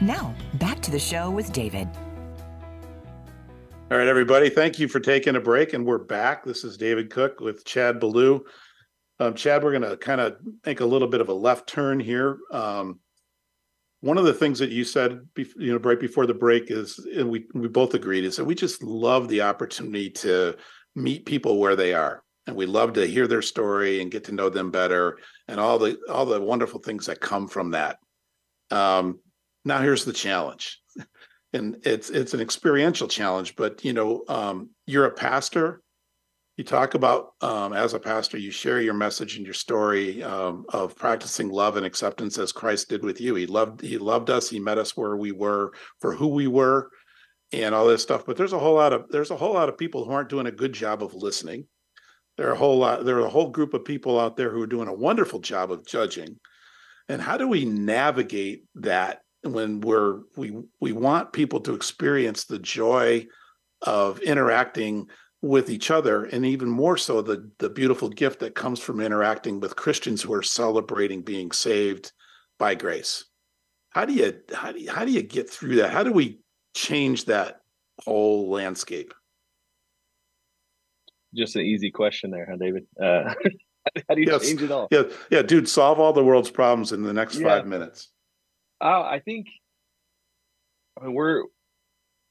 Now, 0.00 0.34
back 0.54 0.80
to 0.82 0.90
the 0.90 0.98
show 0.98 1.30
with 1.30 1.52
David. 1.52 1.88
All 3.90 3.98
right, 3.98 4.08
everybody. 4.08 4.50
Thank 4.50 4.78
you 4.78 4.88
for 4.88 4.98
taking 4.98 5.36
a 5.36 5.40
break, 5.40 5.74
and 5.74 5.84
we're 5.84 5.98
back. 5.98 6.42
This 6.42 6.64
is 6.64 6.78
David 6.78 7.10
Cook 7.10 7.40
with 7.40 7.66
Chad 7.66 8.00
Belew. 8.00 8.40
Um, 9.20 9.34
Chad, 9.34 9.62
we're 9.62 9.78
going 9.78 9.88
to 9.88 9.96
kind 9.98 10.20
of 10.20 10.36
make 10.66 10.80
a 10.80 10.86
little 10.86 11.06
bit 11.06 11.20
of 11.20 11.28
a 11.28 11.34
left 11.34 11.68
turn 11.68 12.00
here. 12.00 12.38
Um, 12.50 12.98
one 14.00 14.18
of 14.18 14.24
the 14.24 14.34
things 14.34 14.58
that 14.58 14.70
you 14.70 14.82
said, 14.84 15.20
you 15.36 15.72
know, 15.72 15.78
right 15.78 16.00
before 16.00 16.26
the 16.26 16.34
break 16.34 16.70
is, 16.70 16.98
and 17.14 17.30
we 17.30 17.46
we 17.54 17.68
both 17.68 17.94
agreed, 17.94 18.24
is 18.24 18.36
that 18.36 18.46
we 18.46 18.54
just 18.54 18.82
love 18.82 19.28
the 19.28 19.42
opportunity 19.42 20.10
to 20.10 20.56
meet 20.96 21.24
people 21.24 21.60
where 21.60 21.76
they 21.76 21.94
are, 21.94 22.23
and 22.46 22.56
we 22.56 22.66
love 22.66 22.94
to 22.94 23.06
hear 23.06 23.26
their 23.26 23.42
story 23.42 24.00
and 24.00 24.10
get 24.10 24.24
to 24.24 24.32
know 24.32 24.48
them 24.48 24.70
better, 24.70 25.18
and 25.48 25.58
all 25.58 25.78
the 25.78 25.98
all 26.08 26.26
the 26.26 26.40
wonderful 26.40 26.80
things 26.80 27.06
that 27.06 27.20
come 27.20 27.48
from 27.48 27.70
that. 27.70 27.98
Um, 28.70 29.20
now, 29.64 29.80
here's 29.80 30.04
the 30.04 30.12
challenge, 30.12 30.80
and 31.52 31.76
it's 31.84 32.10
it's 32.10 32.34
an 32.34 32.40
experiential 32.40 33.08
challenge, 33.08 33.56
but 33.56 33.84
you 33.84 33.92
know, 33.92 34.24
um, 34.28 34.70
you're 34.86 35.06
a 35.06 35.12
pastor. 35.12 35.80
You 36.56 36.62
talk 36.62 36.94
about 36.94 37.32
um, 37.40 37.72
as 37.72 37.94
a 37.94 37.98
pastor 37.98 38.38
you 38.38 38.52
share 38.52 38.80
your 38.80 38.94
message 38.94 39.36
and 39.36 39.44
your 39.44 39.54
story 39.54 40.22
um, 40.22 40.64
of 40.68 40.94
practicing 40.94 41.48
love 41.48 41.76
and 41.76 41.84
acceptance 41.84 42.38
as 42.38 42.52
christ 42.52 42.88
did 42.88 43.02
with 43.02 43.20
you. 43.20 43.34
He 43.34 43.46
loved 43.46 43.80
he 43.80 43.98
loved 43.98 44.30
us. 44.30 44.48
He 44.48 44.60
met 44.60 44.78
us 44.78 44.96
where 44.96 45.16
we 45.16 45.32
were 45.32 45.72
for 45.98 46.14
who 46.14 46.28
we 46.28 46.46
were 46.46 46.90
and 47.52 47.74
all 47.74 47.88
this 47.88 48.02
stuff. 48.02 48.24
But 48.24 48.36
there's 48.36 48.52
a 48.52 48.58
whole 48.58 48.76
lot 48.76 48.92
of 48.92 49.06
there's 49.10 49.32
a 49.32 49.36
whole 49.36 49.54
lot 49.54 49.68
of 49.68 49.76
people 49.76 50.04
who 50.04 50.12
aren't 50.12 50.28
doing 50.28 50.46
a 50.46 50.52
good 50.52 50.72
job 50.72 51.02
of 51.02 51.12
listening 51.12 51.66
there 52.36 52.48
are 52.48 52.52
a 52.52 52.58
whole 52.58 52.78
lot 52.78 53.04
there 53.04 53.16
are 53.16 53.26
a 53.26 53.30
whole 53.30 53.50
group 53.50 53.74
of 53.74 53.84
people 53.84 54.18
out 54.18 54.36
there 54.36 54.50
who 54.50 54.62
are 54.62 54.66
doing 54.66 54.88
a 54.88 54.94
wonderful 54.94 55.40
job 55.40 55.70
of 55.70 55.86
judging 55.86 56.38
and 57.08 57.20
how 57.20 57.36
do 57.36 57.46
we 57.46 57.64
navigate 57.64 58.64
that 58.74 59.20
when 59.42 59.80
we're 59.80 60.20
we 60.36 60.52
we 60.80 60.92
want 60.92 61.32
people 61.32 61.60
to 61.60 61.74
experience 61.74 62.44
the 62.44 62.58
joy 62.58 63.26
of 63.82 64.18
interacting 64.20 65.06
with 65.42 65.68
each 65.68 65.90
other 65.90 66.24
and 66.24 66.46
even 66.46 66.68
more 66.68 66.96
so 66.96 67.20
the 67.20 67.50
the 67.58 67.68
beautiful 67.68 68.08
gift 68.08 68.40
that 68.40 68.54
comes 68.54 68.80
from 68.80 69.00
interacting 69.00 69.60
with 69.60 69.76
Christians 69.76 70.22
who 70.22 70.32
are 70.32 70.42
celebrating 70.42 71.22
being 71.22 71.52
saved 71.52 72.12
by 72.58 72.74
grace. 72.74 73.26
How 73.90 74.06
do 74.06 74.14
you 74.14 74.40
how 74.54 74.72
do 74.72 74.80
you, 74.80 74.90
how 74.90 75.04
do 75.04 75.12
you 75.12 75.22
get 75.22 75.50
through 75.50 75.76
that? 75.76 75.90
How 75.90 76.02
do 76.02 76.12
we 76.12 76.40
change 76.74 77.26
that 77.26 77.60
whole 78.04 78.50
landscape? 78.50 79.12
Just 81.34 81.56
an 81.56 81.62
easy 81.62 81.90
question 81.90 82.30
there, 82.30 82.46
huh, 82.48 82.56
David? 82.56 82.86
Uh, 83.00 83.34
how 84.08 84.14
do 84.14 84.20
you 84.20 84.28
yes. 84.30 84.46
change 84.46 84.62
it 84.62 84.70
all? 84.70 84.88
Yeah, 84.90 85.04
yeah, 85.30 85.42
dude, 85.42 85.68
solve 85.68 85.98
all 85.98 86.12
the 86.12 86.24
world's 86.24 86.50
problems 86.50 86.92
in 86.92 87.02
the 87.02 87.12
next 87.12 87.36
yeah. 87.36 87.48
five 87.48 87.66
minutes. 87.66 88.10
Uh, 88.80 89.02
I 89.02 89.20
think 89.24 89.46
I 91.00 91.06
mean, 91.06 91.14
we're 91.14 91.44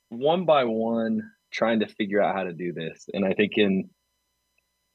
one 0.10 0.46
by 0.46 0.64
one 0.66 1.32
trying 1.52 1.80
to 1.82 1.88
figure 1.88 2.22
out 2.22 2.36
how 2.36 2.44
to 2.44 2.54
do 2.54 2.74
this. 2.74 3.06
And 3.14 3.26
I 3.26 3.34
think 3.34 3.54
in 3.58 3.90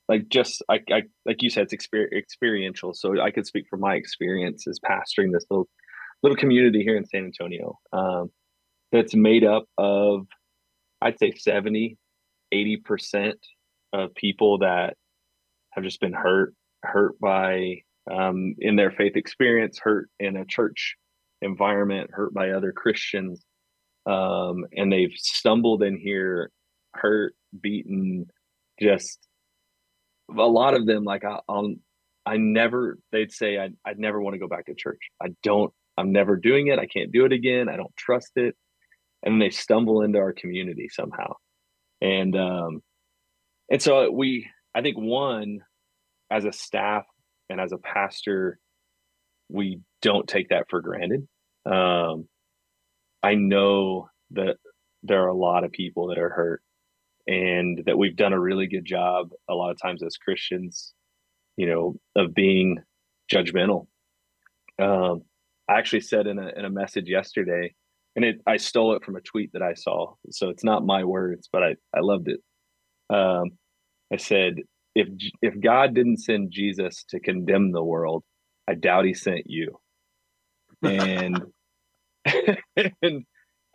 like 0.09 0.28
just 0.28 0.62
I, 0.68 0.80
I 0.90 1.02
like 1.26 1.42
you 1.42 1.50
said, 1.50 1.68
it's 1.70 1.74
exper- 1.74 2.12
experiential. 2.12 2.94
So 2.94 3.20
I 3.20 3.30
could 3.30 3.46
speak 3.46 3.66
from 3.68 3.80
my 3.80 3.94
experience 3.94 4.66
as 4.66 4.78
pastoring 4.80 5.32
this 5.32 5.44
little 5.50 5.68
little 6.22 6.36
community 6.36 6.82
here 6.82 6.96
in 6.96 7.04
San 7.04 7.24
Antonio 7.24 7.78
um, 7.92 8.30
that's 8.90 9.14
made 9.14 9.44
up 9.44 9.64
of 9.76 10.26
I'd 11.00 11.18
say 11.18 11.32
70, 11.32 11.96
80 12.50 12.76
percent 12.78 13.38
of 13.93 14.14
people 14.14 14.59
that 14.59 14.95
have 15.70 15.84
just 15.84 16.01
been 16.01 16.12
hurt, 16.12 16.55
hurt 16.82 17.18
by 17.20 17.82
um, 18.11 18.55
in 18.59 18.76
their 18.76 18.91
faith 18.91 19.16
experience, 19.16 19.78
hurt 19.78 20.09
in 20.18 20.36
a 20.36 20.45
church 20.45 20.97
environment, 21.43 22.11
hurt 22.12 22.32
by 22.34 22.51
other 22.51 22.72
Christians, 22.72 23.45
um, 24.07 24.64
and 24.72 24.93
they've 24.93 25.14
stumbled 25.16 25.82
in 25.82 25.97
here 25.99 26.51
hurt, 26.95 27.34
beaten, 27.61 28.26
just 28.80 29.18
a 30.30 30.43
lot 30.43 30.74
of 30.74 30.86
them. 30.86 31.05
Like 31.05 31.24
I, 31.24 31.41
I'll, 31.49 31.74
I 32.26 32.36
never, 32.36 32.99
they'd 33.12 33.32
say, 33.32 33.59
I, 33.59 33.70
I'd 33.84 33.99
never 33.99 34.20
want 34.20 34.34
to 34.34 34.41
go 34.41 34.49
back 34.49 34.66
to 34.66 34.74
church. 34.74 35.01
I 35.22 35.28
don't, 35.43 35.72
I'm 35.97 36.12
never 36.12 36.36
doing 36.36 36.68
it. 36.68 36.78
I 36.78 36.86
can't 36.86 37.12
do 37.12 37.24
it 37.24 37.32
again. 37.32 37.68
I 37.68 37.76
don't 37.76 37.95
trust 37.97 38.32
it. 38.36 38.55
And 39.22 39.41
they 39.41 39.51
stumble 39.51 40.03
into 40.03 40.18
our 40.18 40.32
community 40.32 40.89
somehow. 40.91 41.34
And, 42.01 42.36
um, 42.36 42.82
and 43.70 43.82
so 43.82 44.10
we, 44.10 44.48
I 44.74 44.82
think 44.82 44.96
one, 44.96 45.60
as 46.30 46.44
a 46.44 46.52
staff 46.52 47.04
and 47.48 47.60
as 47.60 47.72
a 47.72 47.78
pastor, 47.78 48.58
we 49.48 49.80
don't 50.02 50.28
take 50.28 50.50
that 50.50 50.66
for 50.68 50.80
granted. 50.80 51.26
Um, 51.66 52.28
I 53.22 53.34
know 53.34 54.08
that 54.32 54.56
there 55.02 55.22
are 55.24 55.28
a 55.28 55.36
lot 55.36 55.64
of 55.64 55.72
people 55.72 56.08
that 56.08 56.18
are 56.18 56.30
hurt 56.30 56.62
and 57.26 57.82
that 57.86 57.98
we've 57.98 58.16
done 58.16 58.32
a 58.32 58.40
really 58.40 58.66
good 58.66 58.84
job 58.84 59.30
a 59.48 59.54
lot 59.54 59.70
of 59.70 59.80
times 59.80 60.02
as 60.02 60.16
Christians, 60.16 60.94
you 61.56 61.66
know, 61.66 61.96
of 62.16 62.34
being 62.34 62.78
judgmental. 63.32 63.86
Um, 64.80 65.22
I 65.68 65.78
actually 65.78 66.00
said 66.00 66.26
in 66.26 66.38
a 66.38 66.48
in 66.56 66.64
a 66.64 66.70
message 66.70 67.08
yesterday, 67.08 67.74
and 68.16 68.24
it 68.24 68.40
I 68.46 68.56
stole 68.56 68.94
it 68.94 69.04
from 69.04 69.16
a 69.16 69.20
tweet 69.20 69.52
that 69.52 69.62
I 69.62 69.74
saw, 69.74 70.14
so 70.30 70.48
it's 70.48 70.64
not 70.64 70.86
my 70.86 71.04
words, 71.04 71.48
but 71.52 71.62
I 71.62 71.76
I 71.94 72.00
loved 72.00 72.28
it. 72.28 72.40
Um, 73.11 73.52
I 74.12 74.16
said, 74.16 74.56
if 74.94 75.09
if 75.42 75.61
God 75.61 75.94
didn't 75.94 76.18
send 76.18 76.50
Jesus 76.50 77.04
to 77.11 77.20
condemn 77.20 77.72
the 77.72 77.84
world, 77.84 78.24
I 78.68 78.74
doubt 78.74 79.04
He 79.04 79.14
sent 79.14 79.44
you. 79.46 79.78
And 80.82 81.42
and 83.02 83.24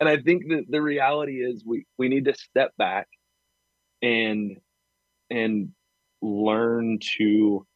and 0.00 0.08
I 0.08 0.18
think 0.18 0.48
that 0.48 0.64
the 0.68 0.82
reality 0.82 1.36
is 1.36 1.64
we 1.66 1.86
we 1.98 2.08
need 2.08 2.26
to 2.26 2.34
step 2.34 2.72
back 2.76 3.08
and 4.02 4.58
and 5.30 5.70
learn 6.22 6.98
to 7.18 7.66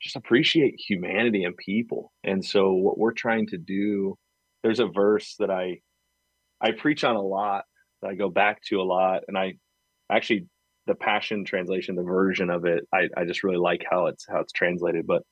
just 0.00 0.16
appreciate 0.16 0.80
humanity 0.80 1.44
and 1.44 1.56
people. 1.56 2.12
And 2.24 2.44
so 2.44 2.72
what 2.72 2.98
we're 2.98 3.12
trying 3.12 3.46
to 3.48 3.58
do, 3.58 4.16
there's 4.62 4.80
a 4.80 4.86
verse 4.86 5.36
that 5.38 5.50
I 5.50 5.80
I 6.60 6.72
preach 6.72 7.04
on 7.04 7.16
a 7.16 7.22
lot, 7.22 7.64
that 8.02 8.08
I 8.08 8.14
go 8.14 8.28
back 8.28 8.62
to 8.64 8.80
a 8.80 8.82
lot, 8.82 9.22
and 9.28 9.36
I 9.36 9.54
actually 10.10 10.46
the 10.90 10.96
Passion 10.96 11.44
translation, 11.44 11.94
the 11.94 12.02
version 12.02 12.50
of 12.50 12.64
it, 12.64 12.84
I, 12.92 13.08
I 13.16 13.24
just 13.24 13.44
really 13.44 13.58
like 13.58 13.84
how 13.88 14.06
it's 14.06 14.26
how 14.28 14.40
it's 14.40 14.52
translated. 14.52 15.06
But 15.06 15.22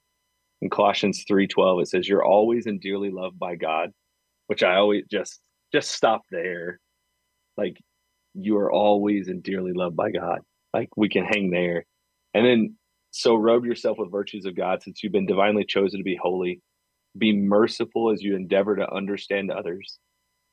in 0.62 0.70
Colossians 0.70 1.24
three 1.26 1.48
twelve, 1.48 1.80
it 1.80 1.88
says, 1.88 2.08
"You're 2.08 2.24
always 2.24 2.66
and 2.66 2.80
dearly 2.80 3.10
loved 3.10 3.40
by 3.40 3.56
God," 3.56 3.90
which 4.46 4.62
I 4.62 4.76
always 4.76 5.04
just 5.10 5.40
just 5.72 5.90
stop 5.90 6.22
there. 6.30 6.78
Like 7.56 7.76
you 8.34 8.56
are 8.58 8.70
always 8.70 9.26
and 9.26 9.42
dearly 9.42 9.72
loved 9.72 9.96
by 9.96 10.12
God. 10.12 10.38
Like 10.72 10.90
we 10.96 11.08
can 11.08 11.24
hang 11.24 11.50
there, 11.50 11.84
and 12.34 12.46
then 12.46 12.76
so 13.10 13.34
robe 13.34 13.64
yourself 13.64 13.98
with 13.98 14.12
virtues 14.12 14.46
of 14.46 14.54
God, 14.54 14.82
since 14.84 15.02
you've 15.02 15.12
been 15.12 15.26
divinely 15.26 15.64
chosen 15.64 15.98
to 15.98 16.04
be 16.04 16.18
holy. 16.22 16.60
Be 17.16 17.32
merciful 17.32 18.12
as 18.12 18.22
you 18.22 18.36
endeavor 18.36 18.76
to 18.76 18.94
understand 18.94 19.50
others. 19.50 19.98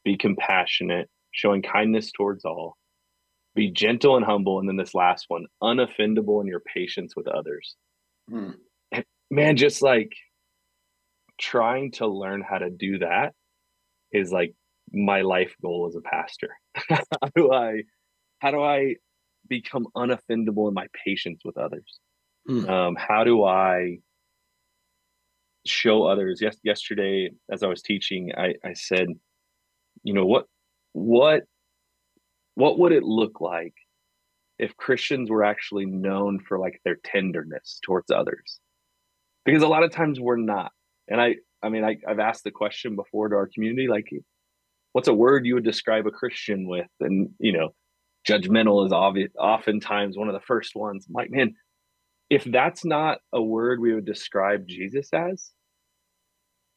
Be 0.03 0.17
compassionate, 0.17 1.09
showing 1.31 1.61
kindness 1.61 2.11
towards 2.11 2.43
all 2.43 2.75
be 3.55 3.71
gentle 3.71 4.17
and 4.17 4.25
humble 4.25 4.59
and 4.59 4.67
then 4.67 4.75
this 4.75 4.93
last 4.93 5.25
one 5.29 5.45
unoffendable 5.63 6.41
in 6.41 6.47
your 6.47 6.59
patience 6.59 7.15
with 7.15 7.27
others 7.27 7.75
hmm. 8.29 8.51
man 9.31 9.55
just 9.55 9.81
like 9.81 10.11
trying 11.39 11.91
to 11.91 12.07
learn 12.07 12.41
how 12.41 12.57
to 12.57 12.69
do 12.69 12.99
that 12.99 13.33
is 14.11 14.31
like 14.31 14.53
my 14.91 15.21
life 15.21 15.55
goal 15.61 15.87
as 15.87 15.95
a 15.95 16.01
pastor 16.01 16.49
how 16.89 17.29
do 17.35 17.51
i 17.51 17.81
how 18.39 18.51
do 18.51 18.61
i 18.61 18.95
become 19.47 19.87
unoffendable 19.95 20.67
in 20.67 20.73
my 20.73 20.87
patience 21.05 21.41
with 21.45 21.57
others 21.57 21.99
hmm. 22.47 22.67
um, 22.69 22.95
how 22.95 23.23
do 23.23 23.43
i 23.43 23.97
show 25.65 26.03
others 26.03 26.39
yes 26.41 26.57
yesterday 26.63 27.29
as 27.51 27.63
i 27.63 27.67
was 27.67 27.81
teaching 27.81 28.31
i 28.37 28.53
i 28.63 28.73
said 28.73 29.07
you 30.03 30.13
know 30.13 30.25
what 30.25 30.45
what 30.93 31.43
what 32.55 32.79
would 32.79 32.91
it 32.91 33.03
look 33.03 33.39
like 33.39 33.73
if 34.57 34.75
Christians 34.77 35.29
were 35.29 35.43
actually 35.43 35.85
known 35.85 36.39
for 36.39 36.57
like 36.57 36.81
their 36.83 36.97
tenderness 37.03 37.79
towards 37.85 38.11
others? 38.11 38.59
Because 39.45 39.63
a 39.63 39.67
lot 39.67 39.83
of 39.83 39.91
times 39.91 40.19
we're 40.19 40.37
not. 40.37 40.71
And 41.07 41.21
I, 41.21 41.35
I 41.61 41.69
mean, 41.69 41.83
I, 41.83 41.97
I've 42.07 42.19
asked 42.19 42.43
the 42.43 42.51
question 42.51 42.95
before 42.95 43.29
to 43.29 43.35
our 43.35 43.49
community, 43.53 43.87
like, 43.87 44.09
what's 44.93 45.07
a 45.07 45.13
word 45.13 45.45
you 45.45 45.55
would 45.55 45.63
describe 45.63 46.07
a 46.07 46.11
Christian 46.11 46.67
with? 46.67 46.87
And, 46.99 47.29
you 47.39 47.53
know, 47.53 47.69
judgmental 48.27 48.85
is 48.85 48.91
obvious, 48.91 49.31
oftentimes 49.39 50.17
one 50.17 50.29
of 50.29 50.33
the 50.33 50.45
first 50.47 50.75
ones. 50.75 51.05
I'm 51.07 51.13
like, 51.13 51.29
man, 51.29 51.53
if 52.29 52.43
that's 52.43 52.83
not 52.83 53.19
a 53.33 53.41
word 53.41 53.79
we 53.79 53.93
would 53.93 54.05
describe 54.05 54.67
Jesus 54.67 55.09
as, 55.13 55.51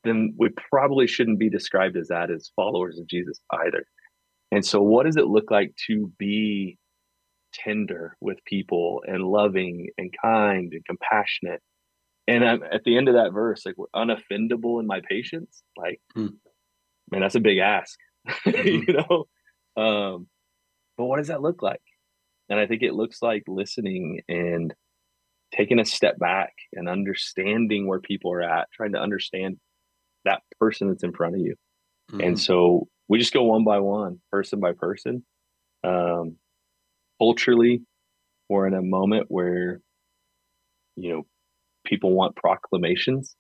then 0.05 0.35
we 0.39 0.51
probably 0.70 1.07
shouldn't 1.07 1.39
be 1.39 1.49
described 1.49 1.97
as 1.97 2.09
that 2.09 2.31
as 2.31 2.53
followers 2.55 2.99
of 2.99 3.09
Jesus 3.09 3.41
either. 3.51 3.87
And 4.51 4.64
so, 4.64 4.80
what 4.80 5.07
does 5.07 5.16
it 5.16 5.26
look 5.26 5.51
like 5.51 5.74
to 5.86 6.12
be 6.18 6.78
tender 7.53 8.16
with 8.20 8.44
people 8.44 9.03
and 9.07 9.22
loving 9.22 9.88
and 9.99 10.12
kind 10.22 10.72
and 10.72 10.84
compassionate? 10.86 11.61
And 12.26 12.44
I'm, 12.44 12.62
at 12.62 12.84
the 12.84 12.96
end 12.96 13.09
of 13.09 13.14
that 13.14 13.32
verse, 13.32 13.64
like 13.64 13.76
we're 13.76 13.86
unoffendable 13.94 14.80
in 14.80 14.86
my 14.86 15.01
patience. 15.09 15.62
Like, 15.76 16.01
mm. 16.16 16.34
man, 17.11 17.22
that's 17.22 17.34
a 17.34 17.40
big 17.40 17.59
ask, 17.59 17.99
mm-hmm. 18.28 18.90
you 18.90 18.94
know. 18.94 19.82
Um, 19.82 20.26
but 20.96 21.07
what 21.07 21.18
does 21.18 21.28
that 21.28 21.42
look 21.42 21.62
like? 21.62 21.80
And 22.49 22.59
I 22.59 22.66
think 22.66 22.82
it 22.82 22.94
looks 22.94 23.22
like 23.22 23.44
listening 23.46 24.22
and 24.28 24.74
taking 25.55 25.78
a 25.78 25.84
step 25.84 26.18
back 26.18 26.53
and 26.72 26.88
understanding 26.88 27.86
where 27.86 28.01
people 28.01 28.32
are 28.32 28.42
at, 28.42 28.68
trying 28.72 28.92
to 28.92 29.01
understand 29.01 29.59
that 30.24 30.42
person 30.59 30.88
that's 30.88 31.05
in 31.05 31.12
front 31.12 31.34
of 31.34 31.40
you. 31.40 31.55
Mm-hmm. 32.11 32.20
And 32.20 32.40
so 32.40 32.88
we 33.09 33.19
just 33.19 33.33
go 33.33 33.45
one 33.45 33.65
by 33.65 33.81
one, 33.81 34.21
person 34.31 34.61
by 34.61 34.73
person. 34.73 35.25
Um, 35.85 36.37
culturally, 37.19 37.83
we're 38.49 38.67
in 38.67 38.75
a 38.75 38.83
moment 38.83 39.27
where, 39.29 39.81
you 40.97 41.13
know, 41.13 41.27
people 41.85 42.13
want 42.13 42.37
proclamations, 42.37 43.35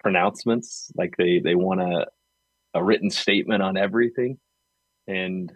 pronouncements, 0.00 0.90
like 0.96 1.14
they 1.18 1.40
they 1.40 1.54
want 1.54 1.80
a 1.80 2.06
a 2.74 2.82
written 2.84 3.10
statement 3.10 3.62
on 3.62 3.76
everything, 3.76 4.38
and 5.06 5.52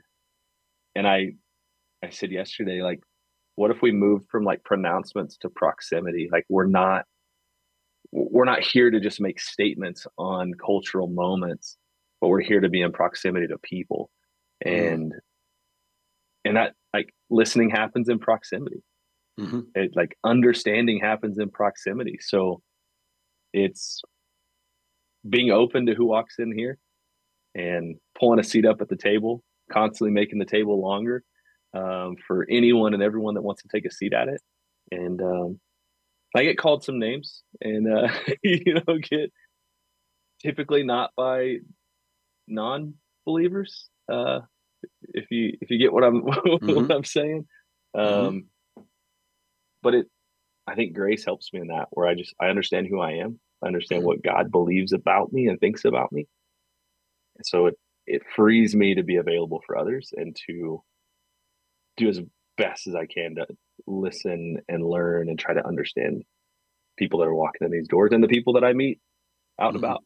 and 0.95 1.07
I 1.07 1.35
I 2.05 2.11
said 2.11 2.31
yesterday, 2.31 2.83
like, 2.83 3.01
what 3.57 3.71
if 3.71 3.83
we 3.83 3.93
moved 3.93 4.29
from 4.31 4.45
like 4.45 4.65
pronouncements 4.65 5.37
to 5.39 5.51
proximity? 5.51 6.29
Like, 6.33 6.45
we're 6.49 6.67
not 6.67 7.05
we're 8.13 8.45
not 8.45 8.61
here 8.63 8.91
to 8.91 9.01
just 9.01 9.21
make 9.21 9.41
statements 9.41 10.07
on 10.19 10.53
cultural 10.55 11.07
moments 11.07 11.77
but 12.21 12.29
we're 12.29 12.41
here 12.41 12.61
to 12.61 12.69
be 12.69 12.83
in 12.83 12.93
proximity 12.93 13.47
to 13.47 13.59
people 13.59 14.11
mm-hmm. 14.65 14.95
and 14.95 15.13
mm. 15.13 15.19
and 16.45 16.57
that 16.57 16.75
like 16.93 17.15
listening 17.31 17.71
happens 17.71 18.09
in 18.09 18.19
proximity 18.19 18.83
mm-hmm. 19.39 19.61
it 19.75 19.93
like 19.95 20.17
understanding 20.25 21.01
happens 21.01 21.39
in 21.39 21.51
proximity 21.51 22.19
so 22.21 22.61
it's 23.53 24.03
being 25.29 25.51
open 25.51 25.87
to 25.87 25.95
who 25.95 26.07
walks 26.07 26.37
in 26.39 26.57
here 26.57 26.79
and 27.55 27.97
pulling 28.19 28.39
a 28.39 28.45
seat 28.45 28.65
up 28.65 28.81
at 28.81 28.89
the 28.89 28.97
table 28.97 29.43
constantly 29.73 30.13
making 30.13 30.39
the 30.39 30.45
table 30.45 30.81
longer 30.81 31.23
um, 31.75 32.17
for 32.27 32.47
anyone 32.51 32.95
and 32.95 33.03
everyone 33.03 33.35
that 33.35 33.43
wants 33.43 33.63
to 33.63 33.69
take 33.69 33.85
a 33.85 33.91
seat 33.91 34.13
at 34.13 34.29
it 34.29 34.41
and 34.91 35.21
um, 35.23 35.61
i 36.35 36.43
get 36.43 36.59
called 36.59 36.83
some 36.85 36.99
names 36.99 37.43
and 37.61 37.93
uh, 37.93 38.09
you 38.43 38.75
know 38.75 38.99
get 38.99 39.33
typically 40.41 40.83
not 40.83 41.11
by 41.17 41.57
non-believers. 42.51 43.89
Uh, 44.11 44.41
if 45.15 45.31
you 45.31 45.57
if 45.61 45.71
you 45.71 45.79
get 45.79 45.93
what 45.93 46.05
I'm 46.05 46.23
mm-hmm. 46.23 46.75
what 46.75 46.91
I'm 46.91 47.05
saying, 47.05 47.47
mm-hmm. 47.97 48.27
um, 48.27 48.35
mm-hmm. 48.77 48.83
but 49.83 49.95
it 49.95 50.07
I 50.67 50.75
think 50.75 50.95
grace 50.95 51.25
helps 51.25 51.53
me 51.53 51.61
in 51.61 51.69
that 51.69 51.89
where 51.91 52.07
I 52.07 52.15
just 52.15 52.35
I 52.41 52.47
understand 52.47 52.89
who 52.89 53.01
I 53.01 53.13
am, 53.13 53.41
I 53.63 53.67
understand 53.67 54.01
mm-hmm. 54.01 54.09
what 54.09 54.23
God 54.23 54.51
believes 54.51 54.93
about 54.93 55.33
me 55.33 55.47
and 55.47 55.59
thinks 55.59 55.85
about 55.85 56.13
me, 56.13 56.27
and 57.37 57.47
so 57.47 57.67
it 57.67 57.75
it 58.07 58.23
frees 58.35 58.75
me 58.75 58.95
to 58.95 59.03
be 59.03 59.17
available 59.17 59.63
for 59.67 59.79
others 59.79 60.13
and 60.17 60.37
to 60.47 60.83
do 61.97 62.09
as 62.09 62.21
best 62.57 62.87
as 62.87 62.95
I 62.95 63.07
can 63.07 63.37
to 63.37 63.47
listen 63.87 64.59
and 64.69 64.85
learn 64.85 65.29
and 65.29 65.39
try 65.39 65.55
to 65.55 65.67
understand 65.67 66.25
people 66.99 67.21
that 67.21 67.27
are 67.27 67.35
walking 67.35 67.65
in 67.65 67.71
these 67.71 67.89
doors 67.89 68.11
and 68.13 68.23
the 68.23 68.29
people 68.29 68.55
that 68.55 68.65
I 68.65 68.73
meet 68.73 69.01
out 69.61 69.75
and 69.75 69.77
mm-hmm. 69.77 69.85
about. 69.85 70.05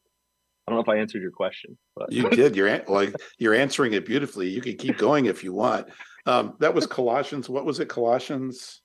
I 0.67 0.71
don't 0.73 0.79
know 0.79 0.83
if 0.83 0.97
I 0.97 1.01
answered 1.01 1.21
your 1.21 1.31
question, 1.31 1.77
but 1.95 2.11
you 2.11 2.29
did. 2.31 2.57
You're 2.57 2.83
like 2.89 3.15
you're 3.39 3.55
answering 3.55 3.93
it 3.93 4.07
beautifully. 4.07 4.49
You 4.49 4.63
can 4.63 4.77
keep 4.77 4.97
going 4.97 5.27
if 5.27 5.45
you 5.45 5.53
want. 5.53 5.89
Um, 6.27 6.55
that 6.61 6.75
was 6.75 6.87
Colossians. 6.87 7.51
What 7.51 7.67
was 7.67 7.81
it? 7.81 7.89
Colossians 7.89 8.81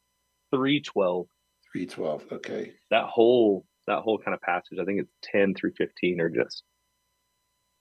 three 0.54 0.82
twelve. 0.82 1.28
Three 1.72 1.86
twelve. 1.86 2.26
Okay. 2.32 2.74
That 2.92 3.06
whole 3.06 3.66
that 3.88 4.00
whole 4.00 4.18
kind 4.18 4.36
of 4.36 4.42
passage. 4.42 4.78
I 4.82 4.84
think 4.84 5.00
it's 5.00 5.14
ten 5.24 5.56
through 5.56 5.72
fifteen 5.78 6.20
are 6.20 6.30
just 6.30 6.64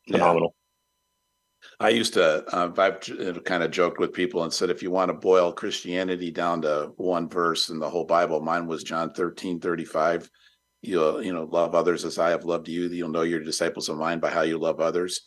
phenomenal. 0.08 0.54
Yeah. 0.54 0.54
I 1.80 1.88
used 1.88 2.14
to. 2.14 2.44
Uh, 2.54 2.70
I've 2.78 3.44
kind 3.44 3.64
of 3.64 3.72
joked 3.72 3.98
with 3.98 4.12
people 4.12 4.44
and 4.44 4.52
said, 4.52 4.70
if 4.70 4.80
you 4.80 4.92
want 4.92 5.08
to 5.08 5.14
boil 5.14 5.52
Christianity 5.52 6.30
down 6.30 6.62
to 6.62 6.92
one 6.96 7.28
verse 7.28 7.68
in 7.68 7.80
the 7.80 7.90
whole 7.90 8.04
Bible, 8.04 8.40
mine 8.40 8.68
was 8.68 8.84
John 8.84 9.10
thirteen 9.12 9.58
thirty 9.58 9.84
five 9.84 10.30
you'll 10.82 11.22
you 11.22 11.32
know 11.32 11.44
love 11.44 11.74
others 11.74 12.04
as 12.04 12.18
I 12.18 12.30
have 12.30 12.44
loved 12.44 12.68
you. 12.68 12.88
You'll 12.88 13.08
know 13.08 13.22
you're 13.22 13.40
disciples 13.40 13.88
of 13.88 13.96
mine 13.98 14.20
by 14.20 14.30
how 14.30 14.42
you 14.42 14.58
love 14.58 14.80
others. 14.80 15.22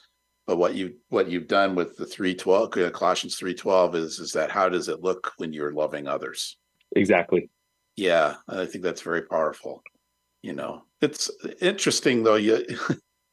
But 0.48 0.58
what 0.58 0.76
you 0.76 0.96
what 1.10 1.30
you've 1.30 1.48
done 1.48 1.76
with 1.76 1.98
the 1.98 2.06
three 2.06 2.34
twelve 2.36 2.72
Colossians 2.72 3.36
three 3.36 3.54
twelve 3.54 3.96
is 3.96 4.20
is 4.20 4.34
that 4.34 4.52
how 4.52 4.70
does 4.70 4.88
it 4.88 5.02
look 5.02 5.34
when 5.38 5.54
you're 5.54 5.74
loving 5.74 6.08
others? 6.08 6.58
Exactly. 6.96 7.50
Yeah, 7.96 8.36
I 8.48 8.66
think 8.66 8.84
that's 8.84 9.02
very 9.02 9.24
powerful. 9.24 9.84
You 10.42 10.54
know, 10.54 10.84
it's 11.02 11.30
interesting 11.62 12.24
though. 12.24 12.36
You, 12.36 12.66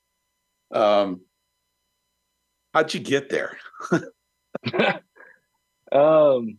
um, 0.73 1.23
how'd 2.75 2.93
you 2.93 3.01
get 3.01 3.31
there? 3.31 3.57
um, 5.93 6.59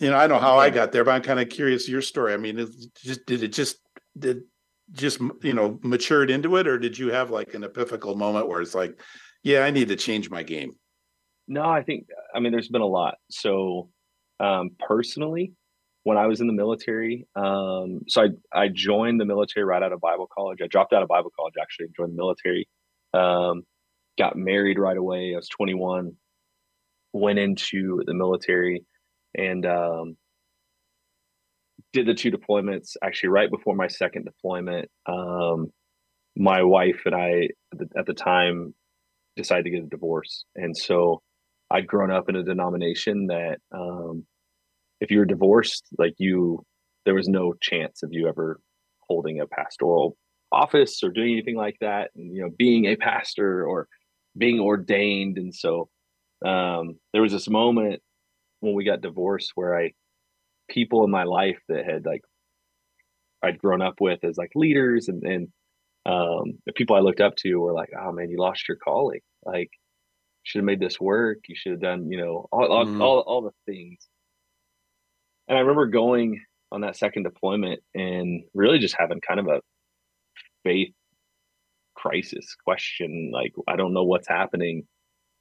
you 0.00 0.10
know, 0.10 0.16
I 0.16 0.26
know 0.26 0.38
how 0.38 0.58
I 0.58 0.70
got 0.70 0.92
there, 0.92 1.04
but 1.04 1.12
I'm 1.12 1.22
kind 1.22 1.38
of 1.40 1.48
curious 1.48 1.88
your 1.88 2.02
story. 2.02 2.34
I 2.34 2.38
mean, 2.38 2.66
just 3.02 3.24
did 3.26 3.42
it 3.42 3.52
just 3.52 3.78
did 4.18 4.42
just 4.92 5.20
you 5.42 5.52
know 5.52 5.78
matured 5.82 6.30
into 6.30 6.56
it, 6.56 6.66
or 6.66 6.78
did 6.78 6.98
you 6.98 7.10
have 7.10 7.30
like 7.30 7.54
an 7.54 7.64
epiphanical 7.64 8.16
moment 8.16 8.48
where 8.48 8.60
it's 8.60 8.74
like, 8.74 9.00
yeah, 9.42 9.60
I 9.60 9.70
need 9.70 9.88
to 9.88 9.96
change 9.96 10.30
my 10.30 10.42
game? 10.42 10.72
No, 11.48 11.64
I 11.64 11.82
think 11.82 12.06
I 12.34 12.40
mean 12.40 12.52
there's 12.52 12.68
been 12.68 12.80
a 12.80 12.86
lot. 12.86 13.16
So 13.30 13.90
um, 14.38 14.70
personally, 14.78 15.52
when 16.04 16.16
I 16.16 16.26
was 16.26 16.40
in 16.40 16.46
the 16.46 16.52
military, 16.52 17.26
um, 17.36 18.00
so 18.08 18.22
I 18.22 18.64
I 18.64 18.68
joined 18.68 19.20
the 19.20 19.26
military 19.26 19.64
right 19.64 19.82
out 19.82 19.92
of 19.92 20.00
Bible 20.00 20.28
college. 20.32 20.58
I 20.62 20.66
dropped 20.66 20.92
out 20.92 21.02
of 21.02 21.08
Bible 21.08 21.32
college 21.36 21.54
actually, 21.60 21.88
joined 21.96 22.12
the 22.12 22.16
military. 22.16 22.68
Um, 23.12 23.64
got 24.18 24.36
married 24.36 24.78
right 24.78 24.96
away. 24.96 25.32
I 25.34 25.36
was 25.36 25.48
21. 25.48 26.12
Went 27.12 27.38
into 27.38 28.02
the 28.06 28.14
military 28.14 28.84
and 29.36 29.64
um, 29.66 30.16
did 31.92 32.06
the 32.06 32.14
two 32.14 32.30
deployments. 32.30 32.96
Actually, 33.02 33.30
right 33.30 33.50
before 33.50 33.74
my 33.74 33.88
second 33.88 34.24
deployment, 34.24 34.88
um, 35.06 35.68
my 36.36 36.62
wife 36.62 37.02
and 37.06 37.14
I 37.14 37.48
at 37.98 38.06
the, 38.06 38.14
time 38.14 38.74
decided 39.36 39.64
to 39.64 39.70
get 39.70 39.84
a 39.84 39.86
divorce, 39.86 40.44
and 40.56 40.76
so 40.76 41.22
I'd 41.70 41.86
grown 41.86 42.10
up 42.10 42.28
in 42.28 42.36
a 42.36 42.42
denomination 42.42 43.26
that 43.28 43.58
um, 43.72 44.24
if 45.00 45.10
you 45.10 45.18
were 45.18 45.24
divorced, 45.24 45.84
like 45.98 46.14
you, 46.18 46.64
there 47.04 47.14
was 47.14 47.28
no 47.28 47.54
chance 47.60 48.02
of 48.02 48.10
you 48.12 48.28
ever 48.28 48.60
holding 49.08 49.40
a 49.40 49.46
pastoral 49.46 50.16
office 50.52 51.02
or 51.02 51.10
doing 51.10 51.32
anything 51.32 51.56
like 51.56 51.76
that, 51.80 52.10
and 52.14 52.34
you 52.34 52.42
know, 52.42 52.50
being 52.56 52.86
a 52.86 52.96
pastor 52.96 53.64
or 53.66 53.88
being 54.36 54.60
ordained. 54.60 55.38
And 55.38 55.54
so 55.54 55.88
um, 56.44 56.98
there 57.12 57.22
was 57.22 57.32
this 57.32 57.48
moment 57.48 58.00
when 58.60 58.74
we 58.74 58.84
got 58.84 59.00
divorced 59.00 59.52
where 59.54 59.78
I 59.78 59.92
people 60.70 61.04
in 61.04 61.10
my 61.10 61.24
life 61.24 61.58
that 61.68 61.84
had 61.84 62.06
like 62.06 62.22
I'd 63.42 63.58
grown 63.58 63.82
up 63.82 63.94
with 64.00 64.24
as 64.24 64.38
like 64.38 64.52
leaders 64.54 65.08
and 65.08 65.22
and 65.24 65.48
um, 66.06 66.58
the 66.64 66.72
people 66.74 66.96
I 66.96 67.00
looked 67.00 67.20
up 67.20 67.36
to 67.36 67.54
were 67.56 67.74
like, 67.74 67.90
oh 67.98 68.12
man, 68.12 68.30
you 68.30 68.38
lost 68.38 68.66
your 68.68 68.78
calling. 68.78 69.20
Like, 69.44 69.68
should 70.42 70.60
have 70.60 70.64
made 70.64 70.80
this 70.80 70.98
work. 70.98 71.38
You 71.46 71.54
should 71.54 71.72
have 71.72 71.80
done, 71.80 72.10
you 72.10 72.18
know, 72.18 72.48
all, 72.50 72.86
mm. 72.86 73.02
all, 73.02 73.20
all 73.20 73.42
the 73.42 73.72
things. 73.72 73.98
And 75.46 75.58
I 75.58 75.60
remember 75.60 75.86
going 75.88 76.40
on 76.72 76.80
that 76.82 76.96
second 76.96 77.24
deployment 77.24 77.80
and 77.94 78.44
really 78.54 78.78
just 78.78 78.96
having 78.98 79.20
kind 79.20 79.40
of 79.40 79.48
a 79.48 79.60
faith 80.64 80.94
crisis 81.94 82.56
question. 82.64 83.30
Like, 83.32 83.52
I 83.68 83.76
don't 83.76 83.92
know 83.92 84.04
what's 84.04 84.28
happening. 84.28 84.84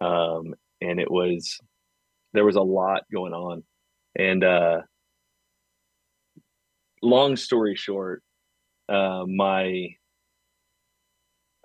Um, 0.02 0.56
and 0.82 1.00
it 1.00 1.10
was, 1.10 1.60
there 2.34 2.46
was 2.46 2.58
a 2.58 2.62
lot 2.62 3.04
going 3.12 3.34
on. 3.34 3.64
And, 4.18 4.44
uh, 4.44 4.82
long 7.02 7.36
story 7.36 7.76
short, 7.76 8.24
uh, 8.88 9.26
my 9.28 9.90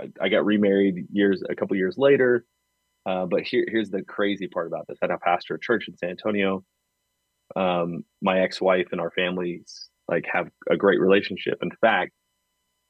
I, 0.01 0.09
I, 0.21 0.29
got 0.29 0.45
remarried 0.45 1.07
years 1.13 1.43
a 1.49 1.55
couple 1.55 1.77
years 1.77 1.97
later. 1.97 2.45
Uh, 3.07 3.27
but 3.27 3.43
here, 3.43 3.65
here's 3.69 3.91
the 3.91 4.03
crazy 4.03 4.49
part 4.49 4.67
about 4.67 4.87
this: 4.89 4.99
I 5.03 5.07
now 5.07 5.19
pastor 5.23 5.55
a 5.55 5.61
church 5.61 5.89
in 5.89 5.97
San 5.97 6.11
Antonio. 6.11 6.65
Um, 7.57 8.05
my 8.23 8.41
ex-wife 8.41 8.89
and 8.93 9.01
our 9.01 9.11
families 9.11 9.89
like 10.09 10.25
have 10.31 10.49
a 10.71 10.77
great 10.77 11.01
relationship. 11.01 11.59
In 11.63 11.71
fact, 11.81 12.13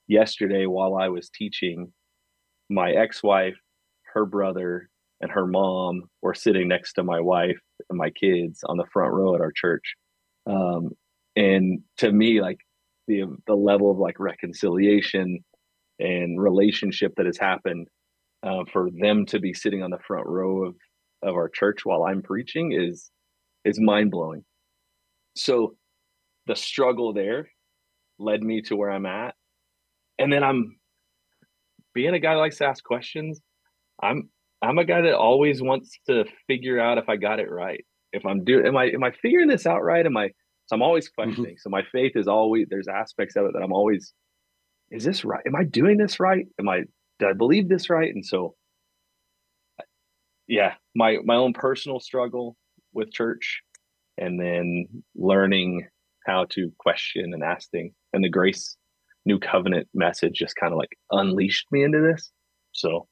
yesterday 0.09 0.67
while 0.67 0.97
I 0.97 1.09
was 1.09 1.31
teaching, 1.31 1.93
my 2.71 2.93
ex-wife, 2.93 3.57
her 4.15 4.25
brother, 4.25 4.89
and 5.21 5.31
her 5.31 5.47
mom 5.47 6.05
were 6.23 6.35
sitting 6.35 6.69
next 6.69 6.95
to 6.95 7.03
my 7.03 7.21
wife 7.21 7.59
and 7.89 7.99
my 7.99 8.11
kids 8.11 8.61
on 8.65 8.77
the 8.77 8.87
front 8.93 9.13
row 9.13 9.35
at 9.35 9.41
our 9.41 9.53
church. 9.53 9.95
Um, 10.47 10.91
and 11.37 11.81
to 11.99 12.13
me, 12.13 12.41
like 12.41 12.59
the 13.07 13.25
the 13.47 13.55
level 13.55 13.91
of 13.91 13.99
like 13.99 14.19
reconciliation 14.19 15.45
and 15.99 16.41
relationship 16.41 17.13
that 17.17 17.27
has 17.27 17.39
happened 17.39 17.89
uh, 18.43 18.65
for 18.73 18.89
them 19.01 19.27
to 19.27 19.41
be 19.41 19.55
sitting 19.55 19.83
on 19.83 19.91
the 19.91 19.99
front 20.07 20.27
row 20.27 20.67
of 20.67 20.75
of 21.23 21.35
our 21.35 21.49
church 21.49 21.81
while 21.85 22.05
I'm 22.05 22.23
preaching 22.23 22.73
is 22.73 23.11
is 23.65 23.81
mind 23.81 24.11
blowing. 24.11 24.45
So 25.37 25.75
the 26.47 26.57
struggle 26.57 27.13
there 27.13 27.49
led 28.19 28.43
me 28.43 28.63
to 28.63 28.77
where 28.77 28.91
I'm 28.91 29.07
at, 29.07 29.35
and 30.19 30.33
then 30.33 30.45
I'm 30.45 30.77
being 31.95 32.15
a 32.15 32.19
guy 32.19 32.35
that 32.35 32.41
likes 32.41 32.59
to 32.59 32.67
ask 32.67 32.85
questions. 32.85 33.41
I'm 34.03 34.29
I'm 34.63 34.79
a 34.79 34.85
guy 34.85 35.03
that 35.03 35.15
always 35.15 35.63
wants 35.63 35.99
to 36.07 36.25
figure 36.47 36.81
out 36.81 36.99
if 36.99 37.09
I 37.09 37.17
got 37.17 37.41
it 37.41 37.51
right. 37.51 37.85
If 38.13 38.25
I'm 38.25 38.45
doing, 38.45 38.67
am 38.67 38.77
I 38.77 38.87
am 38.87 39.03
I 39.03 39.13
figuring 39.23 39.49
this 39.49 39.67
out 39.67 39.83
right? 39.83 40.05
Am 40.05 40.17
I? 40.17 40.31
So 40.67 40.77
I'm 40.77 40.83
always 40.83 41.09
mm-hmm. 41.09 41.23
questioning. 41.23 41.53
Mm-hmm. 41.53 41.61
So 41.61 41.71
my 41.71 41.83
faith 41.93 42.13
is 42.15 42.29
always 42.29 42.67
there's 42.71 42.89
aspects 42.89 43.37
of 43.37 43.47
it 43.47 43.53
that 43.55 43.63
I'm 43.63 43.73
always, 43.73 44.13
is 44.91 45.05
this 45.05 45.25
right? 45.25 45.43
Am 45.47 45.57
I 45.57 45.65
doing 45.65 45.99
this 45.99 46.21
right? 46.21 46.47
Am 46.59 46.69
I 46.69 46.85
did 47.19 47.29
I 47.29 47.33
believe 47.33 47.69
this 47.69 47.91
right? 47.91 48.13
And 48.13 48.25
so, 48.25 48.55
yeah, 50.47 50.75
my 50.95 51.19
my 51.25 51.37
own 51.37 51.53
personal 51.53 52.01
struggle 52.01 52.57
with 52.93 53.13
church, 53.13 53.63
and 54.19 54.41
then 54.41 54.87
learning 55.15 55.87
how 56.27 56.47
to 56.51 56.73
question 56.79 57.33
and 57.35 57.43
ask 57.43 57.71
things, 57.71 57.93
and 58.13 58.25
the 58.25 58.29
grace 58.29 58.77
new 59.27 59.39
covenant 59.39 59.89
message 59.95 60.35
just 60.35 60.57
kind 60.57 60.73
of 60.73 60.79
like 60.79 60.99
unleashed 61.11 61.67
me 61.73 61.83
into 61.83 62.01
this. 62.01 62.31
So 62.73 63.09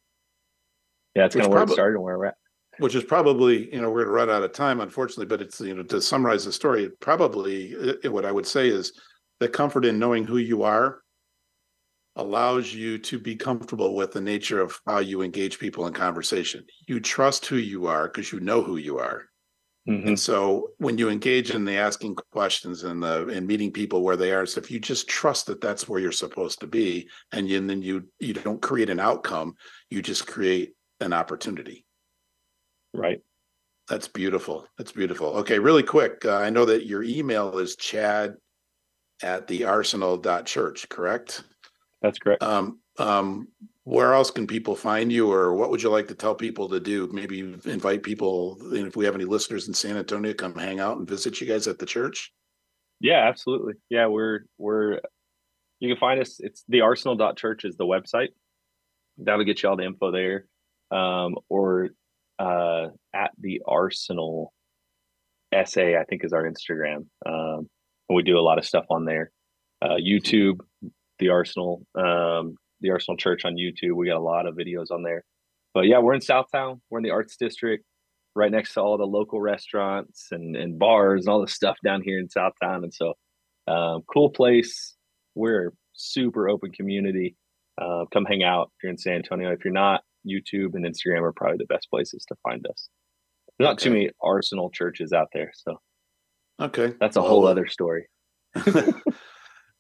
yeah, 1.15 1.27
it's 1.27 1.35
kind 1.35 1.47
of 1.47 1.53
where 1.53 1.63
it 1.63 1.71
started 1.71 1.97
and 1.97 2.05
where 2.05 2.19
we're 2.19 2.27
at. 2.27 2.35
Which 2.79 2.95
is 2.95 3.05
probably, 3.05 3.73
you 3.73 3.81
know, 3.81 3.91
we're 3.91 4.05
going 4.05 4.07
to 4.07 4.13
run 4.13 4.31
out 4.31 4.43
of 4.43 4.53
time, 4.53 4.81
unfortunately. 4.81 5.27
But 5.27 5.43
it's, 5.43 5.61
you 5.61 5.75
know, 5.75 5.83
to 5.85 6.01
summarize 6.01 6.45
the 6.45 6.53
story, 6.53 6.89
probably 7.01 7.73
it, 7.73 8.11
what 8.11 8.25
I 8.25 8.33
would 8.33 8.47
say 8.47 8.69
is 8.69 8.93
the 9.41 9.49
comfort 9.49 9.85
in 9.85 9.99
knowing 9.99 10.25
who 10.25 10.39
you 10.39 10.63
are 10.63 11.03
allows 12.17 12.73
you 12.73 12.99
to 12.99 13.19
be 13.19 13.37
comfortable 13.37 13.95
with 13.95 14.13
the 14.13 14.21
nature 14.21 14.61
of 14.61 14.79
how 14.87 14.99
you 14.99 15.23
engage 15.23 15.59
people 15.59 15.87
in 15.87 15.93
conversation. 15.93 16.65
You 16.87 17.01
trust 17.01 17.47
who 17.47 17.57
you 17.57 17.87
are 17.87 18.07
because 18.07 18.33
you 18.33 18.41
know 18.41 18.63
who 18.63 18.77
you 18.77 18.99
are. 18.99 19.25
Mm-hmm. 19.89 20.09
And 20.09 20.21
so 20.21 20.69
when 20.79 20.97
you 20.97 21.09
engage 21.09 21.51
in 21.51 21.65
the 21.65 21.77
asking 21.77 22.17
questions 22.31 22.85
and 22.85 23.03
the 23.03 23.27
and 23.29 23.47
meeting 23.47 23.73
people 23.73 24.03
where 24.03 24.17
they 24.17 24.33
are, 24.33 24.47
so 24.47 24.61
if 24.61 24.71
you 24.71 24.79
just 24.79 25.09
trust 25.09 25.47
that 25.47 25.61
that's 25.61 25.89
where 25.89 26.01
you're 26.01 26.13
supposed 26.13 26.61
to 26.61 26.69
be, 26.69 27.09
and, 27.33 27.49
you, 27.49 27.59
and 27.59 27.69
then 27.69 27.83
you 27.83 28.07
you 28.21 28.33
don't 28.33 28.63
create 28.63 28.91
an 28.91 29.01
outcome, 29.01 29.55
you 29.91 30.01
just 30.01 30.27
create 30.27 30.75
an 31.01 31.13
opportunity. 31.13 31.85
Right. 32.95 33.21
That's 33.89 34.09
beautiful. 34.09 34.67
That's 34.79 34.93
beautiful. 34.93 35.29
Okay, 35.39 35.59
really 35.59 35.83
quick. 35.83 36.25
Uh, 36.25 36.37
I 36.37 36.51
know 36.51 36.65
that 36.65 36.87
your 36.87 37.03
email 37.03 37.59
is 37.59 37.77
chad 37.77 38.35
at 39.23 39.47
the 39.47 39.65
Arsenal 39.65 40.19
Church, 40.45 40.89
correct? 40.89 41.43
That's 42.01 42.19
correct. 42.19 42.43
Um, 42.43 42.81
um, 42.99 43.49
where 43.85 44.15
else 44.15 44.31
can 44.31 44.47
people 44.47 44.77
find 44.77 45.11
you 45.11 45.31
or 45.31 45.55
what 45.55 45.71
would 45.71 45.83
you 45.83 45.91
like 45.91 46.09
to 46.09 46.15
tell 46.15 46.35
people 46.35 46.69
to 46.69 46.79
do? 46.79 47.09
Maybe 47.13 47.41
invite 47.41 48.03
people, 48.03 48.57
if 48.73 48.97
we 48.97 49.05
have 49.05 49.15
any 49.15 49.25
listeners 49.25 49.67
in 49.67 49.75
San 49.75 49.97
Antonio, 49.97 50.33
come 50.35 50.55
hang 50.55 50.79
out 50.79 50.99
and 50.99 51.09
visit 51.09 51.41
you 51.41 51.47
guys 51.47 51.67
at 51.67 51.79
the 51.79 51.87
church. 51.87 52.33
Yeah, 53.01 53.27
absolutely. 53.29 53.75
Yeah, 53.91 54.07
we're, 54.07 54.41
we're, 54.59 55.01
you 55.81 55.89
can 55.89 55.99
find 55.99 56.21
us. 56.21 56.39
It's 56.39 56.65
the 56.69 56.83
Arsenal 56.83 57.35
Church 57.35 57.65
is 57.65 57.77
the 57.77 57.85
website. 57.85 58.29
That'll 59.19 59.45
get 59.45 59.63
you 59.63 59.69
all 59.69 59.77
the 59.77 59.85
info 59.85 60.13
there 60.13 60.47
um, 60.93 61.37
or 61.49 61.91
uh, 62.43 62.89
at 63.15 63.31
the 63.39 63.63
Arsenal 63.67 64.53
SA, 65.53 65.81
I 65.81 66.05
think 66.09 66.25
is 66.25 66.33
our 66.33 66.45
Instagram. 66.45 67.07
Um, 67.25 67.69
we 68.09 68.23
do 68.23 68.39
a 68.39 68.41
lot 68.41 68.59
of 68.59 68.67
stuff 68.67 68.85
on 68.91 69.05
there. 69.05 69.31
Uh, 69.81 69.97
YouTube, 69.97 70.59
the 71.19 71.29
Arsenal, 71.29 71.87
um, 71.95 72.57
the 72.81 72.91
Arsenal 72.91 73.17
Church 73.17 73.45
on 73.45 73.55
YouTube. 73.55 73.95
We 73.95 74.09
got 74.09 74.17
a 74.17 74.21
lot 74.21 74.47
of 74.47 74.57
videos 74.57 74.91
on 74.91 75.03
there. 75.03 75.23
But 75.73 75.83
yeah, 75.83 76.01
we're 76.01 76.15
in 76.15 76.21
Southtown. 76.21 76.81
We're 76.91 76.99
in 76.99 77.05
the 77.05 77.11
Arts 77.11 77.37
District, 77.37 77.85
right 78.35 78.51
next 78.51 78.75
to 78.75 78.81
all 78.81 78.99
the 78.99 79.05
local 79.05 79.41
restaurants 79.41 80.27
and, 80.31 80.57
and 80.57 80.79
bars 80.79 81.23
and 81.27 81.33
all 81.33 81.41
the 81.41 81.49
stuff 81.49 81.77
down 81.85 82.03
here 82.03 82.19
in 82.19 82.29
Southtown. 82.29 82.83
And 82.83 82.93
so, 82.93 83.15
um, 83.69 84.03
cool 84.13 84.31
place. 84.31 84.95
We're 85.35 85.73
super 85.95 86.49
open 86.49 86.73
community. 86.73 87.37
Uh, 87.81 88.05
come 88.13 88.25
hang 88.25 88.43
out 88.43 88.71
if 88.77 88.83
you're 88.83 88.91
in 88.91 88.99
San 88.99 89.15
Antonio. 89.15 89.53
If 89.53 89.65
you're 89.65 89.73
not, 89.73 90.03
YouTube 90.27 90.75
and 90.75 90.85
Instagram 90.85 91.23
are 91.23 91.33
probably 91.33 91.59
the 91.59 91.67
best 91.67 91.89
places 91.91 92.25
to 92.29 92.37
find 92.43 92.67
us. 92.67 92.89
There's 93.59 93.67
not 93.67 93.75
okay. 93.75 93.85
too 93.85 93.91
many 93.91 94.11
Arsenal 94.23 94.71
churches 94.71 95.13
out 95.13 95.29
there, 95.33 95.53
so 95.55 95.79
okay, 96.61 96.95
that's 97.01 97.17
a 97.17 97.21
well, 97.21 97.31
whole 97.31 97.47
other 97.47 97.67
story. 97.67 98.07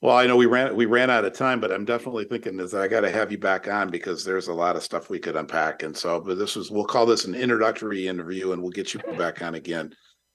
Well, 0.02 0.16
I 0.16 0.26
know 0.26 0.34
we 0.34 0.46
ran 0.46 0.74
we 0.74 0.84
ran 0.84 1.10
out 1.10 1.24
of 1.24 1.32
time, 1.32 1.60
but 1.60 1.70
I'm 1.70 1.84
definitely 1.84 2.24
thinking 2.24 2.58
is 2.58 2.74
I 2.74 2.88
got 2.88 3.02
to 3.02 3.10
have 3.10 3.30
you 3.30 3.38
back 3.38 3.68
on 3.68 3.88
because 3.88 4.24
there's 4.24 4.48
a 4.48 4.52
lot 4.52 4.74
of 4.74 4.82
stuff 4.82 5.08
we 5.08 5.20
could 5.20 5.36
unpack. 5.36 5.84
And 5.84 5.96
so, 5.96 6.20
but 6.20 6.38
this 6.38 6.56
was 6.56 6.72
we'll 6.72 6.84
call 6.84 7.06
this 7.06 7.24
an 7.24 7.36
introductory 7.36 8.08
interview, 8.08 8.50
and 8.50 8.60
we'll 8.60 8.72
get 8.72 8.92
you 8.92 9.00
back 9.16 9.42
on 9.42 9.54
again. 9.54 9.94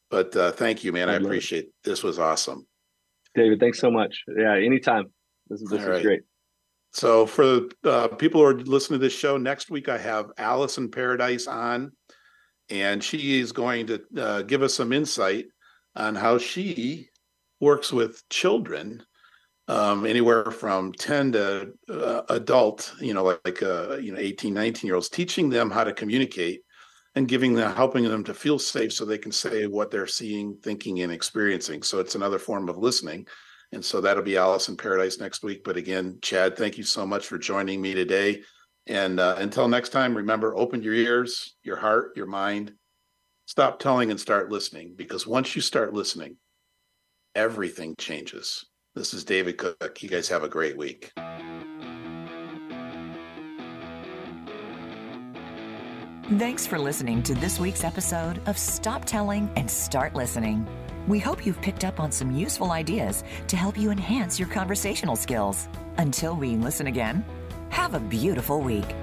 But 0.10 0.34
uh, 0.38 0.54
thank 0.54 0.86
you, 0.86 0.94
man. 0.94 1.10
I, 1.10 1.14
I 1.14 1.16
appreciate 1.18 1.66
it. 1.66 1.74
this. 1.84 2.02
Was 2.02 2.18
awesome, 2.18 2.66
David. 3.36 3.60
Thanks 3.60 3.80
so 3.80 3.92
much. 3.92 4.24
Yeah, 4.38 4.56
anytime. 4.56 5.12
This 5.50 5.62
is 5.62 5.70
this 5.70 5.82
is 5.82 5.88
right. 5.88 6.02
great. 6.02 6.22
So 6.94 7.26
for 7.26 7.62
uh, 7.84 8.08
people 8.10 8.42
who 8.42 8.48
are 8.48 8.60
listening 8.60 9.00
to 9.00 9.06
this 9.06 9.18
show, 9.18 9.38
next 9.38 9.70
week 9.70 9.90
I 9.90 9.98
have 9.98 10.32
Allison 10.38 10.90
Paradise 10.90 11.48
on, 11.48 11.92
and 12.70 13.04
she 13.04 13.40
is 13.40 13.52
going 13.52 13.88
to 13.88 14.02
uh, 14.18 14.42
give 14.44 14.64
us 14.64 14.74
some 14.74 14.92
insight 14.92 15.46
on 15.96 16.16
how 16.16 16.38
she 16.38 17.10
works 17.60 17.92
with 17.92 18.28
children 18.30 19.04
um, 19.68 20.06
anywhere 20.06 20.50
from 20.52 20.94
10 20.94 21.34
to 21.34 21.74
uh, 21.90 22.22
adult, 22.30 22.94
you 23.02 23.14
know, 23.14 23.24
like, 23.24 23.42
like 23.44 23.64
uh, 23.64 23.98
you 23.98 24.14
know, 24.14 24.20
18, 24.20 24.54
19 24.54 24.88
year 24.88 24.96
olds, 24.96 25.10
teaching 25.10 25.50
them 25.50 25.70
how 25.70 25.84
to 25.84 25.94
communicate 25.94 26.62
and 27.16 27.28
giving 27.28 27.54
them, 27.54 27.76
helping 27.76 28.04
them 28.04 28.24
to 28.24 28.34
feel 28.34 28.60
safe 28.60 28.94
so 28.94 29.04
they 29.04 29.18
can 29.18 29.32
say 29.32 29.68
what 29.68 29.92
they're 29.92 30.08
seeing, 30.08 30.56
thinking, 30.64 31.02
and 31.02 31.12
experiencing. 31.12 31.84
So 31.84 32.00
it's 32.00 32.16
another 32.16 32.40
form 32.40 32.70
of 32.70 32.78
listening. 32.78 33.28
And 33.72 33.84
so 33.84 34.00
that'll 34.02 34.24
be 34.24 34.38
Allison 34.38 34.78
Paradise 34.78 35.20
next 35.20 35.44
week. 35.44 35.64
But 35.64 35.78
again, 35.78 36.20
Chad, 36.22 36.56
thank 36.58 36.78
you 36.78 36.84
so 36.84 37.06
much 37.06 37.26
for 37.26 37.38
joining 37.38 37.82
me 37.82 37.94
today. 37.94 38.42
And 38.88 39.20
uh, 39.20 39.36
until 39.38 39.68
next 39.68 39.90
time, 39.90 40.16
remember 40.16 40.56
open 40.56 40.82
your 40.82 40.94
ears, 40.94 41.56
your 41.64 41.76
heart, 41.76 42.14
your 42.16 42.28
mind. 42.28 42.74
Stop 43.46 43.80
telling 43.80 44.12
and 44.12 44.20
start 44.20 44.52
listening 44.52 44.94
because 44.96 45.28
once 45.28 45.56
you 45.56 45.62
start 45.62 45.94
listening, 45.94 46.38
everything 47.36 47.96
changes. 47.98 48.66
This 48.96 49.14
is 49.14 49.24
David 49.24 49.58
Cook. 49.58 50.02
You 50.02 50.10
guys 50.10 50.28
have 50.30 50.44
a 50.44 50.50
great 50.50 50.78
week. 50.78 51.12
Thanks 56.38 56.68
for 56.68 56.78
listening 56.78 57.24
to 57.24 57.36
this 57.36 57.58
week's 57.58 57.86
episode 57.86 58.42
of 58.48 58.58
Stop 58.58 59.06
Telling 59.06 59.50
and 59.56 59.72
Start 59.72 60.14
Listening. 60.14 60.68
We 61.08 61.20
hope 61.20 61.46
you've 61.46 61.62
picked 61.62 61.86
up 61.86 62.02
on 62.02 62.12
some 62.12 62.32
useful 62.32 62.72
ideas 62.72 63.24
to 63.48 63.56
help 63.56 63.78
you 63.78 63.92
enhance 63.92 64.38
your 64.38 64.50
conversational 64.50 65.16
skills. 65.16 65.70
Until 65.98 66.36
we 66.36 66.58
listen 66.58 66.88
again, 66.88 67.24
have 67.70 67.94
a 67.94 68.00
beautiful 68.00 68.60
week. 68.60 68.94